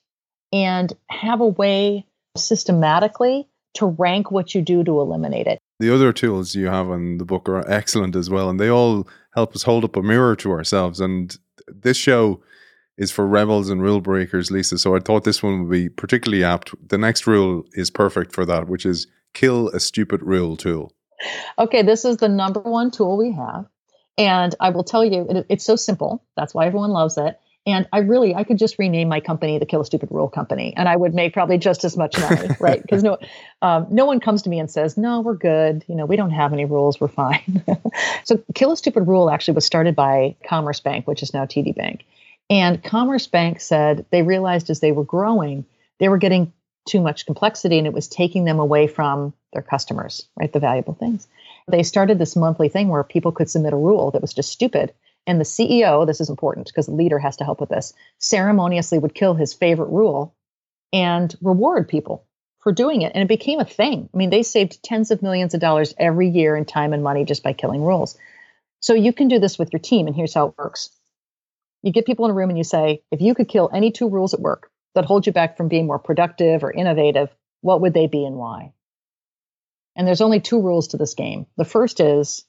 and 0.53 0.93
have 1.09 1.41
a 1.41 1.47
way 1.47 2.05
systematically 2.37 3.47
to 3.75 3.85
rank 3.85 4.31
what 4.31 4.55
you 4.55 4.61
do 4.61 4.83
to 4.83 4.99
eliminate 4.99 5.47
it. 5.47 5.59
The 5.79 5.93
other 5.93 6.11
tools 6.11 6.55
you 6.55 6.67
have 6.67 6.89
in 6.89 7.17
the 7.17 7.25
book 7.25 7.47
are 7.47 7.69
excellent 7.69 8.15
as 8.15 8.29
well, 8.29 8.49
and 8.49 8.59
they 8.59 8.69
all 8.69 9.07
help 9.35 9.55
us 9.55 9.63
hold 9.63 9.83
up 9.83 9.95
a 9.95 10.01
mirror 10.01 10.35
to 10.37 10.51
ourselves. 10.51 10.99
And 10.99 11.37
this 11.67 11.97
show 11.97 12.41
is 12.97 13.11
for 13.11 13.27
rebels 13.27 13.69
and 13.69 13.81
rule 13.81 14.01
breakers, 14.01 14.49
Lisa. 14.49 14.77
So 14.77 14.95
I 14.95 14.99
thought 14.99 15.23
this 15.23 15.43
one 15.43 15.63
would 15.63 15.71
be 15.71 15.89
particularly 15.89 16.43
apt. 16.43 16.73
The 16.89 16.97
next 16.97 17.27
rule 17.27 17.63
is 17.73 17.91
perfect 17.91 18.33
for 18.33 18.45
that, 18.45 18.67
which 18.67 18.85
is 18.85 19.07
kill 19.33 19.69
a 19.69 19.79
stupid 19.79 20.23
rule 20.23 20.57
tool. 20.57 20.91
Okay, 21.59 21.83
this 21.83 22.05
is 22.05 22.17
the 22.17 22.29
number 22.29 22.59
one 22.59 22.89
tool 22.89 23.17
we 23.17 23.31
have. 23.33 23.65
And 24.17 24.55
I 24.59 24.71
will 24.71 24.83
tell 24.83 25.05
you, 25.05 25.27
it, 25.29 25.45
it's 25.49 25.65
so 25.65 25.75
simple. 25.75 26.23
That's 26.35 26.55
why 26.55 26.65
everyone 26.65 26.89
loves 26.89 27.17
it. 27.17 27.39
And 27.67 27.85
I 27.91 27.99
really, 27.99 28.33
I 28.33 28.45
could 28.45 28.57
just 28.57 28.79
rename 28.79 29.09
my 29.09 29.19
company 29.19 29.59
the 29.59 29.65
Kill 29.65 29.81
a 29.81 29.85
Stupid 29.85 30.09
Rule 30.09 30.29
Company, 30.29 30.73
and 30.77 30.87
I 30.87 30.95
would 30.95 31.13
make 31.13 31.33
probably 31.33 31.57
just 31.57 31.83
as 31.83 31.97
much 31.97 32.17
money, 32.17 32.47
right? 32.61 32.81
Because 32.81 33.03
no, 33.03 33.17
um, 33.61 33.85
no 33.91 34.05
one 34.05 34.21
comes 34.21 34.41
to 34.43 34.49
me 34.49 34.57
and 34.57 34.71
says, 34.71 34.95
"No, 34.97 35.19
we're 35.19 35.35
good. 35.35 35.83
You 35.87 35.95
know, 35.95 36.05
we 36.05 36.15
don't 36.15 36.31
have 36.31 36.53
any 36.53 36.63
rules. 36.63 37.01
We're 37.01 37.09
fine." 37.09 37.63
so, 38.23 38.41
Kill 38.55 38.71
a 38.71 38.77
Stupid 38.77 39.01
Rule 39.01 39.29
actually 39.29 39.55
was 39.55 39.65
started 39.65 39.97
by 39.97 40.37
Commerce 40.47 40.79
Bank, 40.79 41.07
which 41.07 41.21
is 41.21 41.33
now 41.33 41.45
TD 41.45 41.75
Bank, 41.75 42.05
and 42.49 42.81
Commerce 42.81 43.27
Bank 43.27 43.59
said 43.59 44.05
they 44.11 44.21
realized 44.21 44.69
as 44.69 44.79
they 44.79 44.93
were 44.93 45.03
growing, 45.03 45.65
they 45.99 46.07
were 46.07 46.17
getting 46.17 46.53
too 46.87 47.01
much 47.01 47.25
complexity 47.25 47.77
and 47.77 47.85
it 47.85 47.91
was 47.91 48.07
taking 48.07 48.45
them 48.45 48.59
away 48.59 48.87
from 48.87 49.33
their 49.51 49.61
customers, 49.61 50.25
right? 50.39 50.53
The 50.53 50.61
valuable 50.61 50.93
things. 50.93 51.27
They 51.67 51.83
started 51.83 52.17
this 52.17 52.37
monthly 52.37 52.69
thing 52.69 52.87
where 52.87 53.03
people 53.03 53.33
could 53.33 53.49
submit 53.49 53.73
a 53.73 53.77
rule 53.77 54.11
that 54.11 54.21
was 54.21 54.33
just 54.33 54.53
stupid. 54.53 54.93
And 55.27 55.39
the 55.41 55.45
CEO, 55.45 56.07
this 56.07 56.21
is 56.21 56.29
important 56.29 56.67
because 56.67 56.85
the 56.85 56.93
leader 56.93 57.19
has 57.19 57.35
to 57.37 57.43
help 57.43 57.59
with 57.59 57.69
this, 57.69 57.93
ceremoniously 58.17 58.97
would 58.97 59.13
kill 59.13 59.35
his 59.35 59.53
favorite 59.53 59.89
rule 59.89 60.33
and 60.93 61.35
reward 61.41 61.89
people 61.89 62.25
for 62.59 62.71
doing 62.71 63.01
it. 63.01 63.11
And 63.13 63.21
it 63.21 63.27
became 63.27 63.59
a 63.59 63.65
thing. 63.65 64.09
I 64.13 64.17
mean, 64.17 64.29
they 64.29 64.41
saved 64.41 64.81
tens 64.81 65.11
of 65.11 65.21
millions 65.21 65.53
of 65.53 65.59
dollars 65.59 65.93
every 65.97 66.29
year 66.29 66.55
in 66.55 66.63
time 66.63 66.93
and 66.93 67.03
money 67.03 67.25
just 67.25 67.43
by 67.43 67.51
killing 67.51 67.83
rules. 67.83 68.17
So 68.79 68.93
you 68.93 69.11
can 69.11 69.27
do 69.27 69.39
this 69.39 69.59
with 69.59 69.73
your 69.73 69.81
team. 69.81 70.07
And 70.07 70.15
here's 70.15 70.33
how 70.33 70.47
it 70.47 70.55
works 70.57 70.89
you 71.83 71.91
get 71.91 72.05
people 72.05 72.25
in 72.25 72.31
a 72.31 72.33
room 72.33 72.49
and 72.49 72.57
you 72.57 72.63
say, 72.63 73.03
if 73.11 73.21
you 73.21 73.35
could 73.35 73.47
kill 73.47 73.69
any 73.71 73.91
two 73.91 74.09
rules 74.09 74.33
at 74.33 74.39
work 74.39 74.71
that 74.95 75.05
hold 75.05 75.27
you 75.27 75.33
back 75.33 75.57
from 75.57 75.67
being 75.67 75.85
more 75.85 75.99
productive 75.99 76.63
or 76.63 76.71
innovative, 76.71 77.29
what 77.61 77.81
would 77.81 77.93
they 77.93 78.07
be 78.07 78.25
and 78.25 78.35
why? 78.35 78.73
And 79.95 80.07
there's 80.07 80.21
only 80.21 80.39
two 80.39 80.61
rules 80.61 80.89
to 80.89 80.97
this 80.97 81.13
game. 81.13 81.47
The 81.57 81.65
first 81.65 81.99
is 81.99 82.45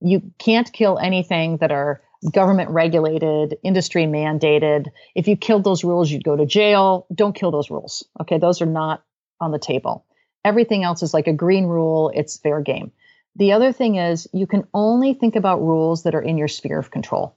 You 0.00 0.32
can't 0.38 0.72
kill 0.72 0.98
anything 0.98 1.58
that 1.58 1.72
are 1.72 2.00
government 2.32 2.70
regulated, 2.70 3.58
industry 3.62 4.04
mandated. 4.04 4.88
If 5.14 5.28
you 5.28 5.36
killed 5.36 5.64
those 5.64 5.84
rules, 5.84 6.10
you'd 6.10 6.24
go 6.24 6.36
to 6.36 6.46
jail. 6.46 7.06
Don't 7.14 7.34
kill 7.34 7.50
those 7.50 7.70
rules. 7.70 8.04
Okay, 8.20 8.38
those 8.38 8.60
are 8.60 8.66
not 8.66 9.02
on 9.40 9.52
the 9.52 9.58
table. 9.58 10.04
Everything 10.44 10.84
else 10.84 11.02
is 11.02 11.14
like 11.14 11.26
a 11.26 11.32
green 11.32 11.66
rule, 11.66 12.10
it's 12.14 12.38
fair 12.38 12.60
game. 12.60 12.92
The 13.36 13.52
other 13.52 13.72
thing 13.72 13.96
is 13.96 14.28
you 14.32 14.46
can 14.46 14.66
only 14.74 15.14
think 15.14 15.36
about 15.36 15.60
rules 15.60 16.02
that 16.02 16.14
are 16.14 16.22
in 16.22 16.38
your 16.38 16.48
sphere 16.48 16.78
of 16.78 16.90
control. 16.90 17.36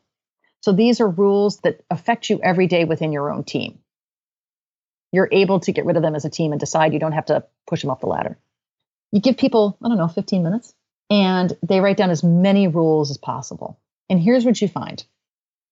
So 0.61 0.71
these 0.71 1.01
are 1.01 1.09
rules 1.09 1.57
that 1.61 1.81
affect 1.89 2.29
you 2.29 2.39
every 2.41 2.67
day 2.67 2.85
within 2.85 3.11
your 3.11 3.31
own 3.31 3.43
team. 3.43 3.79
You're 5.11 5.29
able 5.31 5.59
to 5.61 5.71
get 5.71 5.85
rid 5.85 5.97
of 5.97 6.01
them 6.01 6.15
as 6.15 6.25
a 6.25 6.29
team 6.29 6.51
and 6.51 6.59
decide 6.59 6.93
you 6.93 6.99
don't 6.99 7.11
have 7.11 7.27
to 7.27 7.45
push 7.67 7.81
them 7.81 7.91
up 7.91 7.99
the 7.99 8.07
ladder. 8.07 8.37
You 9.11 9.21
give 9.21 9.37
people, 9.37 9.77
I 9.83 9.89
don't 9.89 9.97
know, 9.97 10.07
15 10.07 10.41
minutes, 10.41 10.73
and 11.13 11.55
they 11.61 11.79
write 11.79 11.97
down 11.97 12.09
as 12.09 12.23
many 12.23 12.67
rules 12.67 13.11
as 13.11 13.19
possible. 13.19 13.79
And 14.09 14.19
here's 14.19 14.45
what 14.45 14.59
you 14.59 14.67
find 14.67 15.05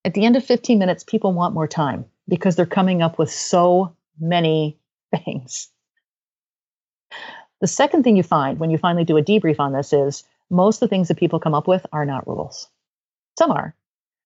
at 0.06 0.13
the 0.13 0.23
end 0.23 0.36
of 0.36 0.45
15 0.45 0.77
minutes, 0.77 1.04
people 1.04 1.34
want 1.34 1.56
more 1.56 1.67
time 1.67 2.06
because 2.27 2.56
they're 2.56 2.65
coming 2.67 3.01
up 3.01 3.17
with 3.17 3.32
so 3.32 3.95
many 4.19 4.77
things. 5.25 5.69
The 7.60 7.67
second 7.67 8.04
thing 8.04 8.15
you 8.17 8.23
find 8.23 8.60
when 8.60 8.69
you 8.69 8.77
finally 8.77 9.04
do 9.04 9.17
a 9.17 9.23
debrief 9.23 9.60
on 9.60 9.73
this 9.73 9.93
is 9.93 10.23
most 10.51 10.82
of 10.82 10.89
the 10.89 10.95
things 10.95 11.08
that 11.08 11.17
people 11.17 11.39
come 11.39 11.56
up 11.56 11.67
with 11.67 11.88
are 11.91 12.06
not 12.06 12.27
rules. 12.27 12.67
Some 13.38 13.51
are, 13.51 13.75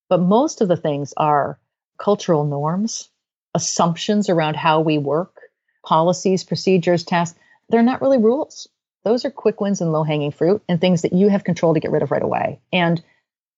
but 0.09 0.19
most 0.19 0.59
of 0.59 0.67
the 0.67 0.77
things 0.77 1.13
are 1.15 1.57
cultural 1.97 2.43
norms, 2.43 3.09
assumptions 3.53 4.29
around 4.29 4.57
how 4.57 4.81
we 4.81 4.97
work, 4.97 5.39
policies, 5.85 6.43
procedures, 6.43 7.05
tasks. 7.05 7.39
They're 7.69 7.83
not 7.83 8.01
really 8.01 8.17
rules. 8.17 8.67
Those 9.05 9.23
are 9.23 9.31
quick 9.31 9.61
wins 9.61 9.79
and 9.79 9.91
low 9.91 10.03
hanging 10.03 10.31
fruit 10.31 10.63
and 10.67 10.81
things 10.81 11.03
that 11.03 11.13
you 11.13 11.29
have 11.29 11.43
control 11.43 11.75
to 11.75 11.79
get 11.79 11.91
rid 11.91 12.01
of 12.01 12.11
right 12.11 12.23
away. 12.23 12.59
And 12.73 13.01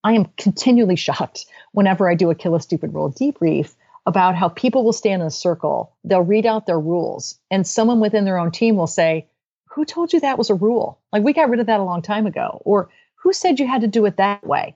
I 0.03 0.13
am 0.13 0.25
continually 0.38 0.95
shocked 1.07 1.45
whenever 1.71 2.10
I 2.10 2.15
do 2.15 2.29
a 2.29 2.36
kill 2.36 2.53
a 2.53 2.62
stupid 2.62 2.93
rule 2.93 3.12
debrief 3.12 3.73
about 4.05 4.36
how 4.36 4.49
people 4.49 4.83
will 4.83 4.93
stand 4.93 5.21
in 5.21 5.27
a 5.27 5.31
circle, 5.31 5.93
they'll 6.03 6.21
read 6.21 6.45
out 6.45 6.65
their 6.65 6.79
rules, 6.79 7.38
and 7.51 7.67
someone 7.67 7.99
within 7.99 8.23
their 8.23 8.38
own 8.38 8.51
team 8.51 8.77
will 8.77 8.88
say, 8.88 9.27
who 9.65 9.83
told 9.83 10.13
you 10.13 10.21
that 10.21 10.38
was 10.38 10.49
a 10.49 10.55
rule? 10.55 10.99
Like 11.12 11.23
we 11.23 11.33
got 11.33 11.49
rid 11.49 11.60
of 11.60 11.65
that 11.67 11.81
a 11.81 11.83
long 11.83 12.01
time 12.01 12.25
ago. 12.25 12.62
Or 12.63 12.89
who 13.15 13.33
said 13.33 13.60
you 13.60 13.67
had 13.67 13.81
to 13.81 13.88
do 13.88 14.05
it 14.05 14.17
that 14.17 14.47
way? 14.47 14.75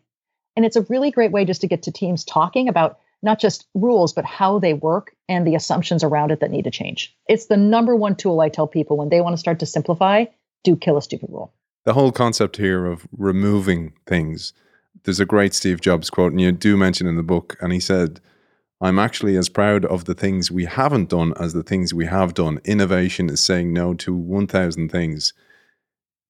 And 0.56 0.66
it's 0.66 0.76
a 0.76 0.86
really 0.90 1.12
great 1.12 1.32
way 1.32 1.46
just 1.46 1.62
to 1.62 1.68
get 1.68 1.84
to 1.84 1.92
teams 1.92 2.26
talking 2.26 2.68
about 2.68 3.00
not 3.24 3.40
just 3.40 3.68
rules, 3.74 4.14
but 4.14 4.26
how 4.26 4.60
they 4.60 4.74
work 4.74 5.16
and 5.30 5.48
the 5.48 5.56
assumptions 5.56 6.04
around 6.04 6.32
it 6.32 6.42
that 6.42 6.52
need 6.52 6.64
to 6.64 6.72
change. 6.72 7.16
It's 7.28 7.46
the 7.46 7.58
number 7.58 7.96
one 7.96 8.16
tool 8.16 8.42
I 8.42 8.50
tell 8.50 8.68
people 8.68 8.98
when 8.98 9.10
they 9.10 9.22
want 9.22 9.34
to 9.34 9.40
start 9.40 9.60
to 9.60 9.66
simplify 9.66 10.26
do 10.64 10.76
kill 10.76 10.98
a 10.98 11.02
stupid 11.02 11.30
rule. 11.30 11.54
The 11.86 11.94
whole 11.94 12.12
concept 12.12 12.58
here 12.58 12.86
of 12.86 13.08
removing 13.18 13.94
things. 14.06 14.54
There's 15.04 15.20
a 15.20 15.26
great 15.26 15.54
Steve 15.54 15.82
Jobs 15.82 16.10
quote, 16.10 16.32
and 16.32 16.42
you 16.42 16.52
do 16.52 16.78
mention 16.78 17.08
in 17.08 17.16
the 17.16 17.24
book, 17.24 17.58
and 17.60 17.74
he 17.74 17.80
said, 17.80 18.20
I'm 18.80 19.00
actually 19.00 19.38
as 19.38 19.50
proud 19.50 19.86
of 19.86 20.06
the 20.06 20.16
things 20.16 20.52
we 20.52 20.66
haven't 20.66 21.10
done 21.10 21.34
as 21.40 21.54
the 21.54 21.64
things 21.64 21.94
we 21.94 22.06
have 22.08 22.34
done. 22.34 22.60
Innovation 22.66 23.30
is 23.30 23.40
saying 23.40 23.74
no 23.74 23.94
to 23.96 24.14
1,000 24.14 24.90
things. 24.90 25.34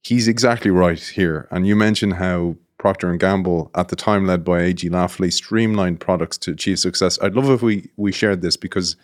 He's 0.04 0.28
exactly 0.28 0.72
right 0.72 1.00
here. 1.00 1.48
And 1.50 1.65
you 1.65 1.76
mentioned 1.76 2.13
how 2.13 2.58
Procter 2.78 3.10
and 3.10 3.20
Gamble, 3.20 3.72
at 3.76 3.89
the 3.89 3.96
time 3.96 4.26
led 4.26 4.44
by 4.44 4.62
A.G. 4.62 4.89
Lafley, 4.89 5.32
streamlined 5.32 6.00
products 6.00 6.38
to 6.39 6.52
achieve 6.52 6.80
success. 6.80 7.20
I'd 7.22 7.36
love 7.36 7.50
if 7.50 7.62
we 7.62 7.89
we 7.96 8.12
shared 8.12 8.41
this 8.41 8.58
because 8.58 8.96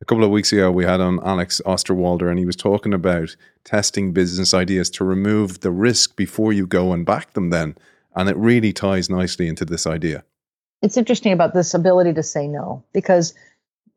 a 0.00 0.04
couple 0.04 0.24
of 0.24 0.30
weeks 0.30 0.52
ago 0.52 0.70
we 0.70 0.84
had 0.84 1.00
on 1.00 1.20
Alex 1.24 1.60
Osterwalder, 1.66 2.30
and 2.30 2.38
he 2.38 2.46
was 2.46 2.56
talking 2.56 2.94
about 2.94 3.36
testing 3.64 4.12
business 4.12 4.54
ideas 4.54 4.88
to 4.90 5.04
remove 5.04 5.60
the 5.60 5.70
risk 5.70 6.16
before 6.16 6.52
you 6.52 6.66
go 6.66 6.92
and 6.92 7.04
back 7.04 7.34
them. 7.34 7.50
Then, 7.50 7.76
and 8.14 8.28
it 8.28 8.36
really 8.36 8.72
ties 8.72 9.10
nicely 9.10 9.46
into 9.46 9.64
this 9.64 9.86
idea. 9.86 10.24
It's 10.82 10.96
interesting 10.96 11.32
about 11.32 11.52
this 11.52 11.74
ability 11.74 12.14
to 12.14 12.22
say 12.22 12.48
no 12.48 12.82
because 12.94 13.34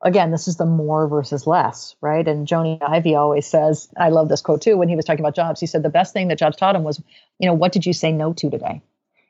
again 0.02 0.32
this 0.32 0.50
is 0.50 0.58
the 0.58 0.66
more 0.66 1.08
versus 1.08 1.48
less 1.48 1.96
right? 2.02 2.28
And 2.28 2.46
Jony 2.46 2.78
Ive 2.82 3.16
always 3.16 3.48
says 3.48 3.88
i 3.98 4.10
love 4.10 4.28
this 4.28 4.42
quote 4.42 4.62
too 4.62 4.78
when 4.78 4.90
he 4.90 4.98
was 4.98 5.06
talking 5.06 5.22
about 5.22 5.36
jobs. 5.36 5.62
He 5.62 5.66
said 5.66 5.84
the 5.84 5.90
best 5.90 6.12
thing 6.12 6.28
that 6.28 6.38
jobs 6.38 6.58
taught 6.58 6.76
him 6.76 6.84
was 6.84 7.02
you 7.40 7.48
know 7.48 7.54
what 7.54 7.72
did 7.72 7.86
you 7.86 7.94
say 7.94 8.12
no 8.12 8.34
to 8.34 8.50
today? 8.50 8.82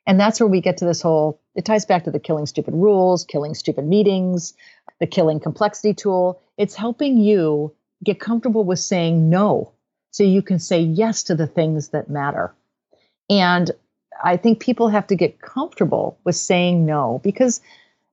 And 0.05 0.19
that's 0.19 0.39
where 0.39 0.49
we 0.49 0.59
get 0.59 0.77
to 0.77 0.85
this 0.85 1.01
whole 1.01 1.39
it 1.53 1.63
ties 1.65 1.85
back 1.85 2.05
to 2.05 2.11
the 2.11 2.19
killing 2.19 2.47
stupid 2.47 2.73
rules 2.73 3.23
killing 3.23 3.53
stupid 3.53 3.85
meetings 3.85 4.55
the 5.03 5.07
killing 5.07 5.39
complexity 5.39 5.93
tool 5.93 6.41
it's 6.57 6.75
helping 6.75 7.17
you 7.17 7.73
get 8.01 8.21
comfortable 8.21 8.63
with 8.63 8.79
saying 8.79 9.29
no 9.29 9.69
so 10.11 10.23
you 10.23 10.41
can 10.41 10.59
say 10.59 10.79
yes 10.79 11.23
to 11.23 11.35
the 11.35 11.47
things 11.47 11.89
that 11.89 12.09
matter 12.09 12.53
and 13.29 13.71
I 14.23 14.37
think 14.37 14.61
people 14.61 14.87
have 14.87 15.07
to 15.07 15.15
get 15.15 15.41
comfortable 15.41 16.17
with 16.23 16.37
saying 16.37 16.85
no 16.85 17.19
because 17.21 17.59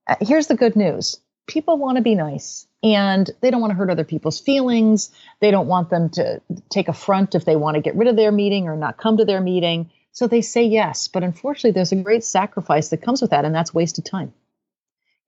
uh, 0.08 0.16
here's 0.20 0.48
the 0.48 0.56
good 0.56 0.74
news 0.74 1.20
people 1.46 1.78
want 1.78 1.96
to 1.96 2.02
be 2.02 2.16
nice 2.16 2.66
and 2.82 3.30
they 3.40 3.50
don't 3.50 3.60
want 3.60 3.72
to 3.72 3.76
hurt 3.76 3.90
other 3.90 4.04
people's 4.04 4.40
feelings. 4.40 5.10
They 5.40 5.50
don't 5.50 5.66
want 5.66 5.90
them 5.90 6.08
to 6.10 6.40
take 6.70 6.88
affront 6.88 7.34
if 7.34 7.44
they 7.44 7.56
want 7.56 7.74
to 7.74 7.80
get 7.80 7.96
rid 7.96 8.08
of 8.08 8.16
their 8.16 8.32
meeting 8.32 8.68
or 8.68 8.76
not 8.76 8.96
come 8.96 9.16
to 9.18 9.24
their 9.24 9.40
meeting. 9.40 9.90
So 10.12 10.26
they 10.26 10.40
say 10.40 10.64
yes. 10.64 11.08
But 11.08 11.22
unfortunately, 11.22 11.72
there's 11.72 11.92
a 11.92 11.96
great 11.96 12.24
sacrifice 12.24 12.88
that 12.88 13.02
comes 13.02 13.20
with 13.20 13.30
that, 13.30 13.44
and 13.44 13.54
that's 13.54 13.74
wasted 13.74 14.04
time. 14.04 14.32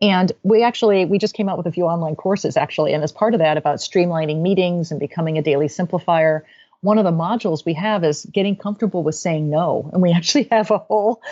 And 0.02 0.32
we 0.42 0.64
actually, 0.64 1.04
we 1.04 1.18
just 1.18 1.34
came 1.34 1.48
out 1.48 1.56
with 1.56 1.66
a 1.66 1.72
few 1.72 1.84
online 1.84 2.16
courses 2.16 2.56
actually. 2.56 2.92
And 2.92 3.04
as 3.04 3.12
part 3.12 3.34
of 3.34 3.38
that, 3.38 3.56
about 3.56 3.78
streamlining 3.78 4.42
meetings 4.42 4.90
and 4.90 4.98
becoming 4.98 5.38
a 5.38 5.42
daily 5.42 5.68
simplifier, 5.68 6.42
one 6.80 6.98
of 6.98 7.04
the 7.04 7.12
modules 7.12 7.64
we 7.64 7.74
have 7.74 8.02
is 8.02 8.26
getting 8.26 8.56
comfortable 8.56 9.04
with 9.04 9.14
saying 9.14 9.48
no. 9.48 9.88
And 9.92 10.02
we 10.02 10.12
actually 10.16 10.48
have 10.50 10.72
a 10.72 10.78
whole 10.78 11.22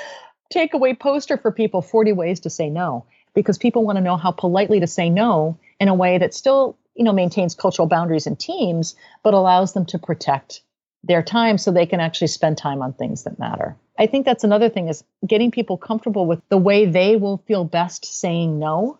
takeaway 0.54 0.98
poster 0.98 1.36
for 1.36 1.50
people 1.50 1.82
40 1.82 2.12
ways 2.12 2.40
to 2.40 2.50
say 2.50 2.70
no 2.70 3.04
because 3.34 3.58
people 3.58 3.84
want 3.84 3.96
to 3.96 4.02
know 4.02 4.16
how 4.16 4.30
politely 4.30 4.80
to 4.80 4.86
say 4.86 5.10
no 5.10 5.58
in 5.78 5.88
a 5.88 5.94
way 5.94 6.18
that 6.18 6.34
still 6.34 6.76
you 6.94 7.04
know 7.04 7.12
maintains 7.12 7.54
cultural 7.54 7.86
boundaries 7.86 8.26
in 8.26 8.34
teams 8.34 8.96
but 9.22 9.32
allows 9.32 9.72
them 9.72 9.86
to 9.86 9.98
protect 9.98 10.62
their 11.02 11.22
time 11.22 11.58
so 11.58 11.70
they 11.70 11.86
can 11.86 12.00
actually 12.00 12.26
spend 12.28 12.58
time 12.58 12.82
on 12.82 12.92
things 12.92 13.24
that 13.24 13.38
matter. 13.38 13.76
I 13.98 14.06
think 14.06 14.26
that's 14.26 14.44
another 14.44 14.68
thing 14.68 14.88
is 14.88 15.04
getting 15.26 15.50
people 15.50 15.76
comfortable 15.76 16.26
with 16.26 16.40
the 16.48 16.58
way 16.58 16.86
they 16.86 17.16
will 17.16 17.38
feel 17.46 17.64
best 17.64 18.04
saying 18.04 18.58
no. 18.58 18.98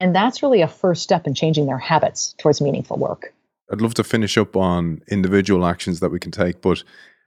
And 0.00 0.14
that's 0.14 0.42
really 0.42 0.62
a 0.62 0.68
first 0.68 1.02
step 1.02 1.26
in 1.26 1.34
changing 1.34 1.66
their 1.66 1.78
habits 1.78 2.34
towards 2.38 2.60
meaningful 2.60 2.98
work. 2.98 3.34
I'd 3.70 3.80
love 3.80 3.94
to 3.94 4.04
finish 4.04 4.38
up 4.38 4.56
on 4.56 5.02
individual 5.08 5.66
actions 5.66 6.00
that 6.00 6.10
we 6.10 6.18
can 6.18 6.32
take, 6.32 6.60
but 6.60 6.82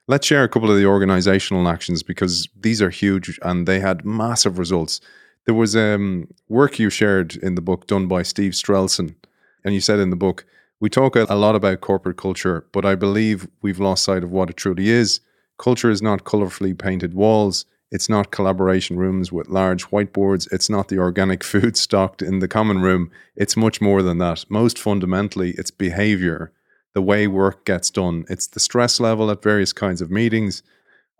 let's 0.08 0.26
share 0.26 0.44
a 0.44 0.50
couple 0.50 0.72
of 0.72 0.78
the 0.78 0.86
organizational 0.86 1.68
actions 1.68 2.02
because 2.02 2.48
these 2.60 2.82
are 2.82 2.90
huge 2.90 3.40
and 3.44 3.68
they 3.68 3.80
had 3.80 4.06
massive 4.06 4.58
results. 4.58 5.02
There 5.46 5.56
was 5.56 5.76
um, 5.76 6.28
work 6.50 6.80
you 6.80 6.90
shared 6.90 7.36
in 7.36 7.56
the 7.56 7.62
book 7.62 7.88
done 7.88 8.08
by 8.08 8.24
Steve 8.24 8.54
Strelson, 8.54 9.16
and 9.64 9.74
you 9.74 9.82
said 9.82 10.00
in 10.00 10.10
the 10.10 10.16
book, 10.16 10.46
we 10.82 10.90
talk 10.90 11.16
a 11.16 11.36
lot 11.36 11.56
about 11.56 11.80
corporate 11.80 12.18
culture, 12.18 12.66
but 12.72 12.86
I 12.86 12.96
believe 12.96 13.48
we've 13.62 13.80
lost 13.80 14.04
sight 14.04 14.24
of 14.24 14.32
what 14.32 14.50
it 14.50 14.58
truly 14.58 14.90
is. 14.90 15.22
Culture 15.60 15.92
is 15.92 16.02
not 16.02 16.24
colorfully 16.24 16.78
painted 16.78 17.14
walls. 17.14 17.66
It's 17.92 18.10
not 18.10 18.32
collaboration 18.32 18.98
rooms 18.98 19.32
with 19.32 19.48
large 19.48 19.86
whiteboards. 19.92 20.52
It's 20.52 20.72
not 20.72 20.88
the 20.88 20.98
organic 20.98 21.44
food 21.52 21.78
stocked 21.78 22.24
in 22.24 22.40
the 22.40 22.48
common 22.48 22.82
room. 22.82 23.12
It's 23.36 23.56
much 23.56 23.80
more 23.80 24.02
than 24.02 24.18
that. 24.18 24.44
Most 24.50 24.80
fundamentally, 24.80 25.52
it's 25.52 25.70
behavior, 25.70 26.52
the 26.96 27.02
way 27.04 27.28
work 27.28 27.64
gets 27.64 27.92
done. 27.92 28.26
It's 28.28 28.48
the 28.48 28.60
stress 28.60 29.00
level 29.00 29.30
at 29.30 29.44
various 29.44 29.74
kinds 29.74 30.02
of 30.02 30.10
meetings. 30.10 30.64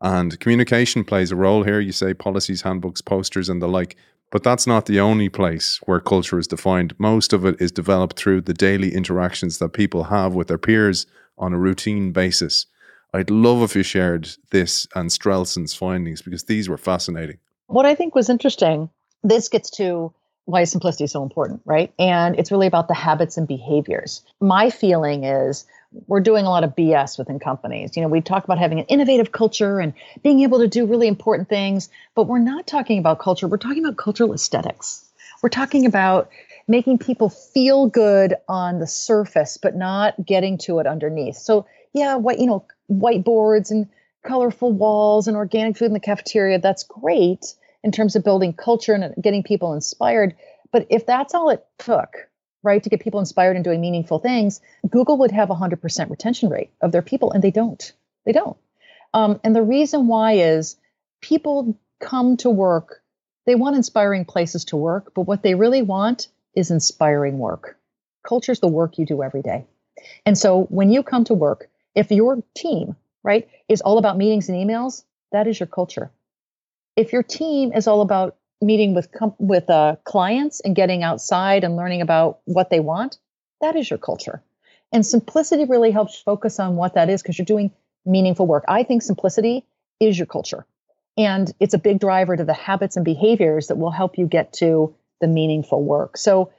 And 0.02 0.40
communication 0.40 1.04
plays 1.04 1.32
a 1.32 1.36
role 1.36 1.62
here. 1.64 1.80
You 1.80 1.92
say 1.92 2.16
policies, 2.16 2.64
handbooks, 2.64 3.02
posters, 3.02 3.48
and 3.48 3.62
the 3.62 3.68
like. 3.68 3.96
But 4.32 4.44
that's 4.44 4.66
not 4.66 4.86
the 4.86 5.00
only 5.00 5.30
place 5.30 5.80
where 5.86 6.00
culture 6.00 6.40
is 6.40 6.48
defined. 6.48 6.96
Most 6.98 7.34
of 7.34 7.46
it 7.46 7.62
is 7.62 7.72
developed 7.72 8.18
through 8.18 8.42
the 8.42 8.54
daily 8.54 8.94
interactions 8.96 9.58
that 9.58 9.74
people 9.74 10.06
have 10.06 10.34
with 10.34 10.48
their 10.48 10.58
peers 10.58 11.06
on 11.38 11.54
a 11.54 11.60
routine 11.60 12.12
basis. 12.12 12.66
I'd 13.14 13.30
love 13.30 13.62
if 13.62 13.76
you 13.76 13.84
shared 13.84 14.30
this 14.52 14.88
and 14.96 15.10
Strelson's 15.10 15.74
findings 15.74 16.22
because 16.22 16.46
these 16.46 16.70
were 16.70 16.78
fascinating. 16.78 17.40
What 17.68 17.86
I 17.86 17.94
think 17.94 18.16
was 18.16 18.30
interesting, 18.30 18.90
this 19.22 19.50
gets 19.50 19.70
to 19.72 20.14
why 20.46 20.64
simplicity 20.64 21.04
is 21.04 21.12
so 21.12 21.24
important, 21.24 21.62
right? 21.66 21.94
And 22.00 22.38
it's 22.40 22.52
really 22.52 22.68
about 22.68 22.88
the 22.88 22.94
habits 22.94 23.38
and 23.38 23.48
behaviors. 23.48 24.24
My 24.40 24.70
feeling 24.70 25.24
is 25.26 25.66
we're 26.08 26.22
doing 26.22 26.46
a 26.46 26.50
lot 26.50 26.64
of 26.64 26.76
BS 26.76 27.18
within 27.18 27.40
companies. 27.40 27.96
You 27.96 28.02
know, 28.02 28.08
we 28.08 28.22
talk 28.22 28.44
about 28.44 28.58
having 28.58 28.80
an 28.80 28.86
innovative 28.86 29.32
culture 29.32 29.80
and 29.80 29.94
being 30.24 30.42
able 30.42 30.60
to 30.60 30.68
do 30.68 30.86
really 30.86 31.08
important 31.08 31.50
things, 31.50 31.90
but 32.16 32.28
we're 32.28 32.40
not 32.40 32.68
talking 32.68 32.98
about 32.98 33.20
culture. 33.20 33.48
We're 33.48 33.58
talking 33.58 33.84
about 33.84 33.98
cultural 33.98 34.34
aesthetics. 34.34 35.10
We're 35.42 35.50
talking 35.50 35.86
about 35.86 36.30
making 36.68 37.00
people 37.00 37.30
feel 37.30 37.88
good 37.88 38.36
on 38.48 38.80
the 38.80 38.88
surface, 38.88 39.58
but 39.58 39.76
not 39.76 40.26
getting 40.26 40.58
to 40.60 40.80
it 40.80 40.88
underneath. 40.88 41.36
So, 41.36 41.66
yeah, 41.94 42.16
what, 42.16 42.40
you 42.40 42.46
know, 42.46 42.66
whiteboards 42.90 43.72
and 43.72 43.88
colorful 44.24 44.72
walls 44.72 45.28
and 45.28 45.36
organic 45.36 45.78
food 45.78 45.86
in 45.86 45.94
the 45.94 46.00
cafeteria, 46.00 46.60
that's 46.60 46.84
great 46.84 47.54
in 47.84 47.92
terms 47.92 48.16
of 48.16 48.24
building 48.24 48.54
culture 48.54 48.94
and 48.94 49.14
getting 49.22 49.44
people 49.44 49.74
inspired. 49.74 50.36
But 50.72 50.88
if 50.90 51.06
that's 51.06 51.34
all 51.34 51.50
it 51.50 51.66
took, 51.80 52.30
right, 52.64 52.82
to 52.84 52.90
get 52.90 53.00
people 53.02 53.20
inspired 53.20 53.56
and 53.56 53.66
doing 53.66 53.82
meaningful 53.82 54.20
things, 54.20 54.62
Google 54.90 55.18
would 55.18 55.32
have 55.32 55.50
a 55.50 55.56
100% 55.56 56.10
retention 56.10 56.50
rate 56.50 56.72
of 56.82 56.92
their 56.92 57.02
people, 57.02 57.32
and 57.32 57.44
they 57.44 57.52
don't. 57.52 57.92
They 58.26 58.32
don't. 58.32 58.58
Um, 59.14 59.40
and 59.44 59.56
the 59.56 59.64
reason 59.64 60.08
why 60.08 60.34
is 60.34 60.78
people 61.22 61.78
come 62.00 62.38
to 62.38 62.50
work, 62.50 63.02
they 63.46 63.56
want 63.56 63.76
inspiring 63.76 64.26
places 64.26 64.66
to 64.66 64.78
work, 64.78 65.14
but 65.16 65.24
what 65.24 65.44
they 65.44 65.56
really 65.56 65.82
want 65.82 66.28
is 66.56 66.72
inspiring 66.72 67.38
work. 67.38 67.78
Culture 68.24 68.52
is 68.52 68.60
the 68.60 68.68
work 68.68 68.98
you 68.98 69.06
do 69.06 69.24
every 69.24 69.42
day. 69.42 69.66
And 70.26 70.38
so 70.38 70.64
when 70.66 70.92
you 70.92 71.04
come 71.04 71.24
to 71.26 71.34
work, 71.34 71.70
if 71.96 72.12
your 72.12 72.44
team, 72.56 72.96
right, 73.24 73.50
is 73.68 73.82
all 73.82 73.98
about 73.98 74.18
meetings 74.18 74.50
and 74.50 74.58
emails, 74.58 75.04
that 75.32 75.48
is 75.48 75.60
your 75.60 75.68
culture. 75.68 76.12
If 76.96 77.14
your 77.14 77.24
team 77.24 77.74
is 77.74 77.88
all 77.88 78.02
about 78.02 78.36
meeting 78.62 78.94
with 78.94 79.12
com- 79.12 79.36
with 79.40 79.70
uh, 79.70 79.96
clients 80.04 80.60
and 80.62 80.76
getting 80.76 81.04
outside 81.04 81.64
and 81.64 81.76
learning 81.76 82.02
about 82.02 82.40
what 82.46 82.70
they 82.70 82.80
want, 82.80 83.18
that 83.62 83.76
is 83.76 83.90
your 83.90 84.00
culture. 84.00 84.44
And 84.92 85.06
simplicity 85.06 85.66
really 85.66 85.92
helps 85.92 86.20
focus 86.20 86.60
on 86.60 86.76
what 86.76 86.96
that 86.96 87.10
is 87.10 87.22
because 87.22 87.38
you're 87.38 87.46
doing 87.46 87.72
meaningful 88.06 88.46
work. 88.46 88.66
I 88.68 88.84
think 88.84 89.02
simplicity 89.02 89.66
is 90.00 90.18
your 90.18 90.26
culture. 90.26 90.66
And 91.18 91.52
it's 91.60 91.74
a 91.74 91.80
big 91.80 92.00
driver 92.00 92.36
to 92.36 92.44
the 92.44 92.54
habits 92.54 92.96
and 92.96 93.06
behaviors 93.06 93.68
that 93.68 93.78
will 93.78 93.92
help 93.92 94.18
you 94.18 94.26
get 94.28 94.54
to 94.54 94.96
the 95.20 95.28
meaningful 95.28 95.84
work. 95.84 96.18
So, 96.18 96.52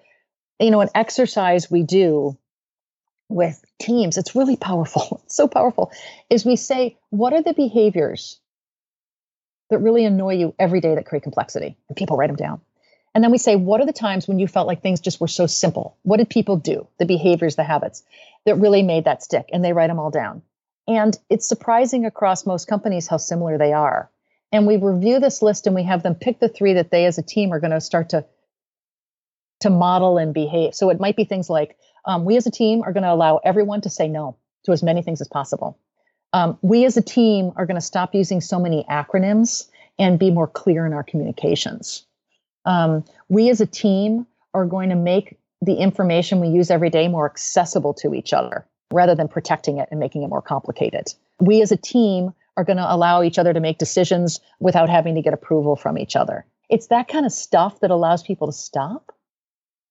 you 0.60 0.70
know, 0.70 0.80
an 0.80 0.90
exercise 0.94 1.70
we 1.70 1.82
do 1.82 2.38
with 3.28 3.64
teams, 3.80 4.18
it's 4.18 4.34
really 4.34 4.56
powerful. 4.56 5.20
It's 5.24 5.36
so 5.36 5.48
powerful. 5.48 5.90
Is 6.30 6.44
we 6.44 6.56
say, 6.56 6.98
what 7.10 7.32
are 7.32 7.42
the 7.42 7.54
behaviors 7.54 8.38
that 9.72 9.78
really 9.78 10.04
annoy 10.04 10.34
you 10.34 10.54
every 10.58 10.80
day 10.80 10.94
that 10.94 11.06
create 11.06 11.22
complexity? 11.22 11.76
And 11.88 11.96
people 11.96 12.16
write 12.16 12.28
them 12.28 12.36
down. 12.36 12.60
And 13.14 13.22
then 13.22 13.30
we 13.30 13.38
say, 13.38 13.56
what 13.56 13.80
are 13.80 13.86
the 13.86 13.92
times 13.92 14.26
when 14.26 14.38
you 14.38 14.46
felt 14.46 14.66
like 14.66 14.80
things 14.80 15.00
just 15.00 15.20
were 15.20 15.28
so 15.28 15.46
simple? 15.46 15.96
What 16.02 16.16
did 16.16 16.30
people 16.30 16.56
do? 16.56 16.86
The 16.98 17.04
behaviors, 17.04 17.56
the 17.56 17.64
habits 17.64 18.02
that 18.46 18.56
really 18.56 18.82
made 18.82 19.04
that 19.04 19.22
stick? 19.22 19.50
And 19.52 19.64
they 19.64 19.72
write 19.72 19.88
them 19.88 19.98
all 19.98 20.10
down. 20.10 20.42
And 20.88 21.18
it's 21.28 21.48
surprising 21.48 22.06
across 22.06 22.46
most 22.46 22.68
companies 22.68 23.08
how 23.08 23.18
similar 23.18 23.58
they 23.58 23.72
are. 23.72 24.10
And 24.50 24.66
we 24.66 24.76
review 24.76 25.20
this 25.20 25.42
list 25.42 25.66
and 25.66 25.74
we 25.74 25.84
have 25.84 26.02
them 26.02 26.14
pick 26.14 26.40
the 26.40 26.48
three 26.48 26.74
that 26.74 26.90
they 26.90 27.06
as 27.06 27.18
a 27.18 27.22
team 27.22 27.52
are 27.52 27.60
going 27.60 27.70
to 27.70 27.80
start 27.80 28.10
to 28.10 28.24
to 29.60 29.70
model 29.70 30.18
and 30.18 30.34
behave. 30.34 30.74
So 30.74 30.90
it 30.90 30.98
might 30.98 31.14
be 31.14 31.24
things 31.24 31.48
like 31.48 31.76
um, 32.04 32.24
we 32.24 32.36
as 32.36 32.48
a 32.48 32.50
team 32.50 32.82
are 32.82 32.92
going 32.92 33.04
to 33.04 33.12
allow 33.12 33.40
everyone 33.44 33.80
to 33.82 33.90
say 33.90 34.08
no 34.08 34.36
to 34.64 34.72
as 34.72 34.82
many 34.82 35.02
things 35.02 35.20
as 35.20 35.28
possible. 35.28 35.78
Um, 36.32 36.58
we 36.62 36.84
as 36.84 36.96
a 36.96 37.02
team 37.02 37.52
are 37.56 37.66
going 37.66 37.76
to 37.76 37.80
stop 37.80 38.14
using 38.14 38.40
so 38.40 38.58
many 38.58 38.84
acronyms 38.90 39.68
and 39.98 40.18
be 40.18 40.30
more 40.30 40.46
clear 40.46 40.86
in 40.86 40.92
our 40.92 41.02
communications. 41.02 42.06
Um, 42.64 43.04
we 43.28 43.50
as 43.50 43.60
a 43.60 43.66
team 43.66 44.26
are 44.54 44.66
going 44.66 44.88
to 44.88 44.96
make 44.96 45.36
the 45.60 45.74
information 45.74 46.40
we 46.40 46.48
use 46.48 46.70
every 46.70 46.90
day 46.90 47.08
more 47.08 47.26
accessible 47.26 47.94
to 47.94 48.14
each 48.14 48.32
other 48.32 48.66
rather 48.92 49.14
than 49.14 49.28
protecting 49.28 49.78
it 49.78 49.88
and 49.90 50.00
making 50.00 50.22
it 50.22 50.28
more 50.28 50.42
complicated. 50.42 51.12
We 51.40 51.62
as 51.62 51.72
a 51.72 51.76
team 51.76 52.34
are 52.56 52.64
going 52.64 52.76
to 52.76 52.92
allow 52.92 53.22
each 53.22 53.38
other 53.38 53.52
to 53.52 53.60
make 53.60 53.78
decisions 53.78 54.40
without 54.60 54.90
having 54.90 55.14
to 55.14 55.22
get 55.22 55.32
approval 55.32 55.76
from 55.76 55.96
each 55.96 56.16
other. 56.16 56.44
It's 56.68 56.88
that 56.88 57.08
kind 57.08 57.24
of 57.24 57.32
stuff 57.32 57.80
that 57.80 57.90
allows 57.90 58.22
people 58.22 58.46
to 58.46 58.52
stop, 58.52 59.14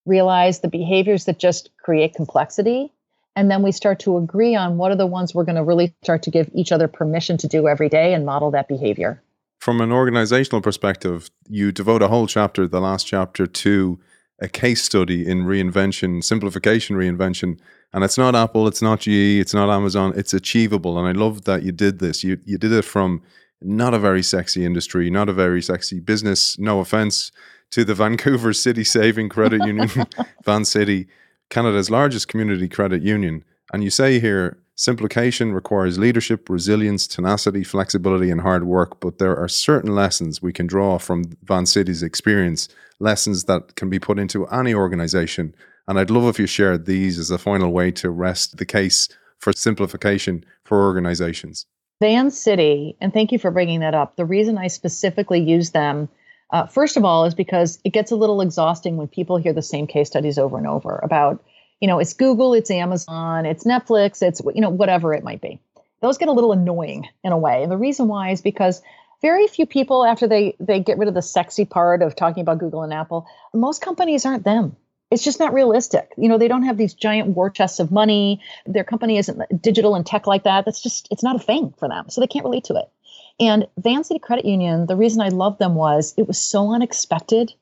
realize 0.06 0.60
the 0.60 0.68
behaviors 0.68 1.26
that 1.26 1.40
just 1.40 1.70
create 1.84 2.14
complexity, 2.16 2.92
and 3.36 3.50
then 3.50 3.62
we 3.62 3.72
start 3.72 4.00
to 4.00 4.18
agree 4.18 4.56
on 4.56 4.78
what 4.78 4.92
are 4.92 4.96
the 4.96 5.06
ones 5.06 5.34
we're 5.34 5.46
going 5.46 5.56
to 5.56 5.64
really 5.64 5.94
start 6.04 6.24
to 6.24 6.32
give 6.32 6.50
each 6.54 6.72
other 6.72 6.88
permission 6.88 7.38
to 7.38 7.48
do 7.48 7.68
every 7.68 7.90
day 7.90 8.14
and 8.14 8.26
model 8.26 8.52
that 8.52 8.68
behavior. 8.68 9.22
From 9.60 9.80
an 9.80 9.92
organizational 9.92 10.62
perspective, 10.62 11.30
you 11.48 11.72
devote 11.72 12.02
a 12.02 12.08
whole 12.08 12.28
chapter, 12.28 12.68
the 12.68 12.82
last 12.82 13.06
chapter, 13.06 13.46
to 13.46 14.00
a 14.42 14.48
case 14.48 14.84
study 14.84 15.26
in 15.26 15.44
reinvention, 15.44 16.24
simplification 16.24 16.96
reinvention. 16.96 17.60
And 17.94 18.04
it's 18.04 18.18
not 18.18 18.36
Apple, 18.36 18.68
it's 18.68 18.82
not 18.82 19.02
GE, 19.02 19.40
it's 19.40 19.54
not 19.54 19.70
Amazon, 19.70 20.14
it's 20.16 20.34
achievable. 20.34 20.98
And 20.98 21.08
I 21.08 21.12
love 21.12 21.44
that 21.44 21.62
you 21.62 21.72
did 21.72 22.00
this. 22.00 22.24
You 22.24 22.40
you 22.44 22.58
did 22.58 22.72
it 22.72 22.86
from 22.86 23.22
not 23.62 23.94
a 23.94 24.00
very 24.00 24.24
sexy 24.24 24.66
industry, 24.66 25.10
not 25.12 25.30
a 25.30 25.34
very 25.34 25.62
sexy 25.62 26.00
business, 26.00 26.58
no 26.58 26.80
offense 26.80 27.32
to 27.70 27.86
the 27.86 27.94
Vancouver 28.04 28.54
City 28.54 28.84
Saving 28.84 29.30
Credit 29.30 29.64
Union, 29.64 29.90
Vancity, 30.44 31.08
Canada's 31.52 31.92
largest 31.92 32.28
community 32.28 32.68
credit 32.68 33.04
union. 33.04 33.44
And 33.72 33.84
you 33.84 33.92
say 33.92 34.20
here, 34.20 34.58
simplification 34.74 35.54
requires 35.54 36.00
leadership, 36.00 36.50
resilience, 36.50 37.06
tenacity, 37.06 37.64
flexibility, 37.64 38.32
and 38.32 38.42
hard 38.42 38.64
work. 38.64 39.00
But 39.00 39.20
there 39.20 39.38
are 39.38 39.48
certain 39.48 39.94
lessons 39.94 40.42
we 40.42 40.52
can 40.52 40.66
draw 40.66 40.98
from 40.98 41.26
Vancity's 41.44 42.02
experience, 42.02 42.68
lessons 43.00 43.44
that 43.44 43.76
can 43.76 43.92
be 43.92 44.00
put 44.00 44.18
into 44.18 44.48
any 44.48 44.74
organization 44.74 45.54
and 45.88 46.00
I'd 46.00 46.10
love 46.10 46.28
if 46.30 46.40
you 46.40 46.48
shared 46.48 46.86
these 46.86 47.20
as 47.20 47.32
a 47.32 47.38
final 47.38 47.72
way 47.72 47.92
to 47.92 48.10
rest 48.10 48.58
the 48.58 48.66
case 48.66 49.10
for 49.40 49.52
simplification 49.54 50.46
for 50.64 50.84
organizations. 50.84 51.66
Vancity, 52.00 52.96
and 53.00 53.14
thank 53.14 53.32
you 53.32 53.38
for 53.38 53.52
bringing 53.52 53.82
that 53.82 53.94
up. 53.94 54.16
The 54.16 54.26
reason 54.26 54.58
I 54.58 54.68
specifically 54.68 55.42
use 55.42 55.72
them, 55.72 56.10
uh, 56.52 56.66
first 56.66 56.98
of 56.98 57.06
all, 57.06 57.26
is 57.26 57.34
because 57.34 57.80
it 57.84 57.94
gets 57.94 58.12
a 58.12 58.16
little 58.16 58.42
exhausting 58.42 58.98
when 58.98 59.08
people 59.08 59.38
hear 59.38 59.54
the 59.54 59.62
same 59.62 59.88
case 59.88 60.08
studies 60.08 60.38
over 60.38 60.58
and 60.58 60.68
over 60.68 61.00
about, 61.04 61.44
you 61.80 61.88
know, 61.88 62.00
it's 62.00 62.14
Google, 62.14 62.54
it's 62.54 62.72
Amazon, 62.72 63.46
it's 63.46 63.64
Netflix, 63.64 64.22
it's, 64.22 64.42
you 64.54 64.62
know, 64.62 64.70
whatever 64.70 65.14
it 65.14 65.24
might 65.24 65.42
be. 65.42 65.60
Those 66.02 66.18
get 66.18 66.28
a 66.28 66.34
little 66.34 66.52
annoying 66.52 67.08
in 67.24 67.32
a 67.32 67.38
way. 67.38 67.64
And 67.64 67.72
the 67.72 67.78
reason 67.78 68.08
why 68.08 68.32
is 68.32 68.42
because 68.42 68.82
very 69.22 69.48
few 69.48 69.68
people 69.68 70.04
after 70.04 70.28
they 70.28 70.56
they 70.60 70.80
get 70.80 70.98
rid 70.98 71.08
of 71.08 71.14
the 71.14 71.22
sexy 71.22 71.64
part 71.64 72.02
of 72.02 72.16
talking 72.16 72.42
about 72.42 72.58
Google 72.58 72.82
and 72.82 72.94
Apple, 72.94 73.28
most 73.54 73.82
companies 73.82 74.26
aren't 74.26 74.44
them 74.44 74.76
it's 75.12 75.24
just 75.24 75.40
not 75.40 75.54
realistic. 75.54 76.14
You 76.18 76.30
know, 76.30 76.38
they 76.38 76.48
don't 76.48 76.64
have 76.64 76.78
these 76.78 76.94
giant 76.94 77.36
war 77.36 77.50
chests 77.50 77.82
of 77.82 77.92
money. 77.92 78.42
Their 78.66 78.86
company 78.86 79.18
isn't 79.18 79.62
digital 79.62 79.94
and 79.94 80.06
tech 80.06 80.26
like 80.26 80.44
that. 80.44 80.64
That's 80.64 80.82
just, 80.82 81.10
it's 81.12 81.22
not 81.22 81.36
a 81.36 81.40
thing 81.40 81.74
for 81.78 81.90
them. 81.90 82.10
So 82.10 82.22
they 82.22 82.28
can't 82.28 82.46
relate 82.46 82.64
to 82.66 82.76
it. 82.76 82.90
And 83.42 83.68
Vancity 83.78 84.20
Credit 84.20 84.46
Union, 84.46 84.86
the 84.86 84.96
reason 84.96 85.20
I 85.20 85.30
loved 85.30 85.60
them 85.60 85.76
was 85.76 86.14
it 86.16 86.28
was 86.28 86.38
so 86.40 86.72
unexpected 86.72 87.54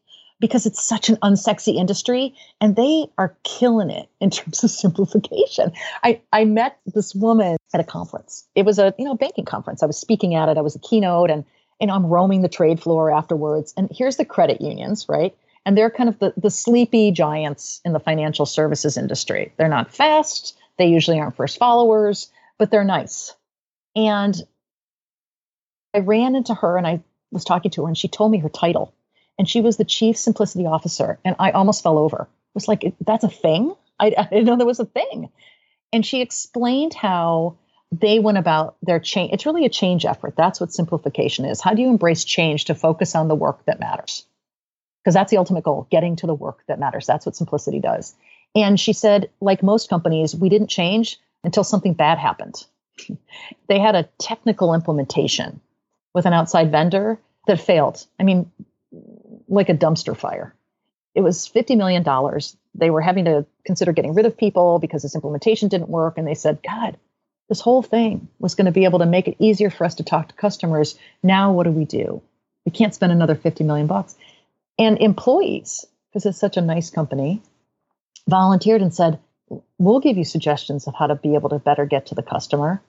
because 0.41 0.65
it's 0.65 0.83
such 0.83 1.09
an 1.09 1.15
unsexy 1.17 1.75
industry 1.75 2.35
and 2.61 2.75
they 2.75 3.07
are 3.17 3.35
killing 3.43 3.89
it 3.89 4.09
in 4.19 4.29
terms 4.29 4.63
of 4.63 4.69
simplification. 4.69 5.71
I, 6.03 6.21
I 6.33 6.45
met 6.45 6.77
this 6.85 7.15
woman 7.15 7.57
at 7.73 7.79
a 7.79 7.85
conference. 7.85 8.45
It 8.55 8.65
was 8.65 8.77
a, 8.77 8.93
you 8.99 9.05
know, 9.05 9.15
banking 9.15 9.45
conference. 9.45 9.81
I 9.81 9.85
was 9.85 9.97
speaking 9.97 10.35
at 10.35 10.49
it. 10.49 10.57
I 10.57 10.61
was 10.61 10.75
a 10.75 10.79
keynote 10.79 11.31
and, 11.31 11.45
and 11.79 11.89
I'm 11.89 12.05
roaming 12.05 12.41
the 12.41 12.49
trade 12.49 12.81
floor 12.81 13.09
afterwards. 13.09 13.73
And 13.77 13.89
here's 13.91 14.17
the 14.17 14.25
credit 14.25 14.61
unions, 14.61 15.07
right? 15.07 15.33
and 15.65 15.77
they're 15.77 15.89
kind 15.89 16.09
of 16.09 16.17
the, 16.19 16.33
the 16.37 16.49
sleepy 16.49 17.11
giants 17.11 17.81
in 17.83 17.93
the 17.93 17.99
financial 17.99 18.45
services 18.45 18.97
industry. 18.97 19.53
They're 19.57 19.67
not 19.67 19.93
fast, 19.93 20.57
they 20.77 20.87
usually 20.87 21.19
aren't 21.19 21.35
first 21.35 21.57
followers, 21.57 22.31
but 22.57 22.71
they're 22.71 22.83
nice. 22.83 23.35
And 23.95 24.35
I 25.93 25.99
ran 25.99 26.35
into 26.35 26.53
her 26.53 26.77
and 26.77 26.87
I 26.87 27.01
was 27.31 27.43
talking 27.43 27.71
to 27.71 27.83
her, 27.83 27.87
and 27.87 27.97
she 27.97 28.07
told 28.07 28.31
me 28.31 28.39
her 28.39 28.49
title. 28.49 28.93
And 29.37 29.47
she 29.47 29.61
was 29.61 29.77
the 29.77 29.85
chief 29.85 30.17
simplicity 30.17 30.65
officer. 30.65 31.19
And 31.23 31.35
I 31.39 31.51
almost 31.51 31.83
fell 31.83 31.97
over. 31.97 32.23
It 32.23 32.55
was 32.55 32.67
like, 32.67 32.93
that's 33.05 33.23
a 33.23 33.29
thing? 33.29 33.73
I, 33.99 34.13
I 34.17 34.23
didn't 34.23 34.45
know 34.45 34.57
there 34.57 34.65
was 34.65 34.79
a 34.79 34.85
thing. 34.85 35.29
And 35.93 36.05
she 36.05 36.21
explained 36.21 36.93
how 36.93 37.57
they 37.91 38.19
went 38.19 38.37
about 38.37 38.75
their 38.81 38.99
change. 38.99 39.31
It's 39.33 39.45
really 39.45 39.65
a 39.65 39.69
change 39.69 40.05
effort. 40.05 40.35
That's 40.35 40.59
what 40.59 40.73
simplification 40.73 41.45
is. 41.45 41.61
How 41.61 41.73
do 41.73 41.81
you 41.81 41.89
embrace 41.89 42.23
change 42.23 42.65
to 42.65 42.75
focus 42.75 43.15
on 43.15 43.27
the 43.27 43.35
work 43.35 43.65
that 43.65 43.79
matters? 43.79 44.25
because 45.03 45.13
that's 45.13 45.31
the 45.31 45.37
ultimate 45.37 45.63
goal 45.63 45.87
getting 45.89 46.15
to 46.15 46.27
the 46.27 46.33
work 46.33 46.63
that 46.67 46.79
matters 46.79 47.05
that's 47.05 47.25
what 47.25 47.35
simplicity 47.35 47.79
does 47.79 48.15
and 48.55 48.79
she 48.79 48.93
said 48.93 49.29
like 49.41 49.63
most 49.63 49.89
companies 49.89 50.35
we 50.35 50.49
didn't 50.49 50.67
change 50.67 51.17
until 51.43 51.63
something 51.63 51.93
bad 51.93 52.17
happened 52.17 52.65
they 53.67 53.79
had 53.79 53.95
a 53.95 54.07
technical 54.19 54.73
implementation 54.73 55.59
with 56.13 56.25
an 56.25 56.33
outside 56.33 56.71
vendor 56.71 57.19
that 57.47 57.59
failed. 57.59 58.05
I 58.19 58.23
mean 58.23 58.51
like 59.47 59.69
a 59.69 59.73
dumpster 59.73 60.15
fire. 60.15 60.53
It 61.15 61.21
was 61.21 61.49
$50 61.49 61.75
million 61.77 62.03
they 62.75 62.91
were 62.91 63.01
having 63.01 63.25
to 63.25 63.45
consider 63.65 63.91
getting 63.93 64.13
rid 64.13 64.25
of 64.25 64.37
people 64.37 64.79
because 64.79 65.01
this 65.01 65.15
implementation 65.15 65.67
didn't 65.67 65.89
work 65.89 66.17
and 66.17 66.27
they 66.27 66.35
said 66.35 66.61
god 66.63 66.97
this 67.49 67.59
whole 67.59 67.81
thing 67.81 68.29
was 68.37 68.55
going 68.55 68.67
to 68.67 68.71
be 68.71 68.85
able 68.85 68.99
to 68.99 69.05
make 69.05 69.27
it 69.27 69.35
easier 69.39 69.71
for 69.71 69.83
us 69.83 69.95
to 69.95 70.03
talk 70.03 70.29
to 70.29 70.35
customers. 70.35 70.97
Now 71.23 71.51
what 71.51 71.63
do 71.63 71.71
we 71.71 71.83
do? 71.83 72.21
We 72.65 72.71
can't 72.71 72.93
spend 72.93 73.11
another 73.11 73.35
50 73.35 73.63
million 73.63 73.87
bucks. 73.87 74.15
And 74.77 75.01
employees, 75.01 75.85
because 76.09 76.25
it's 76.27 76.39
such 76.39 76.57
a 76.57 76.61
nice 76.61 76.91
company, 76.91 77.41
volunteered 78.27 78.81
and 78.81 78.93
said, 78.93 79.19
We'll 79.79 79.99
give 79.99 80.15
you 80.15 80.25
suggestions 80.25 80.85
of 80.85 80.93
how 80.93 81.07
to 81.07 81.15
be 81.15 81.33
able 81.33 81.49
to 81.49 81.57
better 81.57 81.87
get 81.87 82.05
to 82.07 82.15
the 82.15 82.21
customer. 82.21 82.83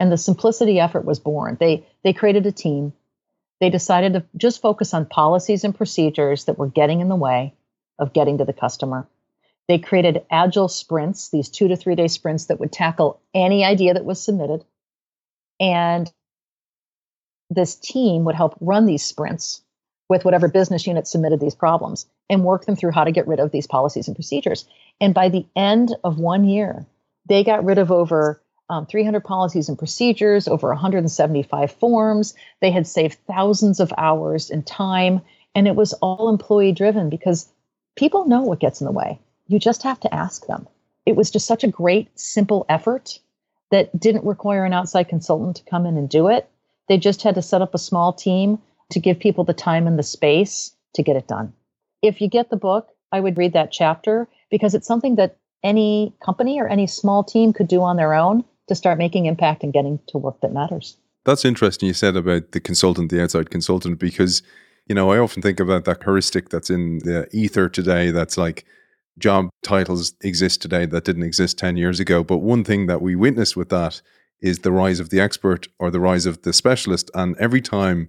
And 0.00 0.10
the 0.10 0.16
simplicity 0.16 0.80
effort 0.80 1.04
was 1.04 1.20
born. 1.20 1.56
They 1.60 1.86
they 2.02 2.12
created 2.12 2.46
a 2.46 2.52
team. 2.52 2.92
They 3.60 3.70
decided 3.70 4.14
to 4.14 4.24
just 4.36 4.60
focus 4.60 4.92
on 4.92 5.06
policies 5.06 5.64
and 5.64 5.74
procedures 5.74 6.44
that 6.44 6.58
were 6.58 6.68
getting 6.68 7.00
in 7.00 7.08
the 7.08 7.16
way 7.16 7.54
of 7.98 8.12
getting 8.12 8.38
to 8.38 8.44
the 8.44 8.52
customer. 8.52 9.06
They 9.68 9.78
created 9.78 10.26
agile 10.30 10.68
sprints, 10.68 11.30
these 11.30 11.48
two 11.48 11.68
to 11.68 11.76
three 11.76 11.94
day 11.94 12.08
sprints 12.08 12.46
that 12.46 12.60
would 12.60 12.72
tackle 12.72 13.20
any 13.32 13.64
idea 13.64 13.94
that 13.94 14.04
was 14.04 14.22
submitted. 14.22 14.64
And 15.60 16.12
this 17.50 17.76
team 17.76 18.24
would 18.24 18.34
help 18.34 18.56
run 18.60 18.86
these 18.86 19.04
sprints 19.04 19.62
with 20.08 20.24
whatever 20.24 20.48
business 20.48 20.86
unit 20.86 21.06
submitted 21.06 21.40
these 21.40 21.54
problems 21.54 22.06
and 22.28 22.44
work 22.44 22.66
them 22.66 22.76
through 22.76 22.92
how 22.92 23.04
to 23.04 23.12
get 23.12 23.26
rid 23.26 23.40
of 23.40 23.52
these 23.52 23.66
policies 23.66 24.06
and 24.06 24.16
procedures. 24.16 24.66
And 25.00 25.14
by 25.14 25.28
the 25.28 25.46
end 25.56 25.94
of 26.04 26.18
one 26.18 26.44
year, 26.44 26.84
they 27.26 27.42
got 27.42 27.64
rid 27.64 27.78
of 27.78 27.90
over 27.90 28.42
um, 28.74 28.86
300 28.86 29.20
policies 29.20 29.68
and 29.68 29.78
procedures, 29.78 30.48
over 30.48 30.68
175 30.68 31.72
forms. 31.72 32.34
They 32.60 32.72
had 32.72 32.86
saved 32.86 33.18
thousands 33.28 33.78
of 33.78 33.92
hours 33.96 34.50
in 34.50 34.64
time, 34.64 35.20
and 35.54 35.68
it 35.68 35.76
was 35.76 35.92
all 35.94 36.28
employee 36.28 36.72
driven 36.72 37.08
because 37.08 37.48
people 37.94 38.26
know 38.26 38.42
what 38.42 38.58
gets 38.58 38.80
in 38.80 38.86
the 38.86 38.92
way. 38.92 39.20
You 39.46 39.60
just 39.60 39.84
have 39.84 40.00
to 40.00 40.12
ask 40.12 40.46
them. 40.46 40.66
It 41.06 41.14
was 41.14 41.30
just 41.30 41.46
such 41.46 41.62
a 41.62 41.68
great, 41.68 42.08
simple 42.18 42.66
effort 42.68 43.20
that 43.70 43.98
didn't 43.98 44.24
require 44.24 44.64
an 44.64 44.72
outside 44.72 45.08
consultant 45.08 45.56
to 45.56 45.70
come 45.70 45.86
in 45.86 45.96
and 45.96 46.08
do 46.08 46.28
it. 46.28 46.48
They 46.88 46.98
just 46.98 47.22
had 47.22 47.36
to 47.36 47.42
set 47.42 47.62
up 47.62 47.74
a 47.74 47.78
small 47.78 48.12
team 48.12 48.58
to 48.90 48.98
give 48.98 49.18
people 49.20 49.44
the 49.44 49.54
time 49.54 49.86
and 49.86 49.98
the 49.98 50.02
space 50.02 50.74
to 50.94 51.02
get 51.02 51.16
it 51.16 51.28
done. 51.28 51.52
If 52.02 52.20
you 52.20 52.28
get 52.28 52.50
the 52.50 52.56
book, 52.56 52.88
I 53.12 53.20
would 53.20 53.38
read 53.38 53.52
that 53.52 53.70
chapter 53.70 54.26
because 54.50 54.74
it's 54.74 54.86
something 54.86 55.14
that 55.16 55.36
any 55.62 56.12
company 56.24 56.60
or 56.60 56.68
any 56.68 56.86
small 56.86 57.22
team 57.22 57.52
could 57.52 57.68
do 57.68 57.80
on 57.80 57.96
their 57.96 58.14
own 58.14 58.44
to 58.68 58.74
start 58.74 58.98
making 58.98 59.26
impact 59.26 59.62
and 59.62 59.72
getting 59.72 60.00
to 60.08 60.18
work 60.18 60.40
that 60.40 60.52
matters. 60.52 60.96
That's 61.24 61.44
interesting 61.44 61.86
you 61.86 61.94
said 61.94 62.16
about 62.16 62.52
the 62.52 62.60
consultant, 62.60 63.10
the 63.10 63.22
outside 63.22 63.50
consultant, 63.50 63.98
because, 63.98 64.42
you 64.86 64.94
know, 64.94 65.10
I 65.10 65.18
often 65.18 65.42
think 65.42 65.60
about 65.60 65.84
that 65.84 66.02
heuristic 66.02 66.50
that's 66.50 66.70
in 66.70 66.98
the 66.98 67.28
ether 67.32 67.68
today 67.68 68.10
that's 68.10 68.36
like 68.36 68.64
job 69.18 69.48
titles 69.62 70.14
exist 70.22 70.60
today 70.60 70.86
that 70.86 71.04
didn't 71.04 71.22
exist 71.22 71.58
10 71.58 71.76
years 71.76 72.00
ago. 72.00 72.24
But 72.24 72.38
one 72.38 72.64
thing 72.64 72.86
that 72.86 73.00
we 73.00 73.14
witnessed 73.14 73.56
with 73.56 73.68
that 73.70 74.02
is 74.40 74.60
the 74.60 74.72
rise 74.72 75.00
of 75.00 75.10
the 75.10 75.20
expert 75.20 75.68
or 75.78 75.90
the 75.90 76.00
rise 76.00 76.26
of 76.26 76.42
the 76.42 76.52
specialist. 76.52 77.10
And 77.14 77.36
every 77.38 77.60
time 77.60 78.08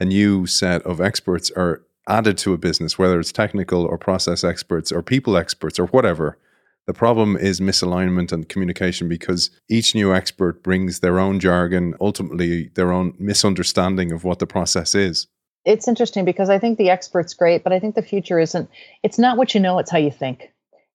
a 0.00 0.04
new 0.04 0.46
set 0.46 0.82
of 0.82 1.00
experts 1.00 1.50
are 1.52 1.82
added 2.08 2.38
to 2.38 2.52
a 2.52 2.58
business, 2.58 2.98
whether 2.98 3.20
it's 3.20 3.32
technical 3.32 3.84
or 3.84 3.98
process 3.98 4.44
experts 4.44 4.90
or 4.90 5.02
people 5.02 5.36
experts 5.36 5.78
or 5.78 5.86
whatever, 5.86 6.38
the 6.86 6.94
problem 6.94 7.36
is 7.36 7.60
misalignment 7.60 8.30
and 8.32 8.48
communication 8.48 9.08
because 9.08 9.50
each 9.68 9.94
new 9.94 10.14
expert 10.14 10.62
brings 10.62 11.00
their 11.00 11.18
own 11.18 11.40
jargon, 11.40 11.94
ultimately 12.00 12.68
their 12.74 12.92
own 12.92 13.14
misunderstanding 13.18 14.12
of 14.12 14.22
what 14.22 14.38
the 14.38 14.46
process 14.46 14.94
is. 14.94 15.26
It's 15.64 15.88
interesting 15.88 16.24
because 16.24 16.48
I 16.48 16.60
think 16.60 16.78
the 16.78 16.90
expert's 16.90 17.34
great, 17.34 17.64
but 17.64 17.72
I 17.72 17.80
think 17.80 17.96
the 17.96 18.02
future 18.02 18.38
isn't, 18.38 18.70
it's 19.02 19.18
not 19.18 19.36
what 19.36 19.52
you 19.52 19.60
know, 19.60 19.80
it's 19.80 19.90
how 19.90 19.98
you 19.98 20.12
think. 20.12 20.52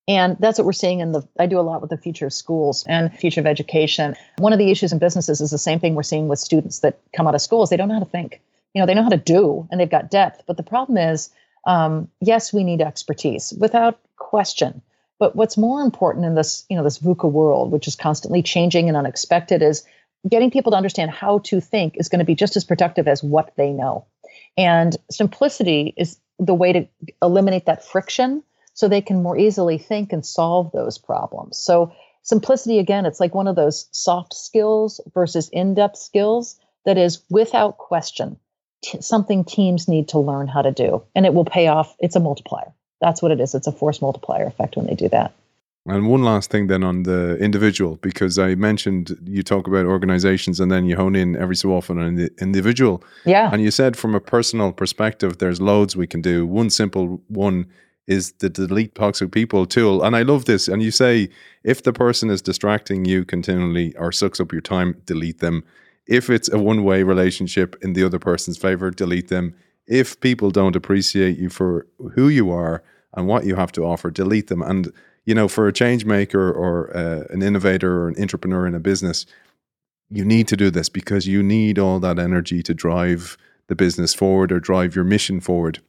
And 0.07 0.37
that's 0.39 0.57
what 0.57 0.65
we're 0.65 0.71
seeing 0.71 1.01
in 1.01 1.11
the, 1.11 1.27
I 1.37 1.45
do 1.45 1.59
a 1.59 1.61
lot 1.61 1.81
with 1.81 1.89
the 1.89 1.97
future 1.97 2.25
of 2.25 2.33
schools 2.33 2.85
and 2.87 3.13
future 3.13 3.41
of 3.41 3.45
education. 3.45 4.15
One 4.37 4.53
of 4.53 4.59
the 4.59 4.71
issues 4.71 4.93
in 4.93 4.99
businesses 4.99 5.41
is 5.41 5.51
the 5.51 5.57
same 5.57 5.79
thing 5.79 5.93
we're 5.93 6.03
seeing 6.03 6.29
with 6.29 6.39
students 6.39 6.79
that 6.79 6.99
come 7.13 7.27
out 7.27 7.35
of 7.35 7.41
schools. 7.41 7.69
They 7.69 7.77
don't 7.77 7.89
know 7.89 7.95
how 7.95 7.99
to 7.99 8.09
think. 8.09 8.41
You 8.73 8.81
know, 8.81 8.85
they 8.85 8.93
know 8.93 9.03
how 9.03 9.09
to 9.09 9.17
do 9.17 9.67
and 9.69 9.79
they've 9.79 9.89
got 9.89 10.09
depth. 10.09 10.43
But 10.47 10.55
the 10.55 10.63
problem 10.63 10.97
is, 10.97 11.29
um, 11.67 12.07
yes, 12.21 12.53
we 12.53 12.63
need 12.63 12.81
expertise 12.81 13.53
without 13.59 13.99
question. 14.15 14.81
But 15.21 15.35
what's 15.35 15.55
more 15.55 15.81
important 15.81 16.25
in 16.25 16.33
this, 16.33 16.65
you 16.67 16.75
know, 16.75 16.83
this 16.83 16.97
VUCA 16.97 17.31
world, 17.31 17.71
which 17.71 17.87
is 17.87 17.95
constantly 17.95 18.41
changing 18.41 18.87
and 18.87 18.97
unexpected, 18.97 19.61
is 19.61 19.83
getting 20.27 20.49
people 20.49 20.71
to 20.71 20.77
understand 20.77 21.11
how 21.11 21.37
to 21.43 21.61
think 21.61 21.93
is 21.97 22.09
going 22.09 22.17
to 22.17 22.25
be 22.25 22.33
just 22.33 22.55
as 22.55 22.63
productive 22.65 23.07
as 23.07 23.21
what 23.21 23.53
they 23.55 23.69
know. 23.69 24.07
And 24.57 24.97
simplicity 25.11 25.93
is 25.95 26.19
the 26.39 26.55
way 26.55 26.73
to 26.73 26.87
eliminate 27.21 27.67
that 27.67 27.85
friction 27.85 28.41
so 28.73 28.87
they 28.87 29.01
can 29.01 29.21
more 29.21 29.37
easily 29.37 29.77
think 29.77 30.11
and 30.11 30.25
solve 30.25 30.71
those 30.71 30.97
problems. 30.97 31.59
So 31.59 31.93
simplicity 32.23 32.79
again, 32.79 33.05
it's 33.05 33.19
like 33.19 33.35
one 33.35 33.47
of 33.47 33.55
those 33.55 33.89
soft 33.91 34.33
skills 34.33 34.99
versus 35.13 35.49
in-depth 35.53 35.97
skills 35.97 36.59
that 36.85 36.97
is 36.97 37.21
without 37.29 37.77
question 37.77 38.37
t- 38.83 39.01
something 39.01 39.45
teams 39.45 39.87
need 39.87 40.07
to 40.07 40.19
learn 40.19 40.47
how 40.47 40.63
to 40.63 40.71
do 40.71 41.03
and 41.13 41.27
it 41.27 41.33
will 41.35 41.45
pay 41.45 41.67
off. 41.67 41.95
It's 41.99 42.15
a 42.15 42.19
multiplier 42.19 42.73
that's 43.01 43.21
what 43.21 43.31
it 43.31 43.41
is. 43.41 43.53
It's 43.53 43.67
a 43.67 43.71
force 43.71 44.01
multiplier 44.01 44.45
effect 44.45 44.77
when 44.77 44.87
they 44.87 44.95
do 44.95 45.09
that. 45.09 45.33
And 45.87 46.07
one 46.07 46.21
last 46.23 46.51
thing 46.51 46.67
then 46.67 46.83
on 46.83 47.03
the 47.03 47.37
individual, 47.37 47.95
because 47.97 48.37
I 48.37 48.53
mentioned 48.53 49.17
you 49.25 49.41
talk 49.41 49.65
about 49.65 49.87
organizations 49.87 50.59
and 50.59 50.71
then 50.71 50.85
you 50.85 50.95
hone 50.95 51.15
in 51.15 51.35
every 51.35 51.55
so 51.55 51.71
often 51.71 51.97
on 51.97 52.15
the 52.15 52.29
individual. 52.39 53.03
Yeah. 53.25 53.49
And 53.51 53.63
you 53.63 53.71
said 53.71 53.97
from 53.97 54.13
a 54.13 54.19
personal 54.19 54.73
perspective, 54.73 55.39
there's 55.39 55.59
loads 55.59 55.95
we 55.95 56.05
can 56.05 56.21
do. 56.21 56.45
One 56.45 56.69
simple 56.69 57.21
one 57.29 57.65
is 58.05 58.33
the 58.33 58.49
delete 58.49 58.93
toxic 58.93 59.31
people 59.31 59.65
tool. 59.65 60.03
And 60.03 60.15
I 60.15 60.21
love 60.21 60.45
this. 60.45 60.67
And 60.67 60.83
you 60.83 60.91
say 60.91 61.29
if 61.63 61.81
the 61.81 61.93
person 61.93 62.29
is 62.29 62.43
distracting 62.43 63.05
you 63.05 63.25
continually 63.25 63.95
or 63.97 64.11
sucks 64.11 64.39
up 64.39 64.51
your 64.51 64.61
time, 64.61 65.01
delete 65.05 65.39
them. 65.39 65.63
If 66.05 66.29
it's 66.29 66.49
a 66.51 66.59
one 66.59 66.83
way 66.83 67.01
relationship 67.01 67.75
in 67.81 67.93
the 67.93 68.03
other 68.03 68.19
person's 68.19 68.57
favor, 68.57 68.91
delete 68.91 69.29
them. 69.29 69.55
If 69.91 70.19
people 70.21 70.51
don't 70.51 70.75
appreciate 70.75 71.37
you 71.37 71.49
for 71.49 71.85
who 72.15 72.29
you 72.29 72.49
are, 72.49 72.81
and 73.13 73.27
what 73.27 73.45
you 73.45 73.55
have 73.55 73.71
to 73.73 73.83
offer, 73.83 74.09
delete 74.09 74.47
them. 74.47 74.61
And 74.61 74.91
you 75.25 75.35
know, 75.35 75.47
for 75.47 75.67
a 75.67 75.73
change 75.73 76.05
maker 76.05 76.51
or 76.51 76.95
uh, 76.95 77.25
an 77.29 77.43
innovator 77.43 78.03
or 78.03 78.09
an 78.09 78.15
entrepreneur 78.19 78.65
in 78.65 78.73
a 78.73 78.79
business, 78.79 79.25
you 80.09 80.25
need 80.25 80.47
to 80.47 80.57
do 80.57 80.71
this 80.71 80.89
because 80.89 81.27
you 81.27 81.43
need 81.43 81.77
all 81.77 81.99
that 81.99 82.17
energy 82.17 82.63
to 82.63 82.73
drive 82.73 83.37
the 83.67 83.75
business 83.75 84.13
forward 84.13 84.51
or 84.51 84.59
drive 84.59 84.95
your 84.95 85.05
mission 85.05 85.39
forward. 85.39 85.79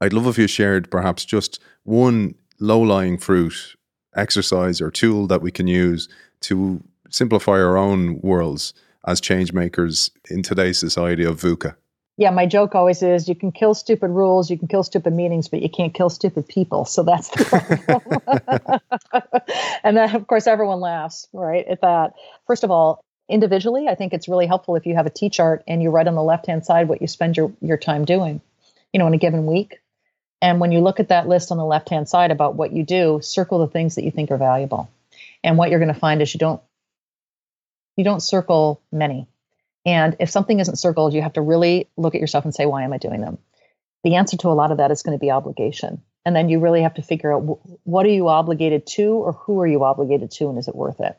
I'd 0.00 0.12
love 0.12 0.26
if 0.26 0.38
you 0.38 0.46
shared 0.46 0.90
perhaps 0.90 1.24
just 1.24 1.60
one 1.84 2.34
low 2.60 2.80
lying 2.80 3.18
fruit 3.18 3.76
exercise 4.14 4.80
or 4.80 4.90
tool 4.90 5.26
that 5.26 5.42
we 5.42 5.50
can 5.50 5.66
use 5.66 6.08
to 6.40 6.82
simplify 7.08 7.52
our 7.52 7.76
own 7.76 8.20
worlds 8.20 8.74
as 9.06 9.20
change 9.20 9.52
makers 9.52 10.10
in 10.30 10.42
today's 10.42 10.78
society 10.78 11.24
of 11.24 11.40
VUCA 11.40 11.74
yeah, 12.16 12.30
my 12.30 12.46
joke 12.46 12.74
always 12.74 13.02
is 13.02 13.28
you 13.28 13.34
can 13.34 13.50
kill 13.50 13.74
stupid 13.74 14.08
rules, 14.08 14.48
you 14.48 14.56
can 14.56 14.68
kill 14.68 14.84
stupid 14.84 15.12
meetings, 15.12 15.48
but 15.48 15.62
you 15.62 15.68
can't 15.68 15.92
kill 15.92 16.08
stupid 16.08 16.46
people. 16.46 16.84
So 16.84 17.02
that's 17.02 17.28
the 17.30 18.80
problem. 19.10 19.22
and 19.84 19.96
then, 19.96 20.14
of 20.14 20.26
course, 20.26 20.46
everyone 20.46 20.80
laughs, 20.80 21.26
right, 21.32 21.66
at 21.66 21.80
that. 21.80 22.14
First 22.46 22.62
of 22.62 22.70
all, 22.70 23.04
individually, 23.28 23.88
I 23.88 23.96
think 23.96 24.12
it's 24.12 24.28
really 24.28 24.46
helpful 24.46 24.76
if 24.76 24.86
you 24.86 24.94
have 24.94 25.06
a 25.06 25.10
T 25.10 25.28
chart 25.28 25.64
and 25.66 25.82
you 25.82 25.90
write 25.90 26.06
on 26.06 26.14
the 26.14 26.22
left 26.22 26.46
hand 26.46 26.64
side 26.64 26.88
what 26.88 27.00
you 27.00 27.08
spend 27.08 27.36
your, 27.36 27.52
your 27.60 27.78
time 27.78 28.04
doing, 28.04 28.40
you 28.92 29.00
know, 29.00 29.08
in 29.08 29.14
a 29.14 29.18
given 29.18 29.46
week. 29.46 29.80
And 30.40 30.60
when 30.60 30.70
you 30.70 30.80
look 30.80 31.00
at 31.00 31.08
that 31.08 31.26
list 31.26 31.50
on 31.50 31.58
the 31.58 31.64
left 31.64 31.88
hand 31.88 32.08
side 32.08 32.30
about 32.30 32.54
what 32.54 32.72
you 32.72 32.84
do, 32.84 33.20
circle 33.22 33.58
the 33.58 33.66
things 33.66 33.96
that 33.96 34.04
you 34.04 34.12
think 34.12 34.30
are 34.30 34.36
valuable. 34.36 34.88
And 35.42 35.58
what 35.58 35.70
you're 35.70 35.80
going 35.80 35.92
to 35.92 35.98
find 35.98 36.22
is 36.22 36.32
you 36.32 36.38
don't 36.38 36.62
you 37.96 38.04
don't 38.04 38.20
circle 38.20 38.80
many 38.92 39.26
and 39.84 40.16
if 40.18 40.30
something 40.30 40.60
isn't 40.60 40.76
circled, 40.76 41.12
you 41.12 41.22
have 41.22 41.34
to 41.34 41.42
really 41.42 41.88
look 41.96 42.14
at 42.14 42.20
yourself 42.20 42.44
and 42.44 42.54
say, 42.54 42.66
why 42.66 42.82
am 42.82 42.92
I 42.92 42.98
doing 42.98 43.20
them? 43.20 43.38
The 44.02 44.16
answer 44.16 44.36
to 44.38 44.48
a 44.48 44.54
lot 44.54 44.70
of 44.70 44.78
that 44.78 44.90
is 44.90 45.02
going 45.02 45.16
to 45.16 45.20
be 45.20 45.30
obligation. 45.30 46.02
And 46.24 46.34
then 46.34 46.48
you 46.48 46.58
really 46.58 46.82
have 46.82 46.94
to 46.94 47.02
figure 47.02 47.32
out 47.32 47.58
what 47.84 48.06
are 48.06 48.10
you 48.10 48.28
obligated 48.28 48.86
to 48.88 49.14
or 49.14 49.32
who 49.32 49.60
are 49.60 49.66
you 49.66 49.84
obligated 49.84 50.30
to 50.32 50.48
and 50.48 50.58
is 50.58 50.68
it 50.68 50.74
worth 50.74 51.00
it? 51.00 51.18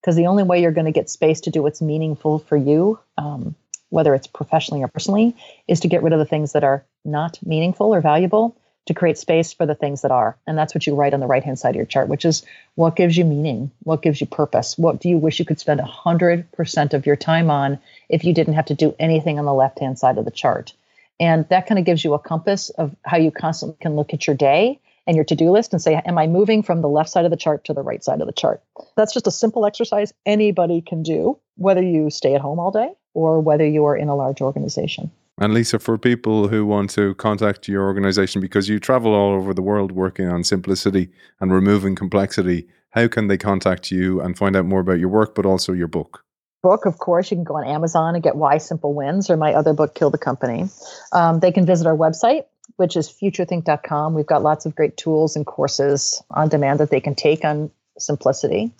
Because 0.00 0.16
the 0.16 0.26
only 0.26 0.42
way 0.42 0.60
you're 0.60 0.72
going 0.72 0.86
to 0.86 0.92
get 0.92 1.10
space 1.10 1.40
to 1.42 1.50
do 1.50 1.62
what's 1.62 1.82
meaningful 1.82 2.40
for 2.40 2.56
you, 2.56 2.98
um, 3.18 3.54
whether 3.90 4.14
it's 4.14 4.26
professionally 4.26 4.82
or 4.82 4.88
personally, 4.88 5.36
is 5.68 5.80
to 5.80 5.88
get 5.88 6.02
rid 6.02 6.12
of 6.12 6.18
the 6.18 6.24
things 6.24 6.52
that 6.52 6.64
are 6.64 6.84
not 7.04 7.38
meaningful 7.44 7.94
or 7.94 8.00
valuable 8.00 8.56
to 8.86 8.94
create 8.94 9.18
space 9.18 9.52
for 9.52 9.66
the 9.66 9.74
things 9.74 10.02
that 10.02 10.10
are. 10.10 10.36
And 10.46 10.56
that's 10.56 10.74
what 10.74 10.86
you 10.86 10.94
write 10.94 11.14
on 11.14 11.20
the 11.20 11.26
right 11.26 11.44
hand 11.44 11.58
side 11.58 11.70
of 11.70 11.76
your 11.76 11.86
chart, 11.86 12.08
which 12.08 12.24
is 12.24 12.44
what 12.74 12.96
gives 12.96 13.16
you 13.16 13.24
meaning? 13.24 13.70
What 13.82 14.02
gives 14.02 14.20
you 14.20 14.26
purpose? 14.26 14.76
What 14.78 15.00
do 15.00 15.08
you 15.08 15.18
wish 15.18 15.38
you 15.38 15.44
could 15.44 15.60
spend 15.60 15.80
100% 15.80 16.94
of 16.94 17.06
your 17.06 17.16
time 17.16 17.50
on 17.50 17.78
if 18.08 18.24
you 18.24 18.34
didn't 18.34 18.54
have 18.54 18.66
to 18.66 18.74
do 18.74 18.94
anything 18.98 19.38
on 19.38 19.44
the 19.44 19.54
left 19.54 19.78
hand 19.78 19.98
side 19.98 20.18
of 20.18 20.24
the 20.24 20.30
chart? 20.30 20.72
And 21.18 21.46
that 21.50 21.66
kind 21.66 21.78
of 21.78 21.84
gives 21.84 22.02
you 22.02 22.14
a 22.14 22.18
compass 22.18 22.70
of 22.70 22.96
how 23.04 23.18
you 23.18 23.30
constantly 23.30 23.76
can 23.80 23.94
look 23.94 24.14
at 24.14 24.26
your 24.26 24.34
day 24.34 24.80
and 25.06 25.16
your 25.16 25.24
to 25.24 25.34
do 25.34 25.50
list 25.50 25.72
and 25.72 25.82
say, 25.82 25.94
Am 25.94 26.18
I 26.18 26.26
moving 26.26 26.62
from 26.62 26.80
the 26.80 26.88
left 26.88 27.10
side 27.10 27.24
of 27.24 27.30
the 27.30 27.36
chart 27.36 27.64
to 27.64 27.74
the 27.74 27.82
right 27.82 28.02
side 28.02 28.20
of 28.20 28.26
the 28.26 28.32
chart? 28.32 28.62
That's 28.96 29.12
just 29.12 29.26
a 29.26 29.30
simple 29.30 29.66
exercise 29.66 30.12
anybody 30.24 30.80
can 30.80 31.02
do, 31.02 31.38
whether 31.56 31.82
you 31.82 32.10
stay 32.10 32.34
at 32.34 32.40
home 32.40 32.58
all 32.58 32.70
day 32.70 32.92
or 33.12 33.40
whether 33.40 33.66
you 33.66 33.84
are 33.84 33.96
in 33.96 34.08
a 34.08 34.16
large 34.16 34.40
organization. 34.40 35.10
And 35.40 35.54
Lisa, 35.54 35.78
for 35.78 35.96
people 35.96 36.48
who 36.48 36.66
want 36.66 36.90
to 36.90 37.14
contact 37.14 37.66
your 37.66 37.84
organization 37.84 38.42
because 38.42 38.68
you 38.68 38.78
travel 38.78 39.14
all 39.14 39.32
over 39.32 39.54
the 39.54 39.62
world 39.62 39.90
working 39.90 40.28
on 40.28 40.44
simplicity 40.44 41.10
and 41.40 41.50
removing 41.50 41.96
complexity, 41.96 42.68
how 42.90 43.08
can 43.08 43.28
they 43.28 43.38
contact 43.38 43.90
you 43.90 44.20
and 44.20 44.36
find 44.36 44.54
out 44.54 44.66
more 44.66 44.80
about 44.80 44.98
your 44.98 45.08
work, 45.08 45.34
but 45.34 45.46
also 45.46 45.72
your 45.72 45.88
book? 45.88 46.24
Book, 46.62 46.84
of 46.84 46.98
course, 46.98 47.30
you 47.30 47.38
can 47.38 47.44
go 47.44 47.56
on 47.56 47.66
Amazon 47.66 48.14
and 48.14 48.22
get 48.22 48.36
Why 48.36 48.58
Simple 48.58 48.92
Wins 48.92 49.30
or 49.30 49.38
my 49.38 49.54
other 49.54 49.72
book, 49.72 49.94
Kill 49.94 50.10
the 50.10 50.18
Company. 50.18 50.68
Um, 51.12 51.40
they 51.40 51.52
can 51.52 51.64
visit 51.64 51.86
our 51.86 51.96
website, 51.96 52.44
which 52.76 52.94
is 52.94 53.08
futurethink.com. 53.08 54.12
We've 54.12 54.26
got 54.26 54.42
lots 54.42 54.66
of 54.66 54.74
great 54.74 54.98
tools 54.98 55.36
and 55.36 55.46
courses 55.46 56.22
on 56.30 56.50
demand 56.50 56.80
that 56.80 56.90
they 56.90 57.00
can 57.00 57.14
take 57.14 57.46
on 57.46 57.70
simplicity. 57.98 58.72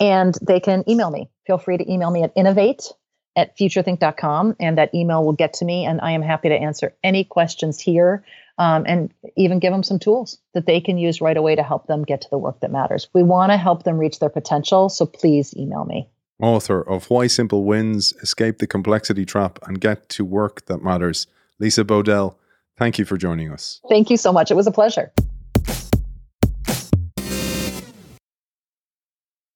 And 0.00 0.34
they 0.40 0.60
can 0.60 0.82
email 0.88 1.10
me. 1.10 1.28
Feel 1.46 1.58
free 1.58 1.76
to 1.76 1.92
email 1.92 2.10
me 2.10 2.22
at 2.22 2.32
innovate 2.34 2.90
at 3.36 3.56
futurethink.com, 3.56 4.56
and 4.58 4.78
that 4.78 4.94
email 4.94 5.24
will 5.24 5.34
get 5.34 5.52
to 5.54 5.64
me, 5.64 5.84
and 5.84 6.00
I 6.00 6.12
am 6.12 6.22
happy 6.22 6.48
to 6.48 6.54
answer 6.54 6.94
any 7.04 7.22
questions 7.22 7.78
here 7.78 8.24
um, 8.58 8.84
and 8.86 9.12
even 9.36 9.58
give 9.58 9.72
them 9.72 9.82
some 9.82 9.98
tools 9.98 10.38
that 10.54 10.66
they 10.66 10.80
can 10.80 10.96
use 10.98 11.20
right 11.20 11.36
away 11.36 11.54
to 11.54 11.62
help 11.62 11.86
them 11.86 12.02
get 12.02 12.22
to 12.22 12.30
the 12.30 12.38
work 12.38 12.60
that 12.60 12.72
matters. 12.72 13.08
We 13.12 13.22
want 13.22 13.52
to 13.52 13.56
help 13.56 13.82
them 13.82 13.98
reach 13.98 14.18
their 14.18 14.30
potential, 14.30 14.88
so 14.88 15.06
please 15.06 15.54
email 15.56 15.84
me. 15.84 16.08
Author 16.40 16.82
of 16.82 17.08
Why 17.10 17.26
Simple 17.26 17.64
Wins, 17.64 18.12
Escape 18.22 18.58
the 18.58 18.66
Complexity 18.66 19.24
Trap, 19.24 19.58
and 19.66 19.80
Get 19.80 20.08
to 20.10 20.24
Work 20.24 20.66
That 20.66 20.82
Matters, 20.82 21.26
Lisa 21.58 21.84
Bodell, 21.84 22.36
thank 22.78 22.98
you 22.98 23.04
for 23.04 23.16
joining 23.16 23.50
us. 23.50 23.80
Thank 23.88 24.10
you 24.10 24.16
so 24.16 24.32
much. 24.32 24.50
It 24.50 24.54
was 24.54 24.66
a 24.66 24.72
pleasure. 24.72 25.12